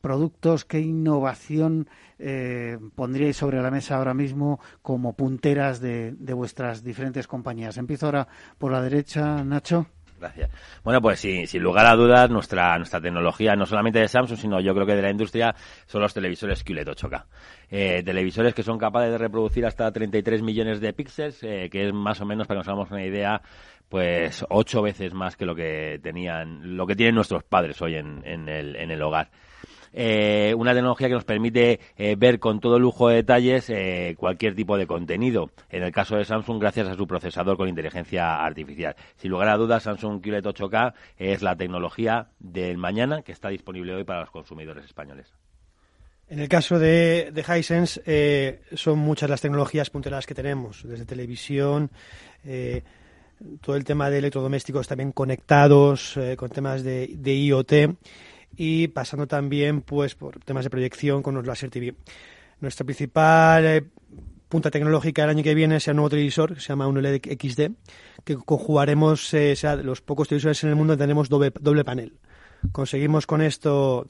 productos, 0.01 0.65
qué 0.65 0.79
innovación 0.79 1.87
eh, 2.17 2.79
pondríais 2.95 3.37
sobre 3.37 3.61
la 3.61 3.69
mesa 3.69 3.97
ahora 3.97 4.15
mismo 4.15 4.59
como 4.81 5.13
punteras 5.13 5.79
de 5.79 6.33
vuestras 6.33 6.83
diferentes 6.83 7.27
compañías. 7.27 7.77
Empiezo 7.77 8.07
ahora 8.07 8.27
por 8.57 8.71
la 8.71 8.81
derecha, 8.81 9.43
Nacho. 9.43 9.85
Gracias. 10.17 10.49
Bueno, 10.83 11.01
pues 11.01 11.19
sin, 11.19 11.45
sin 11.45 11.61
lugar 11.61 11.85
a 11.85 11.95
dudas, 11.95 12.29
nuestra, 12.29 12.77
nuestra 12.77 13.01
tecnología, 13.01 13.55
no 13.55 13.65
solamente 13.65 13.99
de 13.99 14.07
Samsung, 14.07 14.37
sino 14.37 14.61
yo 14.61 14.73
creo 14.73 14.85
que 14.85 14.95
de 14.95 15.01
la 15.01 15.09
industria, 15.09 15.53
son 15.85 16.01
los 16.01 16.13
televisores 16.13 16.63
QLED 16.63 16.87
8K. 16.87 17.25
Eh, 17.69 18.01
televisores 18.03 18.53
que 18.53 18.63
son 18.63 18.77
capaces 18.77 19.11
de 19.11 19.17
reproducir 19.17 19.65
hasta 19.65 19.91
33 19.91 20.41
millones 20.41 20.79
de 20.79 20.93
píxeles, 20.93 21.43
eh, 21.43 21.69
que 21.69 21.87
es 21.87 21.93
más 21.93 22.21
o 22.21 22.25
menos, 22.25 22.47
para 22.47 22.57
que 22.57 22.59
nos 22.59 22.67
hagamos 22.67 22.91
una 22.91 23.03
idea, 23.03 23.41
pues 23.89 24.45
ocho 24.49 24.81
veces 24.81 25.13
más 25.13 25.35
que 25.35 25.45
lo 25.45 25.53
que 25.53 25.99
tenían, 26.01 26.77
lo 26.77 26.87
que 26.87 26.95
tienen 26.95 27.15
nuestros 27.15 27.43
padres 27.43 27.81
hoy 27.81 27.95
en, 27.95 28.21
en, 28.25 28.47
el, 28.47 28.75
en 28.77 28.91
el 28.91 29.01
hogar. 29.01 29.29
Eh, 29.97 30.53
una 30.57 30.73
tecnología 30.73 31.07
que 31.07 31.13
nos 31.13 31.23
permite 31.23 31.79
eh, 31.95 32.17
ver 32.17 32.37
con 32.37 32.59
todo 32.59 32.77
lujo 32.77 33.07
de 33.07 33.15
detalles 33.15 33.69
eh, 33.69 34.15
cualquier 34.17 34.53
tipo 34.53 34.77
de 34.77 34.85
contenido. 34.87 35.51
En 35.69 35.83
el 35.83 35.93
caso 35.93 36.17
de 36.17 36.25
Samsung, 36.25 36.59
gracias 36.59 36.89
a 36.89 36.95
su 36.95 37.07
procesador 37.07 37.55
con 37.55 37.69
inteligencia 37.69 38.43
artificial. 38.43 38.93
Sin 39.15 39.31
lugar 39.31 39.47
a 39.47 39.55
dudas, 39.55 39.83
Samsung 39.83 40.21
QLED 40.21 40.43
8K 40.43 40.93
es 41.17 41.41
la 41.41 41.55
tecnología 41.55 42.27
del 42.39 42.77
mañana 42.77 43.21
que 43.21 43.31
está 43.31 43.47
disponible 43.47 43.95
hoy 43.95 44.03
para 44.03 44.19
los 44.19 44.31
consumidores 44.31 44.83
españoles. 44.83 45.33
En 46.27 46.39
el 46.39 46.49
caso 46.49 46.77
de, 46.77 47.31
de 47.31 47.57
Hisense, 47.57 48.59
son 48.73 48.99
muchas 48.99 49.29
las 49.29 49.39
tecnologías 49.39 49.89
punteras 49.89 50.25
que 50.25 50.35
tenemos, 50.35 50.83
desde 50.83 51.05
televisión, 51.05 51.89
todo 53.61 53.75
el 53.77 53.85
tema 53.85 54.09
de 54.09 54.17
electrodomésticos 54.17 54.89
también 54.89 55.13
conectados, 55.13 56.19
con 56.35 56.49
temas 56.49 56.83
de, 56.83 57.11
de 57.15 57.35
IoT 57.35 57.73
y 58.57 58.87
pasando 58.89 59.27
también 59.27 59.81
pues 59.81 60.15
por 60.15 60.39
temas 60.39 60.63
de 60.63 60.69
proyección 60.69 61.23
con 61.23 61.35
los 61.35 61.45
Laser 61.45 61.69
TV. 61.69 61.95
Nuestra 62.59 62.85
principal 62.85 63.65
eh, 63.65 63.83
punta 64.47 64.71
tecnológica 64.71 65.23
el 65.23 65.29
año 65.29 65.43
que 65.43 65.53
viene 65.53 65.79
sea 65.79 65.91
un 65.91 65.97
nuevo 65.97 66.09
televisor 66.09 66.53
que 66.53 66.61
se 66.61 66.67
llama 66.67 66.87
un 66.87 67.01
LED 67.01 67.21
XD, 67.23 67.71
que 68.23 68.35
conjugaremos, 68.37 69.33
eh, 69.33 69.55
sea, 69.55 69.75
los 69.75 70.01
pocos 70.01 70.27
televisores 70.27 70.63
en 70.63 70.69
el 70.69 70.75
mundo 70.75 70.97
tenemos 70.97 71.29
doble, 71.29 71.51
panel. 71.83 72.13
Conseguimos 72.71 73.27
con 73.27 73.41
esto 73.41 74.07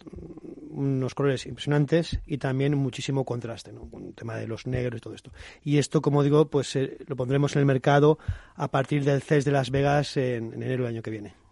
unos 0.70 1.16
colores 1.16 1.46
impresionantes 1.46 2.20
y 2.26 2.38
también 2.38 2.78
muchísimo 2.78 3.26
contraste, 3.26 3.74
¿no? 3.74 3.90
el 3.98 4.14
tema 4.14 4.36
de 4.36 4.48
los 4.48 4.68
negros 4.68 5.00
y 5.00 5.02
todo 5.02 5.14
esto. 5.14 5.32
Y 5.64 5.78
esto, 5.78 6.02
como 6.02 6.24
digo, 6.24 6.50
pues 6.50 6.76
eh, 6.76 6.98
lo 7.08 7.16
pondremos 7.16 7.56
en 7.56 7.62
el 7.62 7.66
mercado 7.66 8.20
a 8.56 8.70
partir 8.70 9.04
del 9.04 9.22
CES 9.22 9.46
de 9.46 9.52
Las 9.52 9.72
Vegas 9.72 10.16
en 10.18 10.54
enero 10.54 10.84
del 10.84 10.94
año 10.94 11.02
que 11.02 11.12
viene. 11.12 11.45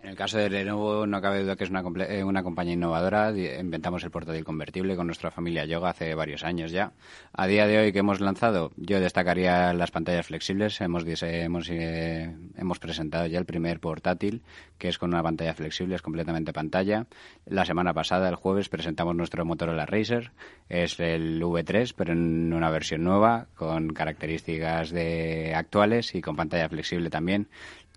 En 0.00 0.10
el 0.10 0.16
caso 0.16 0.38
de 0.38 0.48
Lenovo 0.48 1.06
no 1.06 1.20
cabe 1.20 1.42
duda 1.42 1.56
que 1.56 1.64
es 1.64 1.70
una, 1.70 1.82
eh, 2.08 2.22
una 2.22 2.44
compañía 2.44 2.74
innovadora. 2.74 3.32
Inventamos 3.32 4.04
el 4.04 4.12
portátil 4.12 4.44
convertible 4.44 4.94
con 4.94 5.06
nuestra 5.06 5.32
familia 5.32 5.64
Yoga 5.64 5.90
hace 5.90 6.14
varios 6.14 6.44
años 6.44 6.70
ya. 6.70 6.92
A 7.32 7.48
día 7.48 7.66
de 7.66 7.78
hoy 7.78 7.92
que 7.92 7.98
hemos 7.98 8.20
lanzado, 8.20 8.70
yo 8.76 9.00
destacaría 9.00 9.72
las 9.72 9.90
pantallas 9.90 10.26
flexibles. 10.26 10.80
Hemos, 10.80 11.04
hemos, 11.22 11.68
eh, 11.70 12.32
hemos 12.56 12.78
presentado 12.78 13.26
ya 13.26 13.40
el 13.40 13.44
primer 13.44 13.80
portátil 13.80 14.42
que 14.78 14.88
es 14.88 14.98
con 14.98 15.12
una 15.12 15.22
pantalla 15.22 15.54
flexible, 15.54 15.96
es 15.96 16.02
completamente 16.02 16.52
pantalla. 16.52 17.06
La 17.44 17.64
semana 17.64 17.92
pasada, 17.92 18.28
el 18.28 18.36
jueves, 18.36 18.68
presentamos 18.68 19.16
nuestro 19.16 19.44
Motorola 19.44 19.84
Racer. 19.84 20.30
Es 20.68 21.00
el 21.00 21.42
V3, 21.42 21.92
pero 21.96 22.12
en 22.12 22.52
una 22.52 22.70
versión 22.70 23.02
nueva, 23.02 23.48
con 23.56 23.88
características 23.88 24.90
de 24.90 25.54
actuales 25.54 26.14
y 26.14 26.20
con 26.20 26.36
pantalla 26.36 26.68
flexible 26.68 27.10
también. 27.10 27.48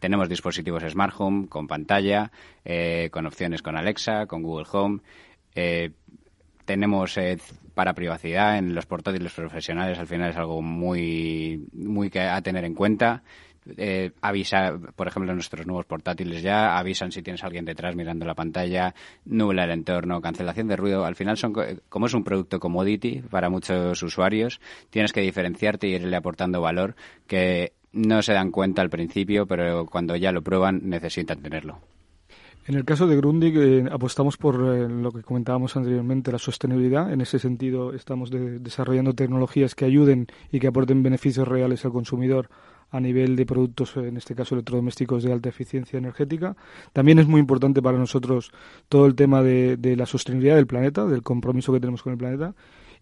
Tenemos 0.01 0.27
dispositivos 0.27 0.81
Smart 0.81 1.13
Home 1.19 1.47
con 1.47 1.67
pantalla, 1.67 2.31
eh, 2.65 3.09
con 3.11 3.27
opciones 3.27 3.61
con 3.61 3.77
Alexa, 3.77 4.25
con 4.25 4.41
Google 4.41 4.65
Home. 4.71 5.01
Eh, 5.53 5.91
tenemos 6.65 7.15
eh, 7.19 7.37
para 7.75 7.93
privacidad 7.93 8.57
en 8.57 8.73
los 8.73 8.87
portátiles 8.87 9.31
profesionales, 9.31 9.99
al 9.99 10.07
final 10.07 10.31
es 10.31 10.37
algo 10.37 10.63
muy, 10.63 11.67
muy 11.71 12.09
que 12.09 12.21
a 12.21 12.41
tener 12.41 12.65
en 12.65 12.73
cuenta. 12.73 13.21
avisa, 14.21 14.73
por 14.95 15.07
ejemplo, 15.07 15.35
nuestros 15.35 15.67
nuevos 15.67 15.85
portátiles 15.85 16.41
ya 16.41 16.79
avisan 16.79 17.11
si 17.11 17.21
tienes 17.21 17.43
a 17.43 17.45
alguien 17.45 17.65
detrás 17.65 17.95
mirando 17.95 18.25
la 18.25 18.33
pantalla, 18.33 18.95
nubla 19.25 19.65
el 19.65 19.71
entorno, 19.71 20.19
cancelación 20.19 20.67
de 20.67 20.77
ruido. 20.77 21.05
Al 21.05 21.15
final, 21.15 21.37
son 21.37 21.53
como 21.89 22.07
es 22.07 22.13
un 22.15 22.23
producto 22.23 22.59
commodity 22.59 23.21
para 23.21 23.51
muchos 23.51 24.01
usuarios, 24.01 24.59
tienes 24.89 25.13
que 25.13 25.21
diferenciarte 25.21 25.87
y 25.87 25.93
irle 25.93 26.17
aportando 26.17 26.59
valor 26.59 26.95
que 27.27 27.73
no 27.93 28.21
se 28.21 28.33
dan 28.33 28.51
cuenta 28.51 28.81
al 28.81 28.89
principio, 28.89 29.45
pero 29.45 29.85
cuando 29.85 30.15
ya 30.15 30.31
lo 30.31 30.41
prueban 30.41 30.81
necesitan 30.83 31.41
tenerlo. 31.41 31.79
En 32.67 32.75
el 32.75 32.85
caso 32.85 33.07
de 33.07 33.15
Grundig 33.15 33.57
eh, 33.57 33.85
apostamos 33.91 34.37
por 34.37 34.55
eh, 34.55 34.87
lo 34.87 35.11
que 35.11 35.23
comentábamos 35.23 35.75
anteriormente, 35.75 36.31
la 36.31 36.37
sostenibilidad. 36.37 37.11
En 37.11 37.21
ese 37.21 37.39
sentido 37.39 37.93
estamos 37.93 38.29
desarrollando 38.29 39.13
tecnologías 39.13 39.73
que 39.73 39.85
ayuden 39.85 40.27
y 40.51 40.59
que 40.59 40.67
aporten 40.67 41.01
beneficios 41.01 41.47
reales 41.47 41.83
al 41.85 41.91
consumidor 41.91 42.49
a 42.91 42.99
nivel 42.99 43.35
de 43.35 43.45
productos, 43.45 43.95
en 43.97 44.17
este 44.17 44.35
caso 44.35 44.53
electrodomésticos 44.53 45.23
de 45.23 45.31
alta 45.31 45.49
eficiencia 45.49 45.97
energética. 45.97 46.55
También 46.93 47.19
es 47.19 47.27
muy 47.27 47.39
importante 47.39 47.81
para 47.81 47.97
nosotros 47.97 48.51
todo 48.89 49.05
el 49.05 49.15
tema 49.15 49.41
de 49.41 49.95
la 49.97 50.05
sostenibilidad 50.05 50.57
del 50.57 50.67
planeta, 50.67 51.05
del 51.05 51.23
compromiso 51.23 51.71
que 51.71 51.79
tenemos 51.79 52.03
con 52.03 52.11
el 52.11 52.19
planeta 52.19 52.53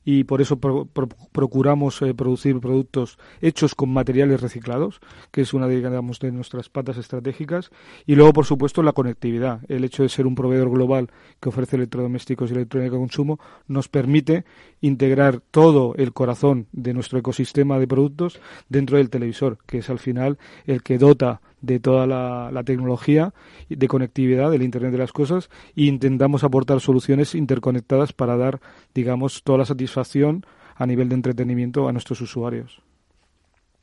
y 0.03 0.23
por 0.23 0.41
eso 0.41 0.59
procuramos 0.59 2.01
eh, 2.01 2.13
producir 2.13 2.59
productos 2.59 3.17
hechos 3.41 3.75
con 3.75 3.89
materiales 3.89 4.41
reciclados, 4.41 5.01
que 5.31 5.41
es 5.41 5.53
una 5.53 5.67
de, 5.67 5.75
digamos, 5.75 6.19
de 6.19 6.31
nuestras 6.31 6.69
patas 6.69 6.97
estratégicas. 6.97 7.69
Y 8.05 8.15
luego, 8.15 8.33
por 8.33 8.45
supuesto, 8.45 8.81
la 8.81 8.93
conectividad. 8.93 9.61
El 9.67 9.83
hecho 9.83 10.03
de 10.03 10.09
ser 10.09 10.25
un 10.25 10.35
proveedor 10.35 10.69
global 10.69 11.09
que 11.39 11.49
ofrece 11.49 11.75
electrodomésticos 11.75 12.49
y 12.49 12.53
electrónica 12.53 12.93
de 12.93 12.99
consumo 12.99 13.39
nos 13.67 13.87
permite 13.87 14.45
integrar 14.81 15.41
todo 15.51 15.95
el 15.95 16.13
corazón 16.13 16.67
de 16.71 16.93
nuestro 16.93 17.19
ecosistema 17.19 17.77
de 17.79 17.87
productos 17.87 18.39
dentro 18.69 18.97
del 18.97 19.09
televisor, 19.09 19.57
que 19.65 19.79
es 19.79 19.89
al 19.89 19.99
final 19.99 20.37
el 20.65 20.81
que 20.81 20.97
dota 20.97 21.41
de 21.61 21.79
toda 21.79 22.07
la, 22.07 22.63
tecnología 22.63 23.33
de 23.69 23.87
conectividad 23.87 24.51
del 24.51 24.63
Internet 24.63 24.91
de 24.91 24.97
las 24.97 25.11
Cosas 25.11 25.49
e 25.75 25.83
intentamos 25.83 26.43
aportar 26.43 26.79
soluciones 26.79 27.35
interconectadas 27.35 28.13
para 28.13 28.37
dar, 28.37 28.59
digamos, 28.93 29.43
toda 29.43 29.59
la 29.59 29.65
satisfacción 29.65 30.45
a 30.75 30.85
nivel 30.85 31.09
de 31.09 31.15
entretenimiento 31.15 31.87
a 31.87 31.91
nuestros 31.91 32.21
usuarios. 32.21 32.81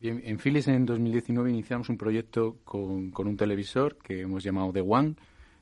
En 0.00 0.38
Philips 0.38 0.68
en 0.68 0.86
2019 0.86 1.50
iniciamos 1.50 1.88
un 1.88 1.96
proyecto 1.96 2.58
con, 2.64 3.10
con 3.10 3.26
un 3.26 3.36
televisor 3.36 3.96
que 3.96 4.20
hemos 4.20 4.44
llamado 4.44 4.72
The 4.72 4.82
One, 4.82 5.14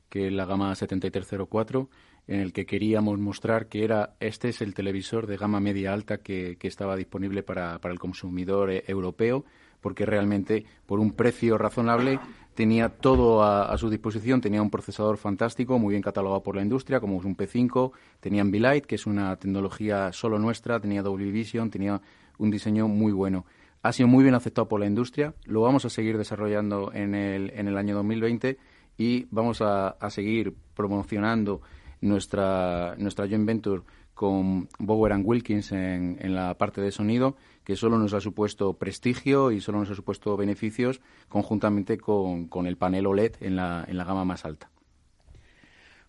que 0.08 0.26
es 0.26 0.32
la 0.32 0.44
gama 0.44 0.74
7304, 0.74 1.88
en 2.26 2.40
el 2.40 2.52
que 2.52 2.66
queríamos 2.66 3.18
mostrar 3.18 3.68
que 3.68 3.84
era 3.84 4.16
este 4.20 4.48
es 4.48 4.60
el 4.62 4.74
televisor 4.74 5.26
de 5.26 5.36
gama 5.36 5.60
media 5.60 5.92
alta 5.92 6.18
que, 6.18 6.56
que 6.56 6.68
estaba 6.68 6.96
disponible 6.96 7.42
para, 7.42 7.78
para 7.80 7.92
el 7.92 7.98
consumidor 7.98 8.70
eh, 8.70 8.84
europeo 8.86 9.44
porque 9.84 10.06
realmente 10.06 10.64
por 10.86 10.98
un 10.98 11.12
precio 11.12 11.58
razonable 11.58 12.18
tenía 12.54 12.88
todo 12.88 13.42
a, 13.42 13.76
su 13.76 13.90
disposición, 13.90 14.40
tenía 14.40 14.62
un 14.62 14.70
procesador 14.70 15.18
fantástico, 15.18 15.78
muy 15.78 15.90
bien 15.90 16.00
catalogado 16.00 16.42
por 16.42 16.56
la 16.56 16.62
industria, 16.62 17.00
como 17.00 17.18
es 17.18 17.26
un 17.26 17.36
P5, 17.36 17.92
tenía 18.18 18.40
Ambilight, 18.40 18.86
que 18.86 18.94
es 18.94 19.04
una 19.04 19.36
tecnología 19.36 20.10
solo 20.14 20.38
nuestra, 20.38 20.80
tenía 20.80 21.02
Dolby 21.02 21.30
Vision, 21.30 21.68
tenía 21.68 22.00
un 22.38 22.50
diseño 22.50 22.88
muy 22.88 23.12
bueno. 23.12 23.44
Ha 23.82 23.92
sido 23.92 24.08
muy 24.08 24.22
bien 24.22 24.34
aceptado 24.34 24.68
por 24.68 24.80
la 24.80 24.86
industria, 24.86 25.34
lo 25.44 25.60
vamos 25.60 25.84
a 25.84 25.90
seguir 25.90 26.16
desarrollando 26.16 26.90
en 26.94 27.14
el, 27.14 27.50
en 27.50 27.68
el 27.68 27.76
año 27.76 27.94
2020 27.96 28.56
y 28.96 29.26
vamos 29.30 29.60
a, 29.60 29.88
a 29.88 30.08
seguir 30.08 30.54
promocionando 30.74 31.60
nuestra, 32.00 32.94
nuestra 32.96 33.28
joint 33.28 33.44
venture 33.44 33.82
con 34.14 34.68
Bower 34.78 35.12
and 35.12 35.26
Wilkins 35.26 35.72
en, 35.72 36.16
en 36.20 36.34
la 36.34 36.54
parte 36.56 36.80
de 36.80 36.90
sonido 36.90 37.36
que 37.64 37.76
solo 37.76 37.98
nos 37.98 38.12
ha 38.12 38.20
supuesto 38.20 38.74
prestigio 38.74 39.50
y 39.50 39.60
solo 39.60 39.80
nos 39.80 39.90
ha 39.90 39.94
supuesto 39.94 40.36
beneficios 40.36 41.00
conjuntamente 41.28 41.98
con, 41.98 42.48
el 42.66 42.76
panel 42.76 43.06
OLED 43.06 43.36
en 43.40 43.56
la, 43.56 43.84
en 43.88 43.96
la 43.96 44.04
gama 44.04 44.24
más 44.24 44.44
alta. 44.44 44.70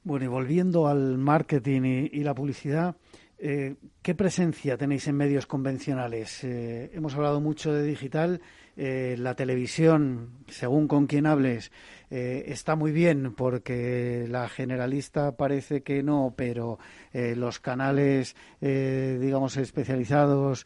Bueno, 0.04 0.26
y 0.26 0.28
volviendo 0.28 0.88
al 0.88 1.18
marketing 1.18 2.10
y, 2.12 2.24
la 2.24 2.36
publicidad, 2.36 2.96
eh, 3.40 3.76
¿qué 4.04 4.14
presencia 4.14 4.78
tenéis 4.78 5.08
en 5.08 5.16
medios 5.16 5.48
convencionales? 5.48 6.44
Eh, 6.44 6.92
hemos 6.94 7.16
hablado 7.16 7.42
mucho 7.42 7.74
de 7.74 7.84
digital, 7.84 8.42
eh, 8.78 9.16
la 9.18 9.36
televisión, 9.36 10.32
según 10.48 10.90
con 10.90 11.08
quien 11.08 11.26
hables, 11.28 11.72
eh, 12.10 12.44
está 12.48 12.76
muy 12.76 12.92
bien 12.92 13.34
porque 13.34 14.28
la 14.30 14.50
generalista 14.50 15.38
parece 15.38 15.82
que 15.82 16.04
no, 16.04 16.34
pero 16.36 16.78
eh, 17.14 17.36
los 17.36 17.60
canales, 17.60 18.36
digamos, 18.60 19.58
especializados, 19.58 20.66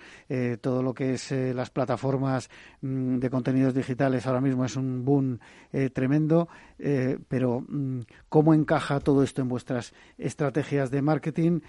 todo 0.62 0.82
lo 0.82 0.93
que 0.93 1.14
es 1.14 1.32
las 1.32 1.70
plataformas 1.70 2.49
mm, 2.82 3.18
de 3.18 3.30
contenidos 3.30 3.74
digitales 3.74 4.26
ahora 4.26 4.41
mismo 4.41 4.66
es 4.66 4.76
un 4.76 5.05
boom 5.05 5.39
tremendo. 5.93 6.47
pero, 7.28 7.62
mm, 7.68 8.01
¿cómo 8.30 8.53
encaja 8.53 8.99
todo 8.99 9.24
esto 9.24 9.41
en 9.41 9.49
vuestras 9.49 9.93
estrategias 10.18 10.91
de 10.91 11.01
marketing 11.01 11.60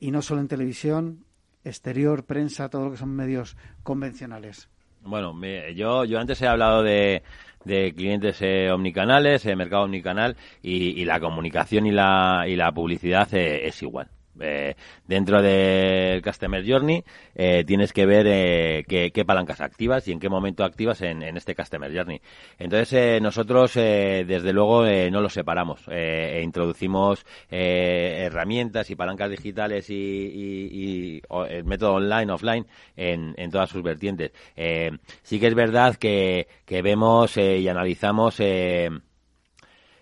y 0.00 0.10
no 0.10 0.22
solo 0.22 0.40
en 0.40 0.48
televisión, 0.48 1.24
exterior, 1.64 2.24
prensa, 2.24 2.68
todo 2.68 2.86
lo 2.86 2.90
que 2.92 2.98
son 2.98 3.14
medios 3.14 3.56
convencionales? 3.82 4.68
Bueno, 5.06 5.34
yo, 5.74 6.04
yo 6.04 6.18
antes 6.18 6.42
he 6.42 6.48
hablado 6.48 6.82
de, 6.82 7.22
de 7.64 7.92
clientes 7.94 8.40
eh, 8.42 8.70
omnicanales, 8.70 9.44
eh, 9.46 9.56
mercado 9.56 9.84
omnicanal, 9.84 10.36
y, 10.62 11.04
la 11.04 11.20
comunicación 11.20 11.86
y 11.86 11.92
la, 11.92 12.44
y 12.46 12.56
la 12.56 12.72
publicidad 12.72 13.32
eh, 13.34 13.66
es 13.66 13.82
igual. 13.82 14.08
Eh, 14.40 14.74
dentro 15.06 15.42
del 15.42 16.22
Customer 16.22 16.64
Journey 16.66 17.02
eh, 17.34 17.64
tienes 17.66 17.92
que 17.92 18.06
ver 18.06 18.26
eh, 18.28 18.84
qué, 18.86 19.24
palancas 19.24 19.60
activas 19.60 20.06
y 20.08 20.12
en 20.12 20.20
qué 20.20 20.28
momento 20.28 20.64
activas 20.64 21.00
en, 21.02 21.22
este 21.36 21.54
Customer 21.54 21.92
Journey. 21.94 22.20
Entonces 22.58 23.20
nosotros 23.20 23.74
desde 23.74 24.52
luego 24.52 24.84
no 25.10 25.20
los 25.20 25.32
separamos 25.32 25.82
e 25.88 26.40
introducimos 26.42 27.24
herramientas 27.50 28.90
y 28.90 28.96
palancas 28.96 29.30
digitales 29.30 29.90
y, 29.90 31.20
el 31.48 31.64
método 31.64 31.94
online, 31.94 32.32
offline 32.32 32.66
en, 32.96 33.34
en 33.36 33.50
todas 33.50 33.70
sus 33.70 33.82
vertientes. 33.82 34.32
sí 35.22 35.40
que 35.40 35.46
es 35.46 35.54
verdad 35.54 35.96
que, 35.96 36.46
que 36.64 36.82
vemos 36.82 37.36
y 37.36 37.68
analizamos 37.68 38.40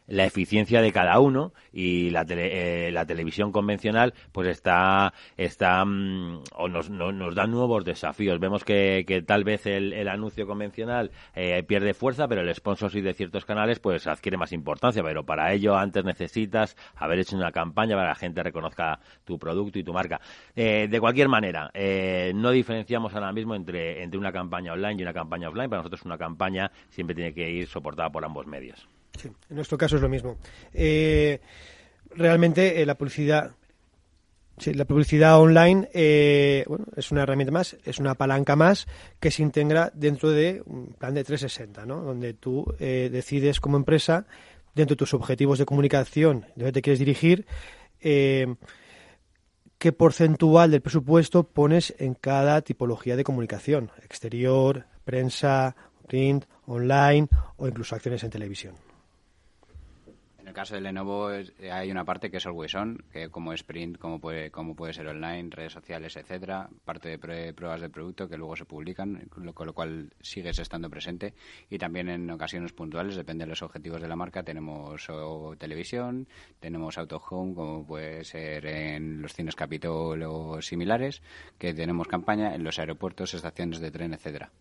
la 0.07 0.25
eficiencia 0.25 0.83
de 0.83 0.93
cada 0.93 1.19
uno 1.19 1.53
y 1.73 2.11
la, 2.11 2.25
eh, 2.29 2.91
la 2.93 3.07
televisión 3.07 3.53
convencional 3.53 4.15
pues 4.33 4.49
está 4.49 5.15
está 5.37 5.85
mm, 5.85 6.43
o 6.55 6.69
nos, 6.69 6.91
nos 6.91 7.35
da 7.35 7.47
nuevos 7.47 7.85
desafíos. 7.85 8.39
Vemos 8.39 8.65
que, 8.65 9.05
que 9.07 9.23
tal 9.23 9.45
vez 9.45 9.67
el, 9.67 9.93
el 9.93 10.09
anuncio 10.09 10.47
convencional 10.47 11.11
eh, 11.35 11.63
pierde 11.63 11.95
fuerza 11.95 12.29
pero 12.29 12.43
el 12.43 12.55
sponsorship 12.55 13.03
de 13.03 13.15
ciertos 13.15 13.45
canales 13.45 13.81
pues 13.81 14.07
adquiere 14.07 14.37
más 14.37 14.53
importancia. 14.53 15.03
Pero 15.03 15.25
para 15.25 15.53
ello 15.53 15.77
antes 15.77 16.05
necesitas 16.05 16.77
haber 16.97 17.21
hecho 17.21 17.37
una 17.37 17.53
campaña 17.53 17.97
para 17.97 18.09
que 18.09 18.11
la 18.11 18.15
gente 18.15 18.43
reconozca 18.43 19.01
tu 19.25 19.39
producto 19.39 19.79
y 19.79 19.85
tu 19.85 19.93
marca. 19.93 20.21
Eh, 20.55 20.89
de 20.91 21.01
cualquier 21.01 21.29
manera 21.29 21.71
no 22.35 22.51
diferenciamos 22.51 23.15
ahora 23.15 23.33
mismo 23.33 23.55
entre 23.55 24.03
entre 24.03 24.19
una 24.19 24.33
campaña 24.33 24.73
online 24.73 25.01
y 25.01 25.03
una 25.03 25.13
campaña 25.13 25.49
offline. 25.49 25.71
Para 25.71 25.81
nosotros 25.81 26.03
una 26.05 26.19
campaña 26.19 26.71
siempre 26.91 27.15
tiene 27.15 27.33
que 27.33 27.51
ir 27.51 27.67
soportada 27.67 28.11
por 28.11 28.25
ambos 28.25 28.47
medios 28.47 28.87
Sí, 29.21 29.29
en 29.29 29.57
nuestro 29.57 29.79
caso 29.79 29.97
es 29.97 30.03
lo 30.03 30.09
mismo. 30.09 30.37
Eh, 30.73 31.41
realmente 32.11 32.81
eh, 32.81 32.87
la 32.87 32.97
publicidad 32.97 33.53
Sí, 34.57 34.73
la 34.73 34.85
publicidad 34.85 35.41
online 35.41 35.89
eh, 35.93 36.65
bueno, 36.69 36.85
es 36.95 37.11
una 37.11 37.25
herramienta 37.25 37.51
más, 37.51 37.77
es 37.85 37.99
una 37.99 38.15
palanca 38.15 38.55
más 38.55 38.87
que 39.19 39.33
se 39.33 39.43
integra 39.43 39.91
dentro 39.93 40.31
de 40.31 40.63
un 40.67 40.95
plan 40.95 41.13
de 41.13 41.25
360, 41.25 41.85
¿no? 41.87 42.03
donde 42.03 42.35
tú 42.35 42.65
decides 42.79 43.59
como 43.59 43.77
empresa, 43.77 44.27
dentro 44.73 44.95
de 44.95 44.99
tus 44.99 45.13
objetivos 45.13 45.59
de 45.59 45.67
comunicación, 45.67 46.47
donde 46.55 46.71
te 46.71 46.83
quieres 46.83 47.01
dirigir, 47.01 47.47
qué 49.85 49.93
porcentual 49.93 50.71
del 50.71 50.83
presupuesto 50.83 51.43
pones 51.43 51.93
en 51.99 52.15
cada 52.15 52.63
tipología 52.63 53.17
de 53.17 53.25
comunicación, 53.25 53.91
exterior, 54.05 54.87
prensa, 55.05 55.75
print, 56.07 56.45
online 56.67 57.29
o 57.57 57.67
incluso 57.67 57.95
acciones 57.95 58.23
en 58.25 58.31
televisión. 58.31 58.84
En 60.45 60.49
el 60.49 60.55
caso 60.55 60.75
de 60.75 60.83
Lenovo 60.83 61.31
hay 61.73 61.91
una 61.91 62.05
parte 62.05 62.31
que 62.31 62.37
es 62.37 62.45
Always 62.45 62.75
On, 62.75 63.03
que 63.11 63.31
como 63.31 63.55
es 63.55 63.63
print, 63.63 63.97
como 63.97 64.21
puede, 64.21 64.51
como 64.51 64.77
puede 64.77 64.93
ser 64.93 65.07
online, 65.07 65.49
redes 65.51 65.73
sociales, 65.73 66.19
etcétera, 66.19 66.69
parte 66.85 67.09
de 67.09 67.55
pruebas 67.55 67.81
de 67.81 67.89
producto 67.89 68.29
que 68.29 68.37
luego 68.37 68.55
se 68.55 68.67
publican, 68.67 69.27
con 69.31 69.67
lo 69.67 69.73
cual 69.73 70.13
sigues 70.21 70.59
estando 70.59 70.91
presente. 70.91 71.33
Y 71.71 71.79
también 71.79 72.11
en 72.11 72.31
ocasiones 72.31 72.75
puntuales, 72.75 73.17
depende 73.17 73.47
de 73.47 73.49
los 73.49 73.63
objetivos 73.63 74.03
de 74.03 74.09
la 74.09 74.17
marca, 74.17 74.43
tenemos 74.43 75.09
televisión, 75.57 76.29
tenemos 76.61 76.99
auto 76.99 77.23
home, 77.27 77.55
como 77.55 77.87
puede 77.87 78.23
ser 78.25 78.67
en 78.67 79.23
los 79.23 79.33
cines 79.33 79.57
Capitol 79.57 80.23
o 80.25 80.61
similares, 80.61 81.23
que 81.57 81.73
tenemos 81.73 82.07
campaña 82.07 82.55
en 82.55 82.65
los 82.65 82.79
aeropuertos, 82.79 83.33
estaciones 83.33 83.81
de 83.81 83.91
tren, 83.91 84.13
etcétera 84.13 84.53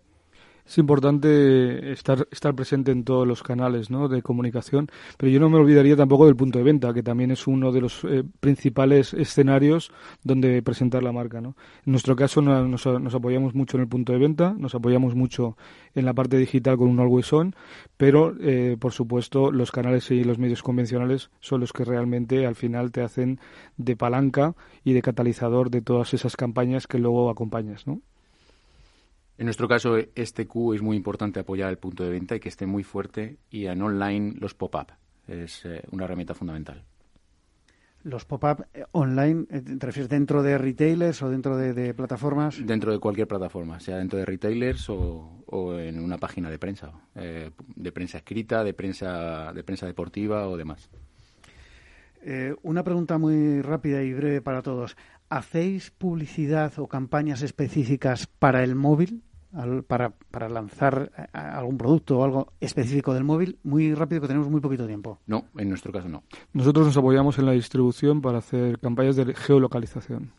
es 0.66 0.78
importante 0.78 1.91
estar, 1.91 2.28
estar 2.32 2.55
presente 2.55 2.91
en 2.91 3.03
todos 3.03 3.28
los 3.28 3.43
canales 3.43 3.89
¿no? 3.89 4.07
de 4.07 4.22
comunicación, 4.22 4.88
pero 5.18 5.32
yo 5.32 5.39
no 5.39 5.49
me 5.49 5.57
olvidaría 5.57 5.95
tampoco 5.95 6.26
del 6.26 6.36
punto 6.36 6.59
de 6.59 6.64
venta, 6.64 6.93
que 6.93 7.03
también 7.03 7.32
es 7.32 7.47
uno 7.47 7.72
de 7.72 7.82
los 7.82 8.03
eh, 8.05 8.24
principales 8.39 9.14
escenarios 9.14 9.91
donde 10.24 10.61
presentar 10.61 11.03
la 11.03 11.11
marca. 11.11 11.41
¿no? 11.41 11.55
En 11.86 11.91
nuestro 11.91 12.16
caso 12.16 12.41
nos, 12.41 12.86
nos, 12.86 13.16
apoyamos 13.16 13.55
mucho 13.55 13.78
en 13.78 13.82
el 13.82 13.89
punto 13.89 14.14
de 14.14 14.20
venta, 14.20 14.55
nos 14.57 14.74
apoyamos 14.76 15.16
mucho 15.16 15.57
en 15.95 16.05
la 16.05 16.14
parte 16.14 16.38
digital 16.38 16.78
con 16.78 16.89
un 16.89 16.99
always 16.99 17.32
on, 17.34 17.55
pero 17.97 18.34
eh, 18.39 18.78
por 18.80 18.93
supuesto 18.93 19.51
los 19.51 19.72
canales 19.72 20.09
y 20.11 20.24
los 20.24 20.39
medios 20.39 20.64
convencionales 20.64 21.30
son 21.39 21.59
los 21.59 21.74
que 21.74 21.84
realmente 21.84 22.45
al 22.45 22.55
final 22.55 22.91
te 22.91 23.01
hacen 23.01 23.39
de 23.78 23.95
palanca 23.95 24.55
y 24.84 24.93
de 24.93 25.01
catalizador 25.01 25.70
de 25.70 25.82
todas 25.82 26.14
esas 26.14 26.36
campañas 26.36 26.88
que 26.88 26.99
luego 26.99 27.30
acompañas. 27.30 27.86
¿no? 27.86 28.01
En 29.43 29.47
nuestro 29.47 29.67
caso, 29.67 29.97
este 30.15 30.47
Q 30.47 30.73
es 30.73 30.81
muy 30.81 30.95
importante 30.95 31.41
apoyar 31.41 31.69
el 31.69 31.77
punto 31.77 32.05
de 32.05 32.11
venta 32.11 32.33
y 32.33 32.39
que 32.39 32.47
esté 32.47 32.65
muy 32.65 32.81
fuerte 32.81 33.39
y 33.49 33.65
en 33.65 33.81
online 33.81 34.35
los 34.39 34.53
pop-up. 34.53 34.93
Es 35.27 35.65
eh, 35.65 35.83
una 35.91 36.05
herramienta 36.05 36.33
fundamental. 36.33 36.81
¿Los 38.03 38.23
pop-up 38.23 38.65
eh, 38.73 38.85
online, 38.93 39.45
eh, 39.49 39.59
te 39.59 39.85
refieres 39.85 40.07
dentro 40.07 40.43
de 40.43 40.57
retailers 40.57 41.21
o 41.23 41.29
dentro 41.29 41.57
de, 41.57 41.93
plataformas? 41.93 42.65
Dentro 42.65 42.93
de 42.93 42.99
cualquier 42.99 43.27
plataforma, 43.27 43.81
sea 43.81 43.97
dentro 43.97 44.17
de 44.17 44.23
retailers 44.23 44.89
o, 44.89 45.77
en 45.77 45.99
una 45.99 46.17
página 46.17 46.49
de 46.49 46.57
prensa, 46.57 46.93
de 47.13 47.91
prensa 47.91 48.19
escrita, 48.19 48.63
de 48.63 48.73
prensa, 48.73 49.51
de 49.51 49.63
prensa 49.65 49.85
deportiva 49.85 50.47
o 50.47 50.55
demás. 50.55 50.89
una 52.61 52.81
pregunta 52.85 53.17
muy 53.17 53.61
rápida 53.61 54.03
y 54.03 54.13
breve 54.13 54.41
para 54.41 54.61
todos. 54.61 54.95
¿Hacéis 55.27 55.91
publicidad 55.91 56.71
o 56.77 56.87
campañas 56.87 57.41
específicas 57.41 58.25
para 58.25 58.63
el 58.63 58.75
móvil? 58.75 59.21
Para, 59.87 60.09
para 60.09 60.49
lanzar 60.49 61.11
eh, 61.17 61.27
algún 61.33 61.77
producto 61.77 62.19
o 62.19 62.23
algo 62.23 62.53
específico 62.59 63.13
del 63.13 63.23
móvil 63.23 63.59
muy 63.63 63.93
rápido 63.93 64.21
que 64.21 64.27
tenemos 64.27 64.49
muy 64.49 64.61
poquito 64.61 64.87
tiempo. 64.87 65.19
No, 65.27 65.45
en 65.57 65.69
nuestro 65.69 65.91
caso 65.91 66.09
no. 66.09 66.23
Nosotros 66.53 66.87
nos 66.87 66.97
apoyamos 66.97 67.37
en 67.37 67.45
la 67.45 67.51
distribución 67.51 68.21
para 68.21 68.39
hacer 68.39 68.79
campañas 68.79 69.15
de 69.15 69.33
geolocalización. 69.33 70.31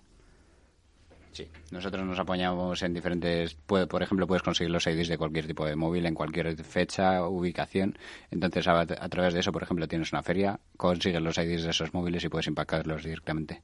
Sí, 1.33 1.49
nosotros 1.73 2.07
nos 2.07 2.19
apoyamos 2.21 2.81
en 2.85 2.95
diferentes, 2.95 3.55
por 3.55 4.03
ejemplo, 4.03 4.25
puedes 4.25 4.45
conseguir 4.45 4.71
los 4.71 4.87
IDs 4.87 5.09
de 5.09 5.19
cualquier 5.19 5.49
tipo 5.49 5.67
de 5.67 5.75
móvil 5.75 6.07
en 6.07 6.15
cualquier 6.15 6.57
fecha, 6.63 7.27
ubicación. 7.27 7.99
Entonces, 8.31 8.69
a, 8.69 8.81
a 8.81 9.09
través 9.09 9.35
de 9.35 9.41
eso, 9.41 9.51
por 9.51 9.65
ejemplo, 9.65 9.89
tienes 9.89 10.13
una 10.13 10.23
feria, 10.23 10.61
consigues 10.77 11.21
los 11.21 11.37
IDs 11.37 11.65
de 11.65 11.71
esos 11.71 11.93
móviles 11.93 12.23
y 12.23 12.29
puedes 12.29 12.47
impactarlos 12.47 13.03
directamente. 13.03 13.63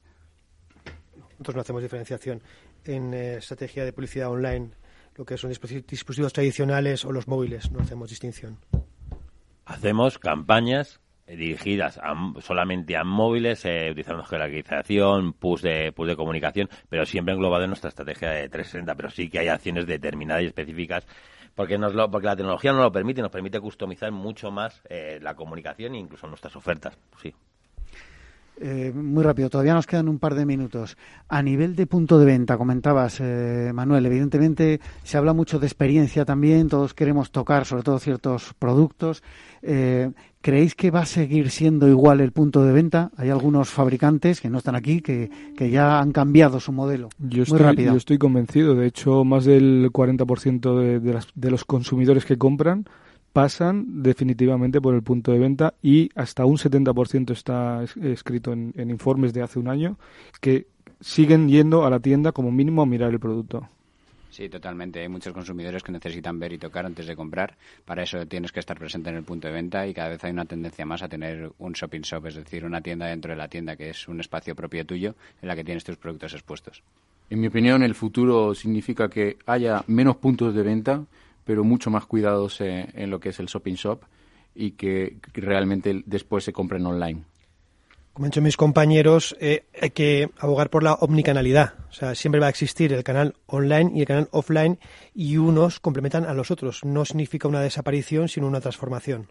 Nosotros 1.41 1.55
no 1.55 1.61
hacemos 1.61 1.81
diferenciación 1.81 2.41
en 2.85 3.13
eh, 3.13 3.37
estrategia 3.37 3.85
de 3.85 3.93
publicidad 3.93 4.29
online, 4.29 4.71
lo 5.15 5.25
que 5.25 5.37
son 5.37 5.49
dispositivos 5.51 6.33
tradicionales 6.33 7.05
o 7.05 7.11
los 7.11 7.27
móviles, 7.27 7.71
no 7.71 7.81
hacemos 7.81 8.09
distinción. 8.09 8.57
Hacemos 9.65 10.17
campañas 10.17 10.99
dirigidas 11.27 11.99
solamente 12.39 12.97
a 12.97 13.03
móviles, 13.03 13.63
eh, 13.65 13.89
utilizando 13.91 14.23
geolocalización, 14.23 15.33
push 15.33 15.61
de, 15.61 15.91
push 15.91 16.07
de 16.07 16.15
comunicación, 16.15 16.69
pero 16.89 17.05
siempre 17.05 17.33
englobado 17.33 17.63
en 17.63 17.69
nuestra 17.69 17.89
estrategia 17.89 18.29
de 18.31 18.49
360. 18.49 18.95
Pero 18.95 19.09
sí 19.09 19.29
que 19.29 19.39
hay 19.39 19.47
acciones 19.47 19.87
determinadas 19.87 20.43
y 20.43 20.47
específicas 20.47 21.05
porque, 21.55 21.77
nos 21.77 21.93
lo, 21.93 22.09
porque 22.09 22.27
la 22.27 22.35
tecnología 22.35 22.71
nos 22.71 22.81
lo 22.81 22.91
permite, 22.91 23.21
nos 23.21 23.31
permite 23.31 23.59
customizar 23.59 24.11
mucho 24.11 24.51
más 24.51 24.81
eh, 24.89 25.19
la 25.21 25.35
comunicación 25.35 25.95
e 25.95 25.99
incluso 25.99 26.27
nuestras 26.27 26.55
ofertas. 26.55 26.97
Sí. 27.21 27.33
Eh, 28.63 28.93
muy 28.93 29.23
rápido, 29.23 29.49
todavía 29.49 29.73
nos 29.73 29.87
quedan 29.87 30.07
un 30.07 30.19
par 30.19 30.35
de 30.35 30.45
minutos. 30.45 30.95
A 31.27 31.41
nivel 31.41 31.75
de 31.75 31.87
punto 31.87 32.19
de 32.19 32.25
venta, 32.25 32.57
comentabas, 32.57 33.17
eh, 33.19 33.71
Manuel, 33.73 34.05
evidentemente 34.05 34.79
se 35.03 35.17
habla 35.17 35.33
mucho 35.33 35.57
de 35.57 35.65
experiencia 35.65 36.25
también, 36.25 36.67
todos 36.67 36.93
queremos 36.93 37.31
tocar 37.31 37.65
sobre 37.65 37.81
todo 37.81 37.97
ciertos 37.97 38.53
productos. 38.59 39.23
Eh, 39.63 40.11
¿Creéis 40.41 40.75
que 40.75 40.91
va 40.91 41.01
a 41.01 41.05
seguir 41.07 41.49
siendo 41.49 41.87
igual 41.87 42.21
el 42.21 42.31
punto 42.31 42.63
de 42.63 42.71
venta? 42.71 43.09
Hay 43.17 43.29
algunos 43.29 43.69
fabricantes 43.69 44.41
que 44.41 44.49
no 44.51 44.59
están 44.59 44.75
aquí 44.75 45.01
que, 45.01 45.29
ya 45.57 45.99
han 45.99 46.11
cambiado 46.11 46.59
su 46.59 46.71
modelo. 46.71 47.09
Yo 47.17 47.43
estoy, 47.43 47.83
yo 47.83 47.95
estoy 47.95 48.19
convencido, 48.19 48.75
de 48.75 48.85
hecho, 48.85 49.23
más 49.23 49.45
del 49.45 49.91
40% 49.91 50.79
de, 50.79 50.99
de, 50.99 51.19
de 51.33 51.51
los 51.51 51.65
consumidores 51.65 52.25
que 52.25 52.37
compran 52.37 52.85
pasan 53.33 54.03
definitivamente 54.03 54.81
por 54.81 54.93
el 54.93 55.03
punto 55.03 55.31
de 55.31 55.39
venta 55.39 55.73
y 55.81 56.09
hasta 56.15 56.45
un 56.45 56.57
70% 56.57 57.31
está 57.31 57.83
escrito 57.83 58.51
en, 58.53 58.73
informes 58.89 59.33
de 59.33 59.41
hace 59.41 59.59
un 59.59 59.67
año 59.67 59.97
que 60.39 60.67
siguen 60.99 61.49
yendo 61.49 61.85
a 61.85 61.89
la 61.89 61.99
tienda 61.99 62.31
como 62.31 62.51
mínimo 62.51 62.81
a 62.81 62.85
mirar 62.85 63.11
el 63.11 63.19
producto. 63.19 63.67
Sí, 64.29 64.47
totalmente. 64.47 65.01
Hay 65.01 65.09
muchos 65.09 65.33
consumidores 65.33 65.83
que 65.83 65.91
necesitan 65.91 66.39
ver 66.39 66.53
y 66.53 66.57
tocar 66.57 66.85
antes 66.85 67.05
de 67.05 67.17
comprar. 67.17 67.57
Para 67.83 68.03
eso 68.03 68.25
tienes 68.25 68.53
que 68.53 68.61
estar 68.61 68.79
presente 68.79 69.09
en 69.09 69.17
el 69.17 69.23
punto 69.23 69.47
de 69.47 69.53
venta 69.53 69.85
y 69.85 69.93
cada 69.93 70.07
vez 70.07 70.23
hay 70.23 70.31
una 70.31 70.45
tendencia 70.45 70.85
más 70.85 71.03
a 71.03 71.09
tener 71.09 71.51
un 71.59 71.73
shopping 71.73 71.99
shop, 71.99 72.27
es 72.27 72.35
decir, 72.35 72.63
una 72.63 72.79
tienda 72.79 73.07
dentro 73.07 73.31
de 73.31 73.37
la 73.37 73.49
tienda 73.49 73.75
que 73.75 73.89
es 73.89 74.07
un 74.07 74.21
espacio 74.21 74.55
propio 74.55 74.85
tuyo 74.85 75.15
en 75.41 75.49
la 75.49 75.55
que 75.55 75.65
tienes 75.65 75.83
tus 75.83 75.97
productos 75.97 76.33
expuestos. 76.33 76.81
En 77.29 77.41
mi 77.41 77.47
opinión, 77.47 77.83
el 77.83 77.95
futuro 77.95 78.55
significa 78.55 79.09
que 79.09 79.37
haya 79.45 79.83
menos 79.87 80.17
puntos 80.17 80.53
de 80.53 80.63
venta, 80.63 81.03
pero 81.51 81.65
mucho 81.65 81.89
más 81.89 82.05
cuidados 82.05 82.61
en 82.61 83.09
lo 83.09 83.19
que 83.19 83.27
es 83.27 83.39
el 83.41 83.47
shopping 83.47 83.73
shop 83.73 84.03
y 84.55 84.71
que 84.71 85.17
realmente 85.33 86.01
después 86.05 86.45
se 86.45 86.53
compren 86.53 86.85
online 86.85 87.25
como 88.13 88.25
han 88.25 88.31
dicho 88.31 88.41
mis 88.41 88.55
compañeros, 88.55 89.35
eh, 89.41 89.65
hay 89.81 89.89
que 89.89 90.29
abogar 90.37 90.69
por 90.69 90.83
la 90.83 90.93
omnicanalidad. 90.93 91.73
O 91.89 91.93
sea, 91.93 92.15
siempre 92.15 92.39
va 92.39 92.47
a 92.47 92.49
existir 92.49 92.93
el 92.93 93.03
canal 93.03 93.35
online 93.47 93.91
y 93.95 94.01
el 94.01 94.05
canal 94.05 94.29
offline 94.31 94.79
y 95.13 95.37
unos 95.37 95.79
complementan 95.79 96.25
a 96.25 96.33
los 96.33 96.51
otros. 96.51 96.85
No 96.85 97.03
significa 97.05 97.47
una 97.47 97.61
desaparición, 97.61 98.27
sino 98.27 98.47
una 98.47 98.61
transformación. 98.61 99.27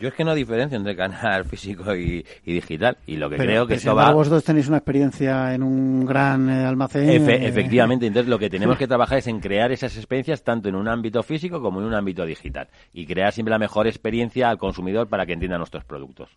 Yo 0.00 0.08
es 0.08 0.14
que 0.14 0.24
no 0.24 0.34
diferencio 0.34 0.76
entre 0.76 0.96
canal 0.96 1.44
físico 1.48 1.94
y, 1.94 2.24
digital. 2.44 2.96
Y 3.06 3.16
lo 3.16 3.30
que 3.30 3.36
creo 3.36 3.66
que 3.66 3.74
esto 3.74 3.94
va... 3.94 4.12
Vosotros 4.12 4.44
tenéis 4.44 4.68
una 4.68 4.78
experiencia 4.78 5.54
en 5.54 5.62
un 5.62 6.04
gran 6.04 6.48
eh, 6.48 6.64
almacén. 6.64 7.08
Eh, 7.08 7.46
efectivamente. 7.46 8.06
Entonces, 8.06 8.28
lo 8.28 8.38
que 8.38 8.50
tenemos 8.50 8.76
que 8.78 8.86
trabajar 8.86 9.18
es 9.18 9.26
en 9.26 9.40
crear 9.40 9.72
esas 9.72 9.96
experiencias 9.96 10.42
tanto 10.42 10.68
en 10.68 10.74
un 10.74 10.88
ámbito 10.88 11.22
físico 11.22 11.60
como 11.60 11.80
en 11.80 11.86
un 11.86 11.94
ámbito 11.94 12.24
digital. 12.24 12.68
Y 12.92 13.06
crear 13.06 13.32
siempre 13.32 13.50
la 13.50 13.58
mejor 13.58 13.86
experiencia 13.86 14.50
al 14.50 14.58
consumidor 14.58 15.08
para 15.08 15.26
que 15.26 15.32
entienda 15.32 15.58
nuestros 15.58 15.84
productos. 15.84 16.30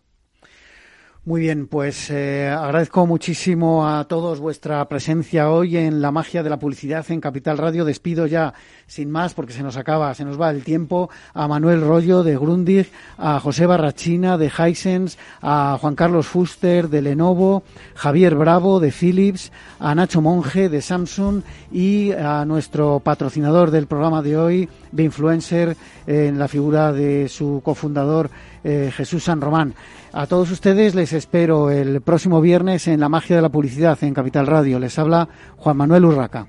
Muy 1.26 1.40
bien, 1.40 1.66
pues 1.66 2.08
eh, 2.10 2.48
agradezco 2.48 3.04
muchísimo 3.04 3.88
a 3.88 4.04
todos 4.04 4.38
vuestra 4.38 4.88
presencia 4.88 5.50
hoy 5.50 5.76
en 5.76 6.00
la 6.00 6.12
magia 6.12 6.44
de 6.44 6.50
la 6.50 6.60
publicidad 6.60 7.04
en 7.08 7.20
Capital 7.20 7.58
Radio. 7.58 7.84
Despido 7.84 8.28
ya 8.28 8.54
sin 8.86 9.10
más 9.10 9.34
porque 9.34 9.52
se 9.52 9.64
nos 9.64 9.76
acaba, 9.76 10.14
se 10.14 10.24
nos 10.24 10.40
va 10.40 10.50
el 10.50 10.62
tiempo 10.62 11.10
a 11.34 11.48
Manuel 11.48 11.80
Rollo 11.80 12.22
de 12.22 12.36
Grundig, 12.36 12.92
a 13.18 13.40
José 13.40 13.66
Barrachina 13.66 14.38
de 14.38 14.52
Hisense, 14.56 15.18
a 15.42 15.76
Juan 15.80 15.96
Carlos 15.96 16.28
Fuster 16.28 16.88
de 16.88 17.02
Lenovo, 17.02 17.64
Javier 17.96 18.36
Bravo 18.36 18.78
de 18.78 18.92
Philips, 18.92 19.50
a 19.80 19.96
Nacho 19.96 20.20
Monge 20.20 20.68
de 20.68 20.80
Samsung 20.80 21.42
y 21.72 22.12
a 22.12 22.44
nuestro 22.44 23.00
patrocinador 23.00 23.72
del 23.72 23.88
programa 23.88 24.22
de 24.22 24.36
hoy, 24.36 24.68
de 24.92 25.02
Influencer, 25.02 25.76
en 26.06 26.38
la 26.38 26.46
figura 26.46 26.92
de 26.92 27.28
su 27.28 27.62
cofundador 27.64 28.30
eh, 28.62 28.92
Jesús 28.94 29.24
San 29.24 29.40
Román. 29.40 29.74
A 30.18 30.26
todos 30.26 30.50
ustedes 30.50 30.94
les 30.94 31.12
espero 31.12 31.70
el 31.70 32.00
próximo 32.00 32.40
viernes 32.40 32.88
en 32.88 33.00
La 33.00 33.10
Magia 33.10 33.36
de 33.36 33.42
la 33.42 33.50
Publicidad 33.50 34.02
en 34.02 34.14
Capital 34.14 34.46
Radio. 34.46 34.78
Les 34.78 34.98
habla 34.98 35.28
Juan 35.58 35.76
Manuel 35.76 36.06
Urraca. 36.06 36.46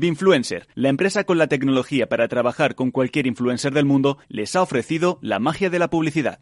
Binfluencer, 0.00 0.66
la 0.74 0.88
empresa 0.88 1.24
con 1.24 1.36
la 1.36 1.46
tecnología 1.46 2.08
para 2.08 2.26
trabajar 2.26 2.74
con 2.74 2.90
cualquier 2.90 3.26
influencer 3.26 3.74
del 3.74 3.84
mundo, 3.84 4.16
les 4.28 4.56
ha 4.56 4.62
ofrecido 4.62 5.18
la 5.20 5.38
magia 5.38 5.68
de 5.68 5.78
la 5.78 5.90
publicidad. 5.90 6.40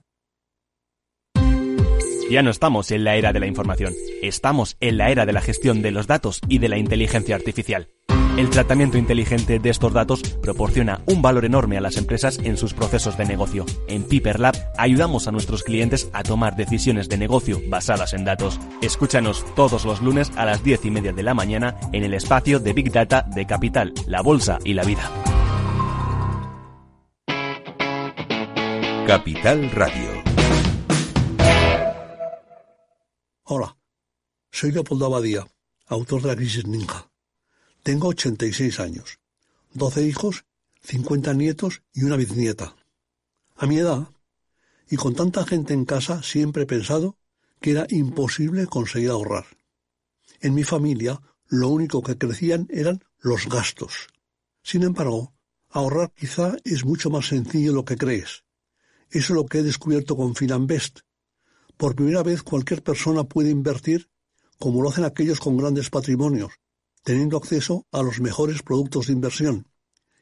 Ya 2.31 2.43
no 2.43 2.51
estamos 2.51 2.91
en 2.93 3.05
la 3.05 3.17
era 3.17 3.33
de 3.33 3.41
la 3.41 3.47
información, 3.47 3.95
estamos 4.23 4.77
en 4.81 4.97
la 4.97 5.11
era 5.11 5.27
de 5.27 5.33
la 5.33 5.41
gestión 5.41 5.83
de 5.83 5.91
los 5.91 6.07
datos 6.07 6.41
y 6.49 6.59
de 6.59 6.69
la 6.69 6.79
inteligencia 6.79 7.35
artificial. 7.35 7.89
El 8.37 8.51
tratamiento 8.51 8.97
inteligente 8.99 9.59
de 9.59 9.71
estos 9.71 9.93
datos 9.93 10.23
proporciona 10.41 11.01
un 11.07 11.23
valor 11.23 11.45
enorme 11.45 11.77
a 11.77 11.81
las 11.81 11.97
empresas 11.97 12.39
en 12.45 12.57
sus 12.57 12.73
procesos 12.73 13.19
de 13.19 13.25
negocio. 13.25 13.67
En 13.89 14.05
Piper 14.05 14.39
Lab 14.39 14.55
ayudamos 14.77 15.27
a 15.27 15.33
nuestros 15.33 15.65
clientes 15.65 16.09
a 16.13 16.23
tomar 16.23 16.55
decisiones 16.55 17.09
de 17.09 17.19
negocio 17.19 17.61
basadas 17.67 18.15
en 18.15 18.25
datos. 18.25 18.61
Escúchanos 18.81 19.45
todos 19.55 19.85
los 19.85 20.01
lunes 20.01 20.31
a 20.37 20.45
las 20.45 20.63
10 20.63 20.85
y 20.87 20.91
media 20.91 21.13
de 21.13 21.23
la 21.23 21.35
mañana 21.35 21.77
en 21.93 22.05
el 22.05 22.15
espacio 22.15 22.61
de 22.61 22.73
Big 22.73 22.93
Data 22.93 23.23
de 23.23 23.47
Capital, 23.47 23.93
la 24.07 24.23
Bolsa 24.23 24.59
y 24.65 24.75
la 24.75 24.85
Vida. 24.85 25.11
Capital 29.07 29.71
Radio. 29.71 30.23
Hola, 33.45 33.77
soy 34.51 34.73
Leopoldo 34.73 35.07
Abadía, 35.07 35.47
autor 35.87 36.23
de 36.23 36.29
la 36.29 36.37
crisis 36.37 36.67
ninja 36.67 37.09
tengo 37.89 38.09
86 38.09 38.81
años, 38.81 39.19
12 39.73 40.07
hijos, 40.07 40.45
50 40.83 41.33
nietos 41.33 41.83
y 41.95 42.05
una 42.05 42.17
bisnieta. 42.17 42.77
A 43.57 43.65
mi 43.65 43.79
edad, 43.79 44.11
y 44.91 44.97
con 44.97 45.15
tanta 45.15 45.47
gente 45.47 45.73
en 45.73 45.87
casa, 45.87 46.23
siempre 46.23 46.65
he 46.65 46.67
pensado 46.67 47.17
que 47.61 47.73
era 47.73 47.87
imposible 47.91 48.67
conseguir 48.67 49.11
ahorrar. 49.11 49.47
En 50.41 50.55
mi 50.55 50.65
familia, 50.65 51.21
lo 51.47 51.69
único 51.69 52.03
que 52.03 52.19
crecían 52.19 52.69
eran 52.71 53.03
los 53.21 53.49
gastos. 53.49 54.09
Sin 54.63 54.83
embargo, 54.83 55.35
ahorrar 55.71 56.13
quizá 56.15 56.57
es 56.65 56.85
mucho 56.85 57.11
más 57.11 57.29
sencillo 57.29 57.71
de 57.71 57.77
lo 57.77 57.85
que 57.85 57.97
crees. 57.97 58.45
Eso 59.11 59.19
es 59.19 59.31
lo 59.31 59.47
que 59.47 59.59
he 59.59 59.63
descubierto 59.63 60.17
con 60.17 60.35
Finanbest. 60.35 61.01
Por 61.77 61.95
primera 61.95 62.23
vez 62.23 62.43
cualquier 62.43 62.83
persona 62.83 63.25
puede 63.25 63.51
invertir 63.51 64.09
como 64.59 64.83
lo 64.83 64.91
hacen 64.91 65.05
aquellos 65.05 65.41
con 65.41 65.57
grandes 65.57 65.89
patrimonios, 65.89 66.53
teniendo 67.05 67.37
acceso 67.37 67.87
a 67.93 68.03
los 68.03 68.21
mejores 68.21 68.63
productos 68.63 69.07
de 69.07 69.13
inversión 69.13 69.69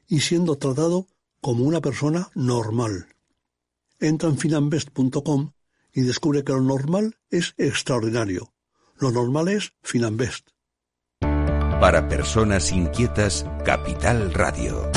y 0.07 0.21
siendo 0.21 0.57
tratado 0.57 1.09
como 1.41 1.65
una 1.65 1.81
persona 1.81 2.31
normal. 2.35 3.09
Entra 3.99 4.29
en 4.29 4.39
finambest.com 4.39 5.53
y 5.97 6.03
descubre 6.03 6.45
que 6.45 6.53
lo 6.53 6.61
normal 6.61 7.17
es 7.31 7.55
extraordinario. 7.57 8.53
Lo 8.97 9.11
normal 9.11 9.49
es 9.49 9.73
Finambest. 9.83 10.51
Para 11.21 12.07
personas 12.07 12.71
inquietas, 12.71 13.47
Capital 13.65 14.35
Radio. 14.35 14.93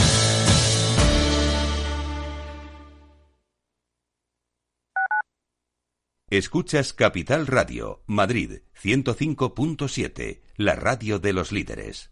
Escuchas 6.29 6.93
Capital 6.93 7.47
Radio, 7.47 8.03
Madrid 8.05 8.59
105.7, 8.83 10.41
la 10.57 10.75
radio 10.75 11.17
de 11.19 11.33
los 11.33 11.53
líderes. 11.53 12.11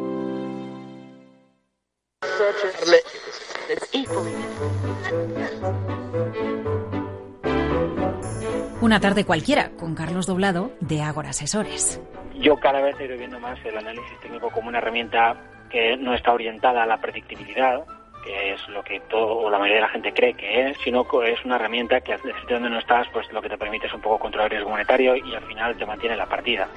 Una 8.81 8.99
tarde 8.99 9.25
cualquiera 9.25 9.69
con 9.77 9.93
Carlos 9.93 10.25
Doblado 10.25 10.71
de 10.79 11.03
Ágora 11.03 11.29
Asesores. 11.29 12.01
Yo 12.39 12.57
cada 12.57 12.81
vez 12.81 12.99
estoy 12.99 13.15
viendo 13.15 13.39
más 13.39 13.59
el 13.63 13.77
análisis 13.77 14.19
técnico 14.21 14.49
como 14.49 14.69
una 14.69 14.79
herramienta 14.79 15.35
que 15.69 15.95
no 15.97 16.15
está 16.15 16.33
orientada 16.33 16.81
a 16.81 16.87
la 16.87 16.97
predictibilidad, 16.97 17.85
que 18.25 18.53
es 18.53 18.67
lo 18.69 18.83
que 18.83 18.99
todo 19.01 19.37
o 19.37 19.49
la 19.51 19.59
mayoría 19.59 19.81
de 19.81 19.87
la 19.87 19.89
gente 19.89 20.11
cree 20.11 20.33
que 20.33 20.71
es, 20.71 20.77
sino 20.83 21.07
que 21.07 21.31
es 21.31 21.45
una 21.45 21.57
herramienta 21.57 22.01
que 22.01 22.13
desde 22.13 22.31
donde 22.49 22.71
no 22.71 22.79
estás, 22.79 23.05
pues 23.13 23.31
lo 23.31 23.39
que 23.39 23.49
te 23.49 23.57
permite 23.59 23.85
es 23.85 23.93
un 23.93 24.01
poco 24.01 24.17
controlar 24.17 24.47
el 24.47 24.57
riesgo 24.57 24.71
monetario 24.71 25.15
y 25.15 25.35
al 25.35 25.43
final 25.43 25.77
te 25.77 25.85
mantiene 25.85 26.15
la 26.15 26.25
partida. 26.25 26.67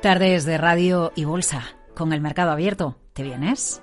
Tardes 0.00 0.46
de 0.46 0.56
radio 0.56 1.12
y 1.14 1.26
bolsa 1.26 1.76
con 1.94 2.14
el 2.14 2.22
mercado 2.22 2.52
abierto. 2.52 2.96
¿Te 3.12 3.22
vienes? 3.22 3.82